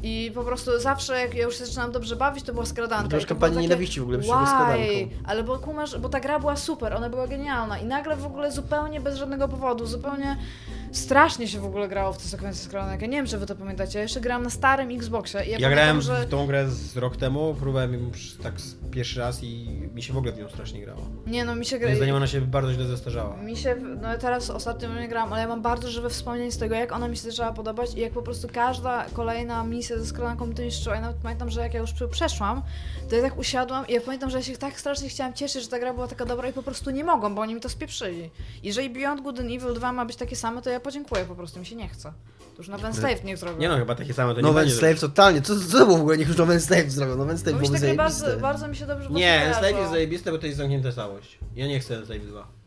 [0.03, 3.09] I po prostu zawsze, jak ja już się zaczynałam dobrze bawić, to była skradanka.
[3.09, 4.83] To już I to było kampanii takie, nienawiści w ogóle przyszły skradanką.
[5.25, 8.53] Ale bo kumasz, bo ta gra była super, ona była genialna i nagle w ogóle
[8.53, 10.37] zupełnie bez żadnego powodu, zupełnie
[10.93, 13.03] strasznie się w ogóle grało w te sekwencje skradanek.
[13.03, 15.51] Ja nie wiem, czy wy to pamiętacie, ja jeszcze grałam na starym Xboxie ja, Ja
[15.53, 16.27] pamiętam, grałem że...
[16.27, 18.55] w tą grę z rok temu, próbowałem ją już tak
[18.91, 21.01] pierwszy raz i mi się w ogóle w nią strasznie grało.
[21.27, 21.89] Nie no, mi się gra...
[21.89, 23.37] Moim zdaniem ona się bardzo źle zestarzała.
[23.37, 26.59] Mi się, no ja teraz ostatnio nie grałam, ale ja mam bardzo żywe wspomnienie z
[26.59, 30.07] tego, jak ona mi się zaczęła podobać i jak po prostu każda kolejna misja ze
[30.07, 30.95] skradanką mi to niszczyła.
[30.95, 32.63] Ja nawet pamiętam, że jak ja już przeszłam,
[33.09, 35.69] to ja tak usiadłam i ja pamiętam, że ja się tak strasznie chciałam cieszyć, że
[35.69, 38.31] ta gra była taka dobra i po prostu nie mogłam, bo oni mi to spieprzyli.
[38.63, 41.61] Jeżeli Beyond Good and Evil 2 ma być takie same, to ja podziękuję po prostu,
[41.61, 42.13] mi się nie chce.
[42.57, 43.59] To już na Slave niech zrobią.
[43.59, 44.75] Nie no, chyba takie same to nie No będzie.
[44.75, 46.19] Slave totalnie, co, co to było w ogóle?
[46.19, 49.77] Niech już Nowen Slave zrobią, Nowen Slave takie bardzo, bardzo mi się dobrze Nie, Slave
[49.77, 51.39] jest zajebiste, bo to jest zamknięta całość.
[51.55, 52.60] Ja nie chcę Slave 2.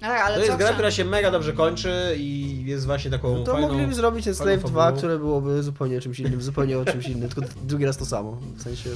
[0.00, 3.44] Tak, ale To jest gra, która się mega dobrze kończy i jest właśnie taką No
[3.44, 3.68] to fajną...
[3.68, 4.98] mogliby zrobić Slave 2, fabułą.
[4.98, 8.38] które byłoby zupełnie czymś innym, zupełnie o czymś innym, tylko drugi raz to samo.
[8.56, 8.90] W sensie.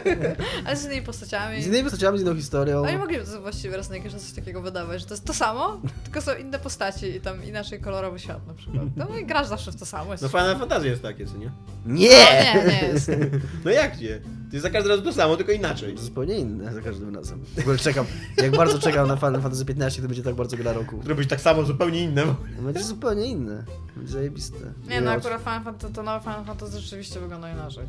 [0.66, 1.62] Ale z innymi postaciami.
[1.62, 2.82] Z innymi postaciami, z inną historią.
[2.82, 5.34] Oni mogliby to właściwie raz na jakiś czas coś takiego wydawać, że to jest to
[5.34, 8.82] samo, tylko są inne postaci i tam inaczej kolorowy świat na przykład.
[8.96, 10.12] No i grasz zawsze w to samo.
[10.12, 11.50] Jest No Final Fantasy jest takie, co nie?
[11.86, 12.08] Nie!
[12.54, 13.10] No, nie, nie jest.
[13.64, 14.20] No jak nie?
[14.50, 15.98] To jest za każdym razem to samo, tylko inaczej.
[15.98, 17.44] Zupełnie inne za każdym razem.
[17.56, 20.72] W ogóle czekam, jak bardzo czekam na Final Fantasy 15, to będzie tak bardzo gra
[20.72, 21.02] roku.
[21.04, 22.22] Zrobić tak samo, zupełnie inne.
[22.56, 23.64] To będzie zupełnie inne.
[23.96, 24.58] Będzie zajebiste.
[24.88, 27.86] Nie no, akurat Final Fantasy, to nowe Final Fantasy rzeczywiście wygląda inaczej.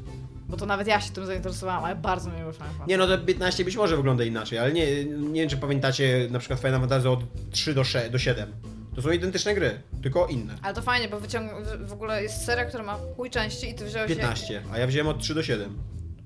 [0.49, 2.89] Bo to nawet ja się tym zainteresowałam, ale bardzo miły Final Fantasy.
[2.89, 6.39] Nie no, to 15 być może wygląda inaczej, ale nie, nie wiem, czy pamiętacie na
[6.39, 7.19] przykład Final Fantasy od
[7.51, 8.53] 3 do, 6, do 7.
[8.95, 10.55] To są identyczne gry, tylko inne.
[10.61, 11.51] Ale to fajnie, bo wyciąg...
[11.85, 14.09] w ogóle jest seria, która ma chuj części i ty wziąłeś...
[14.09, 15.77] je- 15, a ja wziąłem od 3 do 7.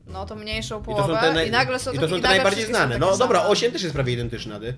[0.07, 1.47] No to mniejszą I połowę to są te, naj...
[1.47, 2.97] i nagle są, i to są i te najbardziej znane.
[2.97, 3.51] No dobra, same.
[3.51, 4.73] 8 też jest prawie identyczna, ty.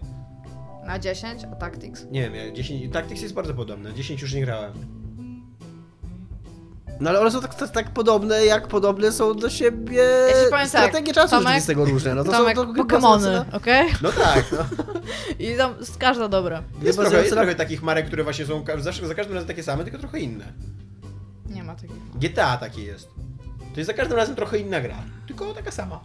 [0.85, 2.05] Na 10, a Tactics.
[2.11, 4.73] Nie wiem, ja 10, Tactics jest bardzo podobne, 10 już nie grałem.
[6.99, 10.03] No ale one są tak, tak, tak podobne, jak podobne są do siebie
[10.43, 12.15] Ja tak, strategie czasu Tomek- rzeczywistego różne.
[12.15, 13.89] No to Tomek, są to Pokemony, okej?
[14.01, 14.57] No tak, no.
[15.45, 16.63] I tam każda dobra.
[16.81, 19.83] Jest, trochę, jest trochę takich marek, które właśnie są zawsze, za każdym razem takie same,
[19.83, 20.53] tylko trochę inne.
[21.49, 22.09] Nie ma takich.
[22.15, 23.14] GTA takie jest.
[23.75, 24.95] To jest za każdym razem trochę inna gra,
[25.27, 25.99] tylko taka sama.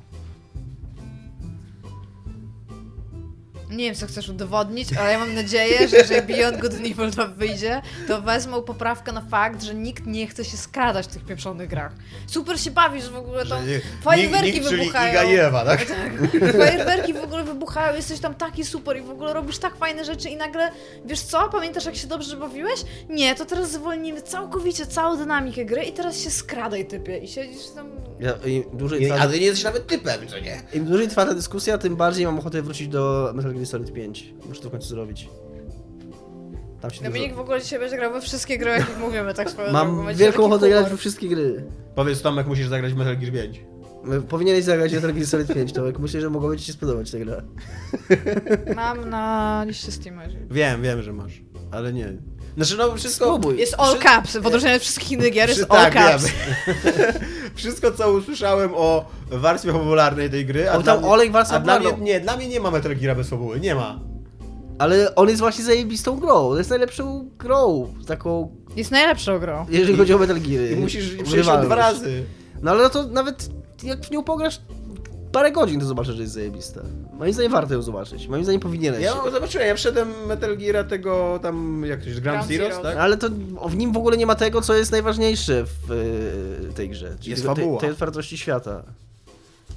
[3.71, 7.11] Nie wiem, co chcesz udowodnić, ale ja mam nadzieję, że jeżeli Beyond Good and Evil
[7.11, 11.25] 2 wyjdzie, to wezmą poprawkę na fakt, że nikt nie chce się skradać w tych
[11.25, 11.93] pieprzonych grach.
[12.27, 13.63] Super się bawisz w ogóle tam.
[14.03, 15.31] Fajerwerki nikt, czyli wybuchają.
[15.31, 15.87] Iga Ewa, tak?
[16.59, 20.29] Fajerwerki w ogóle wybuchają, jesteś tam taki super i w ogóle robisz tak fajne rzeczy
[20.29, 20.71] i nagle,
[21.05, 22.81] wiesz co, pamiętasz jak się dobrze bawiłeś?
[23.09, 27.71] Nie, to teraz zwolnimy całkowicie całą dynamikę gry i teraz się skradaj typie i siedzisz
[27.75, 28.10] tam...
[28.21, 30.63] Ja, im, dłużej I, trwa, a ty nie jesteś nawet typem, co nie?
[30.75, 34.35] Im dłużej trwa ta dyskusja, tym bardziej mam ochotę wrócić do Metal Gear Solid 5.
[34.49, 35.29] Muszę to w końcu zrobić.
[36.81, 37.37] Tam się Dominik dużo...
[37.37, 39.73] w ogóle dzisiaj będzie grał we wszystkie gry, o jakich mówimy, tak swoją.
[39.73, 40.81] Mam wielką ochotę humor.
[40.81, 41.65] grać we wszystkie gry.
[41.95, 43.65] Powiedz Tomek, musisz zagrać w Metal Gear 5.
[44.29, 45.99] Powinieneś zagrać Metal Gear Solid 5, Tomek.
[45.99, 47.43] Myślę, że mogłoby ci się spodobać ta gra.
[48.77, 50.21] Mam na liście Steam.
[50.51, 52.17] Wiem, wiem, że masz, ale nie.
[52.61, 53.25] Znaczy no wszystko...
[53.25, 53.59] Spróbuj.
[53.59, 54.37] Jest all Wszy- caps.
[54.37, 56.25] W odróżnieniu od wszystkich innych gier jest all tak, caps.
[57.55, 61.81] Wszystko, co usłyszałem o warstwie fabularnej tej gry, a O, tam olej warstwa a dla
[61.81, 64.01] mnie, nie, dla mnie nie ma Metal Gear bez fabuły, nie ma.
[64.79, 66.51] Ale on jest właśnie zajebistą grą.
[66.51, 67.95] To jest najlepszą grą.
[68.07, 69.67] Taką, Jest najlepszą grą.
[69.69, 70.71] jeżeli chodzi o Metal Gear.
[70.71, 72.25] I musisz przejść dwa razy.
[72.63, 73.49] No ale no to nawet
[73.83, 74.61] jak w nią pograsz
[75.33, 76.81] parę godzin, to zobaczysz, że jest zajebista.
[77.13, 78.29] Moim zdaniem warto ją zobaczyć.
[78.29, 79.03] Moim zdaniem powinieneś.
[79.03, 82.97] Ja zobaczyłem, ja wszedłem Metal Geara tego tam, jak to jest, Grand, Ground Zeroes, tak?
[82.97, 83.29] Ale to
[83.69, 85.93] w nim w ogóle nie ma tego, co jest najważniejsze w
[86.71, 87.17] y, tej grze.
[87.21, 87.81] Czyli Jest tej, fabuła.
[87.81, 88.83] tej otwartości świata.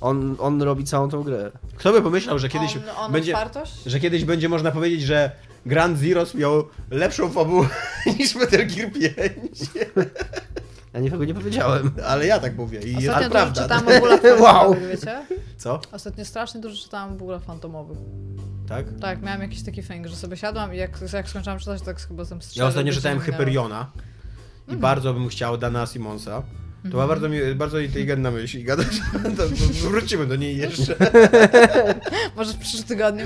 [0.01, 1.51] On, on robi całą tą grę.
[1.75, 3.33] Kto by pomyślał, że kiedyś on, on będzie...
[3.33, 3.83] otwartość?
[3.85, 5.31] że kiedyś będzie można powiedzieć, że
[5.65, 7.67] Grand Zeroes miał lepszą fabułę
[8.19, 9.59] niż Metal Gear 5.
[10.93, 11.91] Ja nikogo nie powiedziałem.
[12.05, 13.61] Ale ja tak mówię i jest Ostatnio dużo prawda.
[13.61, 14.75] czytałam o bólach Wow.
[14.91, 15.25] wiecie?
[15.57, 15.79] Co?
[15.91, 17.97] Ostatnio strasznie dużo czytałam o bólach fantomowych.
[18.69, 18.85] Tak?
[19.01, 21.99] Tak, miałam jakiś taki thing, że sobie siadłam i jak, jak skończyłam czytać, to tak
[22.07, 23.91] chyba tam Ja ostatnio czytałem Hyperiona
[24.67, 24.81] i Mm.
[24.81, 26.31] bardzo bym chciał Dana Simonsa.
[26.31, 26.37] To
[26.87, 26.91] Mhm.
[26.91, 28.87] była bardzo, mi- bardzo inteligentna myśl i gadać,
[29.37, 29.43] to
[29.89, 30.95] wrócimy do niej jeszcze.
[32.37, 33.25] Może w przyszłym tygodniu.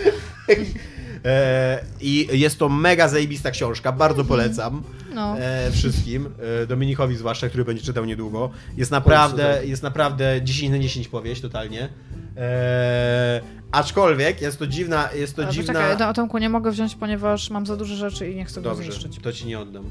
[1.26, 5.40] E, I jest to mega zajebista książka, bardzo polecam No.
[5.40, 6.30] e, wszystkim,
[6.64, 8.50] e, Dominikowi zwłaszcza, który będzie czytał niedługo.
[8.78, 11.90] Jest naprawdę, jest naprawdę 10 na 10 powieść totalnie.
[12.38, 13.42] E,
[13.72, 15.74] aczkolwiek jest to dziwna, jest to Ale dziwna...
[15.74, 18.70] Poczekaj, Tom- Tomku nie mogę wziąć, ponieważ mam za dużo rzeczy i nie chcę go
[18.70, 19.20] Dobrze, zniszczyć.
[19.22, 19.86] to ci nie oddam.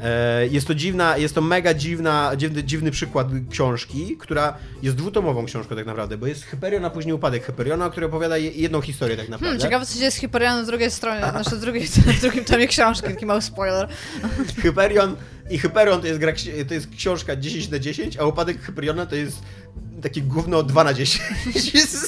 [0.00, 5.44] E, Jest to dziwna, jest to mega dziwna, dziwny, dziwny przykład książki, która jest dwutomową
[5.46, 9.16] książką tak naprawdę, bo jest Hyperion, a później upadek Hyperiona, który opowiada je- jedną historię
[9.16, 9.46] tak naprawdę.
[9.46, 11.86] Hmm, ciekawe co się dzieje z Hyperionem z drugiej strony, znaczy drugiej,
[12.18, 13.88] w drugim tomie książki, taki mały spoiler.
[14.62, 15.16] Hyperion
[15.50, 16.32] i Hyperion to jest, gra,
[16.68, 19.36] to jest książka 10 na 10, a upadek Hyperiona to jest
[20.02, 21.22] takie gówno 2 na 10.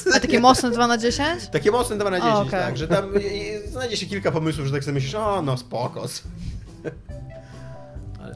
[0.17, 1.47] A takie mocne 2 na 10?
[1.53, 2.51] Takie mocne 2 na 10, okej.
[2.51, 3.05] tak, że tam
[3.71, 6.23] znajdzie się kilka pomysłów, że tak sobie myślisz, o no spokos.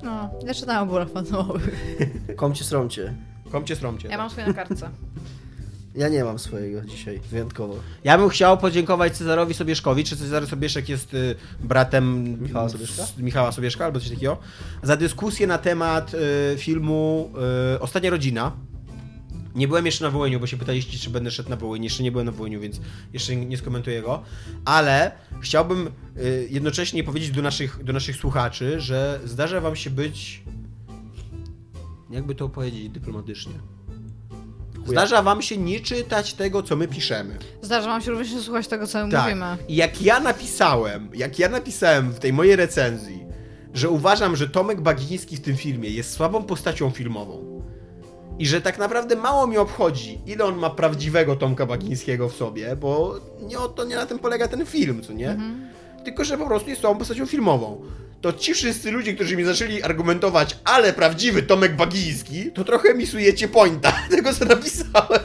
[0.02, 1.70] No, ja czytałam o bólach fantomowych.
[2.36, 3.14] Komcie sromcie.
[3.52, 4.08] Komcie stromcie.
[4.08, 4.90] Ja mam swoje na kartce.
[5.94, 7.76] Ja nie mam swojego dzisiaj, wyjątkowo.
[8.04, 13.02] Ja bym chciał podziękować Cezarowi Sobieszkowi, czy Cezary Sobieszek jest y, bratem Michała Sobieszka?
[13.18, 14.36] Michała Sobieszka albo coś takiego,
[14.82, 17.30] za dyskusję na temat y, filmu
[17.76, 18.52] y, Ostatnia Rodzina.
[19.54, 21.84] Nie byłem jeszcze na Wołyniu, bo się pytaliście, czy będę szedł na Wołyń.
[21.84, 22.80] Jeszcze nie byłem na Wołyniu, więc
[23.12, 24.22] jeszcze nie skomentuję go.
[24.64, 30.42] Ale chciałbym y, jednocześnie powiedzieć do naszych, do naszych słuchaczy, że zdarza wam się być...
[32.10, 33.52] Jakby to powiedzieć dyplomatycznie.
[34.86, 37.38] Zdarza wam się nie czytać tego, co my piszemy.
[37.62, 39.24] Zdarza wam się również nie słuchać tego, co my Tak.
[39.24, 39.56] mówimy.
[39.68, 43.24] I jak ja napisałem, jak ja napisałem w tej mojej recenzji,
[43.74, 47.57] że uważam, że Tomek Bagiński w tym filmie jest słabą postacią filmową
[48.38, 52.76] i że tak naprawdę mało mi obchodzi, ile on ma prawdziwego Tomka Bagińskiego w sobie,
[52.76, 55.36] bo nie o to nie na tym polega ten film, co nie?
[56.04, 57.80] Tylko, że po prostu jest słabą postacią filmową.
[58.20, 63.48] To ci wszyscy ludzie, którzy mi zaczęli argumentować, ale prawdziwy Tomek Bagiński, to trochę misujecie
[63.48, 65.20] pointa tego, co napisałem.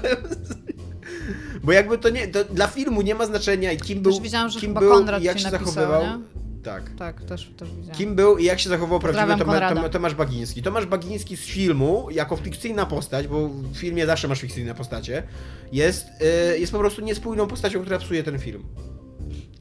[1.63, 4.59] Bo jakby to nie, to dla filmu nie ma znaczenia i kim był, widziałam, że
[4.59, 6.01] kim był Konrad i jak się napisał, zachowywał.
[6.03, 6.42] nie?
[6.63, 6.89] Tak.
[6.97, 7.97] Tak, też, też widziałam.
[7.97, 9.69] Kim był i jak się zachowywał prawdziwy Toma.
[9.69, 10.61] Tom, Tomasz Bagiński.
[10.61, 15.23] Tomasz Bagiński z filmu, jako fikcyjna postać, bo w filmie zawsze masz fikcyjne postacie,
[15.71, 16.07] jest,
[16.53, 18.63] y, jest po prostu niespójną postacią, która psuje ten film.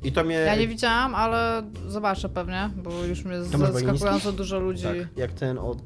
[0.05, 0.35] I to mnie...
[0.35, 4.83] Ja nie widziałam, ale zobaczę pewnie, bo już mnie zaskakująco dużo ludzi.
[4.83, 4.97] Tak.
[5.17, 5.79] Jak ten od...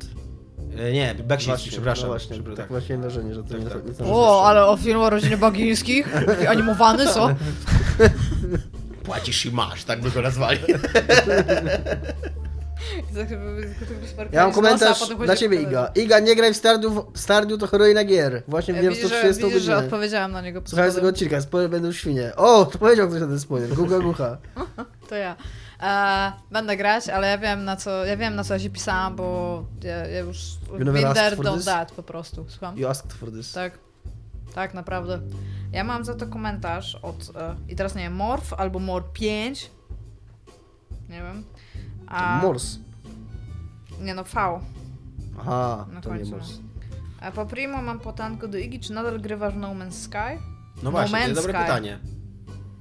[0.79, 2.03] E, Nie, Beksiński, Właśnie, przepraszam.
[2.05, 2.71] No właśnie, Przepraszam, tak tak.
[2.71, 4.01] właśnie wrażenie, że to Tak, nie, tak.
[4.01, 6.17] nie O, ale o film o rodzinie Bagińskich?
[6.49, 7.29] Animowany, co?
[9.07, 10.59] Płacisz i masz, tak by go nazwali.
[14.33, 15.91] Ja mam komentarz dla ciebie, Iga.
[15.95, 18.43] Iga, nie graj w Stardew, Stardew to heroina gier.
[18.49, 20.63] Właśnie wiem Widzisz, że, 130 widzisz, że odpowiedziałam na niego.
[20.65, 22.37] Słuchaj pod tego odcinka, spoiler będą świnie.
[22.37, 23.69] O, to powiedział ktoś na ten spoiler.
[23.69, 24.37] Guga gucha.
[25.09, 25.37] To ja.
[25.83, 29.17] E, będę grać, ale ja wiem na co, ja wiem na co ja się pisałam,
[29.17, 30.39] bo ja, ja już
[30.79, 31.65] been there, this?
[31.65, 32.45] that po prostu.
[32.49, 32.79] Słucham?
[32.79, 33.53] You asked for this.
[33.53, 33.86] Tak.
[34.57, 35.21] Tak, naprawdę.
[35.73, 37.33] Ja mam za to komentarz od.
[37.37, 39.71] E, I teraz nie wiem, Morph albo Mor 5.
[41.09, 41.45] Nie wiem.
[42.07, 42.79] A, Mors.
[44.01, 44.61] Nie no, V.
[45.41, 46.31] Aha, Na to nie końcu.
[46.37, 46.51] Mors.
[47.21, 50.41] A po primo mam pytanko do Igi, czy nadal grywasz w No Man's Sky?
[50.83, 51.63] No właśnie, to Man's jest dobre Sky.
[51.63, 51.99] pytanie.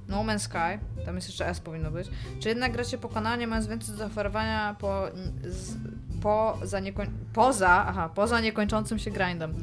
[0.08, 2.08] No Man's Sky, tam jest jeszcze S powinno być.
[2.40, 5.02] Czy jednak gracie pokonanie, mając więcej do zaoferowania po,
[5.44, 5.74] z,
[6.22, 9.54] poza, niekoń, poza, aha, poza niekończącym się grindem?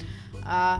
[0.46, 0.80] A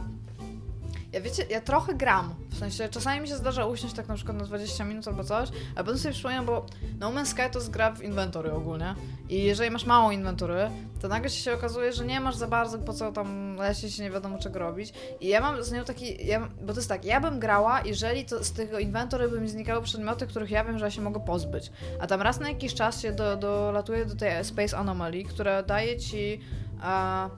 [1.14, 2.36] Ja wiecie, ja trochę gram.
[2.50, 5.50] W sensie, czasami mi się zdarza usiąść tak na przykład na 20 minut albo coś,
[5.76, 6.66] ale potem sobie przypominam, bo
[7.00, 8.96] No Man's Sky to jest gra w inwentory ogólnie.
[9.30, 10.70] I jeżeli masz mało inwentory,
[11.02, 14.38] to nagle się okazuje, że nie masz za bardzo po co tam lecieć, nie wiadomo
[14.38, 14.94] czego robić.
[15.22, 18.26] I ja mam z nią taki, ja, bo to jest tak, ja bym grała, jeżeli
[18.26, 21.20] to z tego inwentory by mi znikały przedmioty, których ja wiem, że ja się mogę
[21.20, 21.72] pozbyć.
[22.00, 25.98] A tam raz na jakiś czas się do, dolatuje do tej Space Anomaly, która daje
[25.98, 26.40] ci...
[26.82, 27.30] A,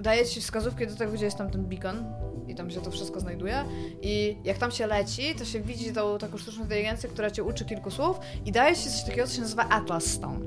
[0.00, 2.04] daje ci wskazówki do tego, gdzie jest tam ten beacon
[2.48, 3.64] i tam się to wszystko znajduje
[4.02, 7.64] i jak tam się leci, to się widzi tą taką sztuczną inteligencję, która cię uczy
[7.64, 10.46] kilku słów i daje ci coś takiego, co się nazywa Atlas Stone.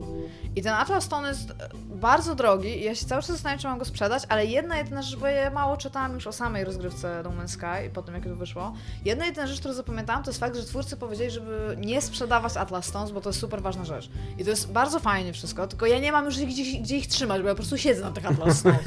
[0.55, 3.79] I ten Atlas Stone jest bardzo drogi i ja się cały czas zastanawiam, czy mam
[3.79, 7.29] go sprzedać, ale jedna jedyna rzecz, bo ja mało czytałam już o samej rozgrywce No
[7.29, 8.73] Man's Sky po tym, jak to wyszło.
[9.05, 12.85] Jedna jedyna rzecz, którą zapamiętałam, to jest fakt, że twórcy powiedzieli, żeby nie sprzedawać Atlas
[12.85, 14.09] Stones, bo to jest super ważna rzecz.
[14.37, 17.41] I to jest bardzo fajnie wszystko, tylko ja nie mam już gdzie, gdzie ich trzymać,
[17.41, 18.79] bo ja po prostu siedzę na tych Atlas Stones.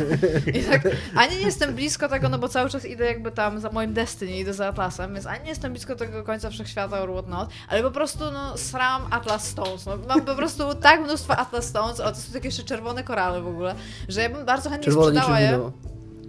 [0.54, 0.82] I tak,
[1.16, 4.38] ani nie jestem blisko tego, no bo cały czas idę jakby tam za moim Destiny,
[4.38, 7.90] idę za Atlasem, więc ani nie jestem blisko tego końca wszechświata or whatnot, ale po
[7.90, 9.86] prostu no sram Atlas Stones.
[9.86, 13.42] No, mam po prostu tak mnóstwo Atlas Stones, o to są takie jeszcze czerwone korale
[13.42, 13.74] w ogóle,
[14.08, 15.48] że ja bym bardzo chętnie Czerwone sprzedała je.
[15.50, 15.72] wino.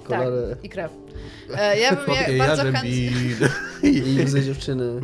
[0.10, 0.28] Tak,
[0.64, 0.92] i krew.
[1.58, 2.90] E, ja bym je bardzo chętnie...
[3.84, 4.24] i...
[4.26, 4.84] łzy dziewczyny.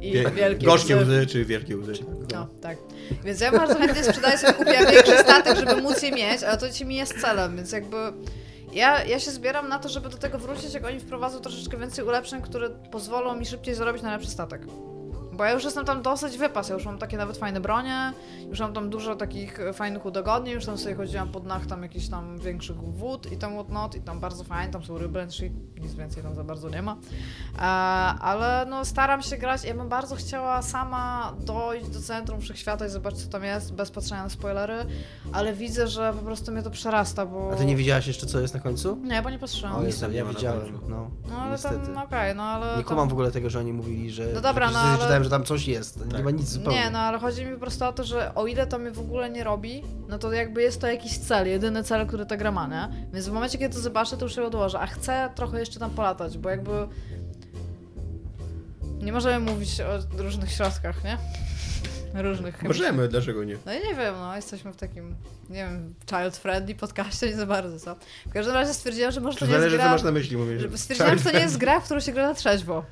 [0.00, 1.04] I Wie- wielkie Gorzkie łzy.
[1.04, 1.92] łzy czy wielkie łzy?
[2.32, 2.78] No, tak.
[3.24, 6.70] Więc ja bardzo chętnie sprzedaję sobie kupię większy statek, żeby móc je mieć, ale to
[6.70, 7.96] ci mi jest celem, więc jakby
[8.72, 12.04] ja, ja się zbieram na to, żeby do tego wrócić, jak oni wprowadzą troszeczkę więcej
[12.04, 14.62] ulepszeń, które pozwolą mi szybciej zarobić na lepszy statek.
[15.38, 18.12] Bo ja już jestem tam dosyć wypas, ja już mam takie nawet fajne bronie,
[18.48, 21.82] już mam tam dużo takich e, fajnych udogodnień, już tam sobie chodziłam pod dach tam
[21.82, 25.52] jakichś tam większych wód i tam whatnot i tam bardzo fajnie, tam są ryby, czyli
[25.80, 26.96] nic więcej tam za bardzo nie ma.
[27.56, 27.60] E,
[28.20, 32.90] ale no staram się grać, ja bym bardzo chciała sama dojść do centrum wszechświata i
[32.90, 34.86] zobaczyć co tam jest, bez patrzenia na spoilery,
[35.32, 37.50] ale widzę, że po prostu mnie to przerasta, bo...
[37.52, 38.98] A ty nie widziałaś jeszcze, co jest na końcu?
[39.04, 39.76] Nie, bo nie patrzyłam.
[39.76, 41.10] O, jestem, tam nie ja widziałem, no.
[41.28, 41.86] no ale niestety.
[41.86, 42.66] tam, okej, no ale...
[42.66, 42.84] Nie tam...
[42.84, 44.26] kumam w ogóle tego, że oni mówili, że...
[44.34, 46.04] No dobra, że no, ale- czytałem, że tam coś jest.
[46.06, 46.24] Nie Tak.
[46.24, 46.78] ma nic zupełnie.
[46.78, 48.98] Nie, no ale chodzi mi po prostu o to, że o ile to mnie w
[48.98, 52.52] ogóle nie robi, no to jakby jest to jakiś cel, jedyny cel, który ta gra
[52.52, 53.06] ma, nie?
[53.12, 55.90] Więc w momencie, kiedy to zobaczę, to już się odłożę, a chcę trochę jeszcze tam
[55.90, 56.72] polatać, bo jakby...
[59.02, 61.18] Nie możemy mówić o różnych środkach, nie?
[62.22, 62.68] Różnych chemicznych.
[62.88, 63.56] Możemy, dlaczego nie?
[63.66, 65.16] No i nie wiem, no jesteśmy w takim,
[65.50, 67.96] nie wiem, child-friendly podcaście, nie za bardzo, co?
[68.26, 69.92] W każdym razie stwierdziłam, że może to nie jest Zależy, co gra...
[69.92, 70.60] masz na myśli, mówię.
[70.60, 72.84] że- Stwierdziłam, że to nie jest gra, w którą się gra na trzeźwo.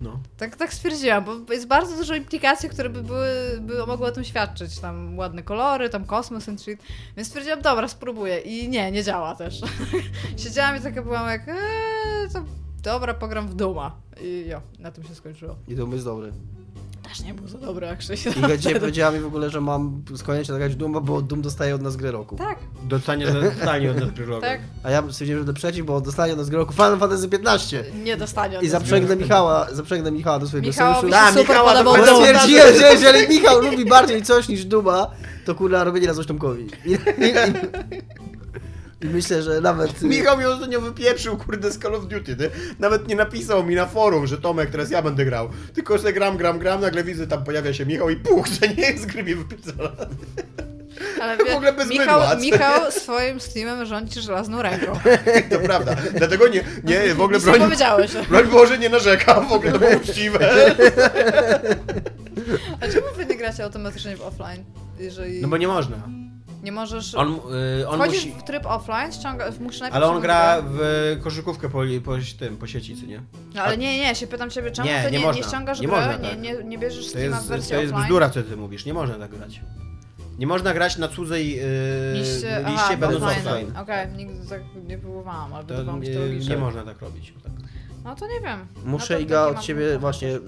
[0.00, 0.20] No.
[0.36, 4.24] Tak, tak stwierdziłam, bo jest bardzo dużo implikacji, które by były, by mogły o tym
[4.24, 4.78] świadczyć.
[4.78, 6.82] Tam ładne kolory, tam kosmos and shit.
[7.16, 8.38] Więc stwierdziłam, dobra, spróbuję.
[8.38, 9.60] I nie, nie działa też.
[10.36, 11.56] Siedziałam i taka byłam jak, eee,
[12.32, 12.44] to
[12.82, 13.96] dobra, pogram w Duma.
[14.22, 15.56] I jo, na tym się skończyło.
[15.68, 16.32] I to jest dobry.
[17.10, 18.54] Też nie był za dobry, actually.
[18.54, 21.74] I dzisiaj powiedziała mi w ogóle, że mam skończyć grać w Duma, bo Doom dostaje
[21.74, 22.36] od nas grę roku.
[22.36, 24.46] Tak, Dostanie, dostanie od nas kryloga.
[24.48, 24.60] tak.
[24.82, 27.84] A ja stwierdziłem, że będę przeciw, bo dostanie od nas grę roku Final Fantasy 15.
[28.04, 29.24] Nie dostanie od I nas zaprzęgnę gry.
[29.24, 31.00] Michała, zaprzęgnę Michała do swojego sojuszu.
[31.00, 32.16] się Da, super Michała podobał Bo Dum.
[32.16, 35.06] stwierdziłem, że jeżeli Michał lubi bardziej coś niż Duma,
[35.44, 36.66] to kurwa robienie na coś Tomkowi.
[36.86, 38.29] I, i, i,
[39.00, 40.02] I myślę, że nawet...
[40.02, 42.50] Michał mnie ostatnio wypieprzył, kurde, z Call of Duty, ty?
[42.78, 45.48] Nawet nie napisał mi na forum, że Tomek, teraz ja będę grał.
[45.74, 48.90] Tylko, że gram, gram, gram, nagle widzę, tam pojawia się Michał i puch, to nie
[48.90, 49.90] jest gry wypierdala.
[51.22, 54.92] Ale W ogóle bez Michał, mydła, Michał swoim Steamem rządzi żelazną ręką.
[55.50, 55.96] To prawda.
[56.14, 58.10] Dlatego nie, nie, w ogóle Nic nie broń, powiedziałeś.
[58.28, 60.50] broń Boże nie narzekam, w ogóle to było uczciwe.
[62.80, 64.64] A czemu wy nie gracie automatycznie w offline?
[64.98, 65.96] Jeżeli No bo nie można.
[66.62, 67.14] Nie możesz...
[67.14, 67.40] On,
[67.80, 68.40] y, on Wchodzisz musi...
[68.40, 70.80] w tryb offline, ściąga, musisz najpierw Ale on gra w
[71.22, 73.22] koszykówkę po, po, tym, po sieci, co nie?
[73.54, 75.42] No ale nie, nie, się pytam ciebie, czemu Nie, ty nie nie, można.
[75.42, 76.40] nie ściągasz Nie gry, można, nie, tak.
[76.40, 78.04] nie, nie bierzesz To Steama jest, w to wersji jest offline?
[78.04, 78.84] bzdura, co ty mówisz.
[78.84, 79.60] Nie można tak grać.
[80.38, 81.62] Nie można grać na cudzej yy,
[82.14, 83.76] Liście, będąc offline.
[83.76, 87.32] Okej, nigdy tak nie próbowałam, ale To to nie, nie można tak robić.
[87.42, 87.69] Tak.
[88.04, 88.66] No to nie wiem.
[88.84, 90.40] Muszę no Iga od ciebie właśnie, y,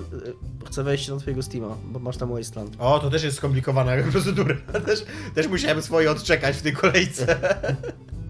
[0.67, 2.77] chcę wejść na twojego Steama, bo masz tam Wasteland.
[2.79, 4.57] O, to też jest skomplikowana procedura.
[4.87, 5.05] Też,
[5.35, 7.37] też musiałem swoje odczekać w tej kolejce.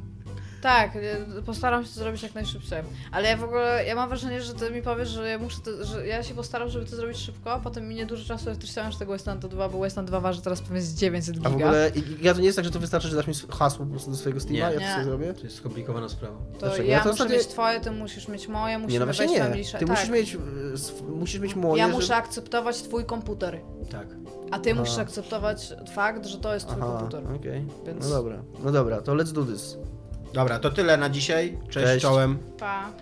[0.62, 2.78] Tak, y, postaram się to zrobić jak najszybciej.
[3.12, 5.84] Ale ja w ogóle, ja mam wrażenie, że ty mi powiesz, że ja muszę, to,
[5.84, 8.92] że ja się postaram, żeby to zrobić szybko, a potem minie dużo czasu, jak myślałam,
[8.92, 11.48] że tego Wasteland 2, bo Wasteland 2 waży teraz pewnie z 900 giga.
[11.48, 11.90] A w ogóle,
[12.20, 14.16] ja to nie jest tak, że to wystarczy, że dasz mi hasło po prostu do
[14.16, 14.74] swojego Steama, Nie.
[14.74, 14.92] ja to Nie.
[14.92, 15.34] sobie zrobię?
[15.34, 16.36] To jest skomplikowana sprawa.
[16.52, 16.82] To Dlaczego?
[16.88, 19.72] ja Ja to muszę mieć twoje, ty musisz mieć moje, musimy Nie, no właśnie wejść
[19.72, 19.78] nie.
[19.78, 19.96] Ty tak.
[19.96, 20.38] musisz mieć, y,
[21.08, 23.60] musisz mieć moje, Ja żeby- muszę akceptować twój komputer,
[23.90, 24.06] Tak.
[24.50, 24.80] a ty Aha.
[24.80, 27.24] musisz akceptować fakt, że to jest twój Aha, komputer.
[27.36, 27.66] okej.
[27.86, 29.76] Więc- No dobra, no dobra, to let's do this.
[30.32, 31.58] Dobra, to tyle na dzisiaj.
[31.70, 32.02] Cześć, Cześć.
[32.02, 32.38] czołem.
[32.58, 32.92] Pa.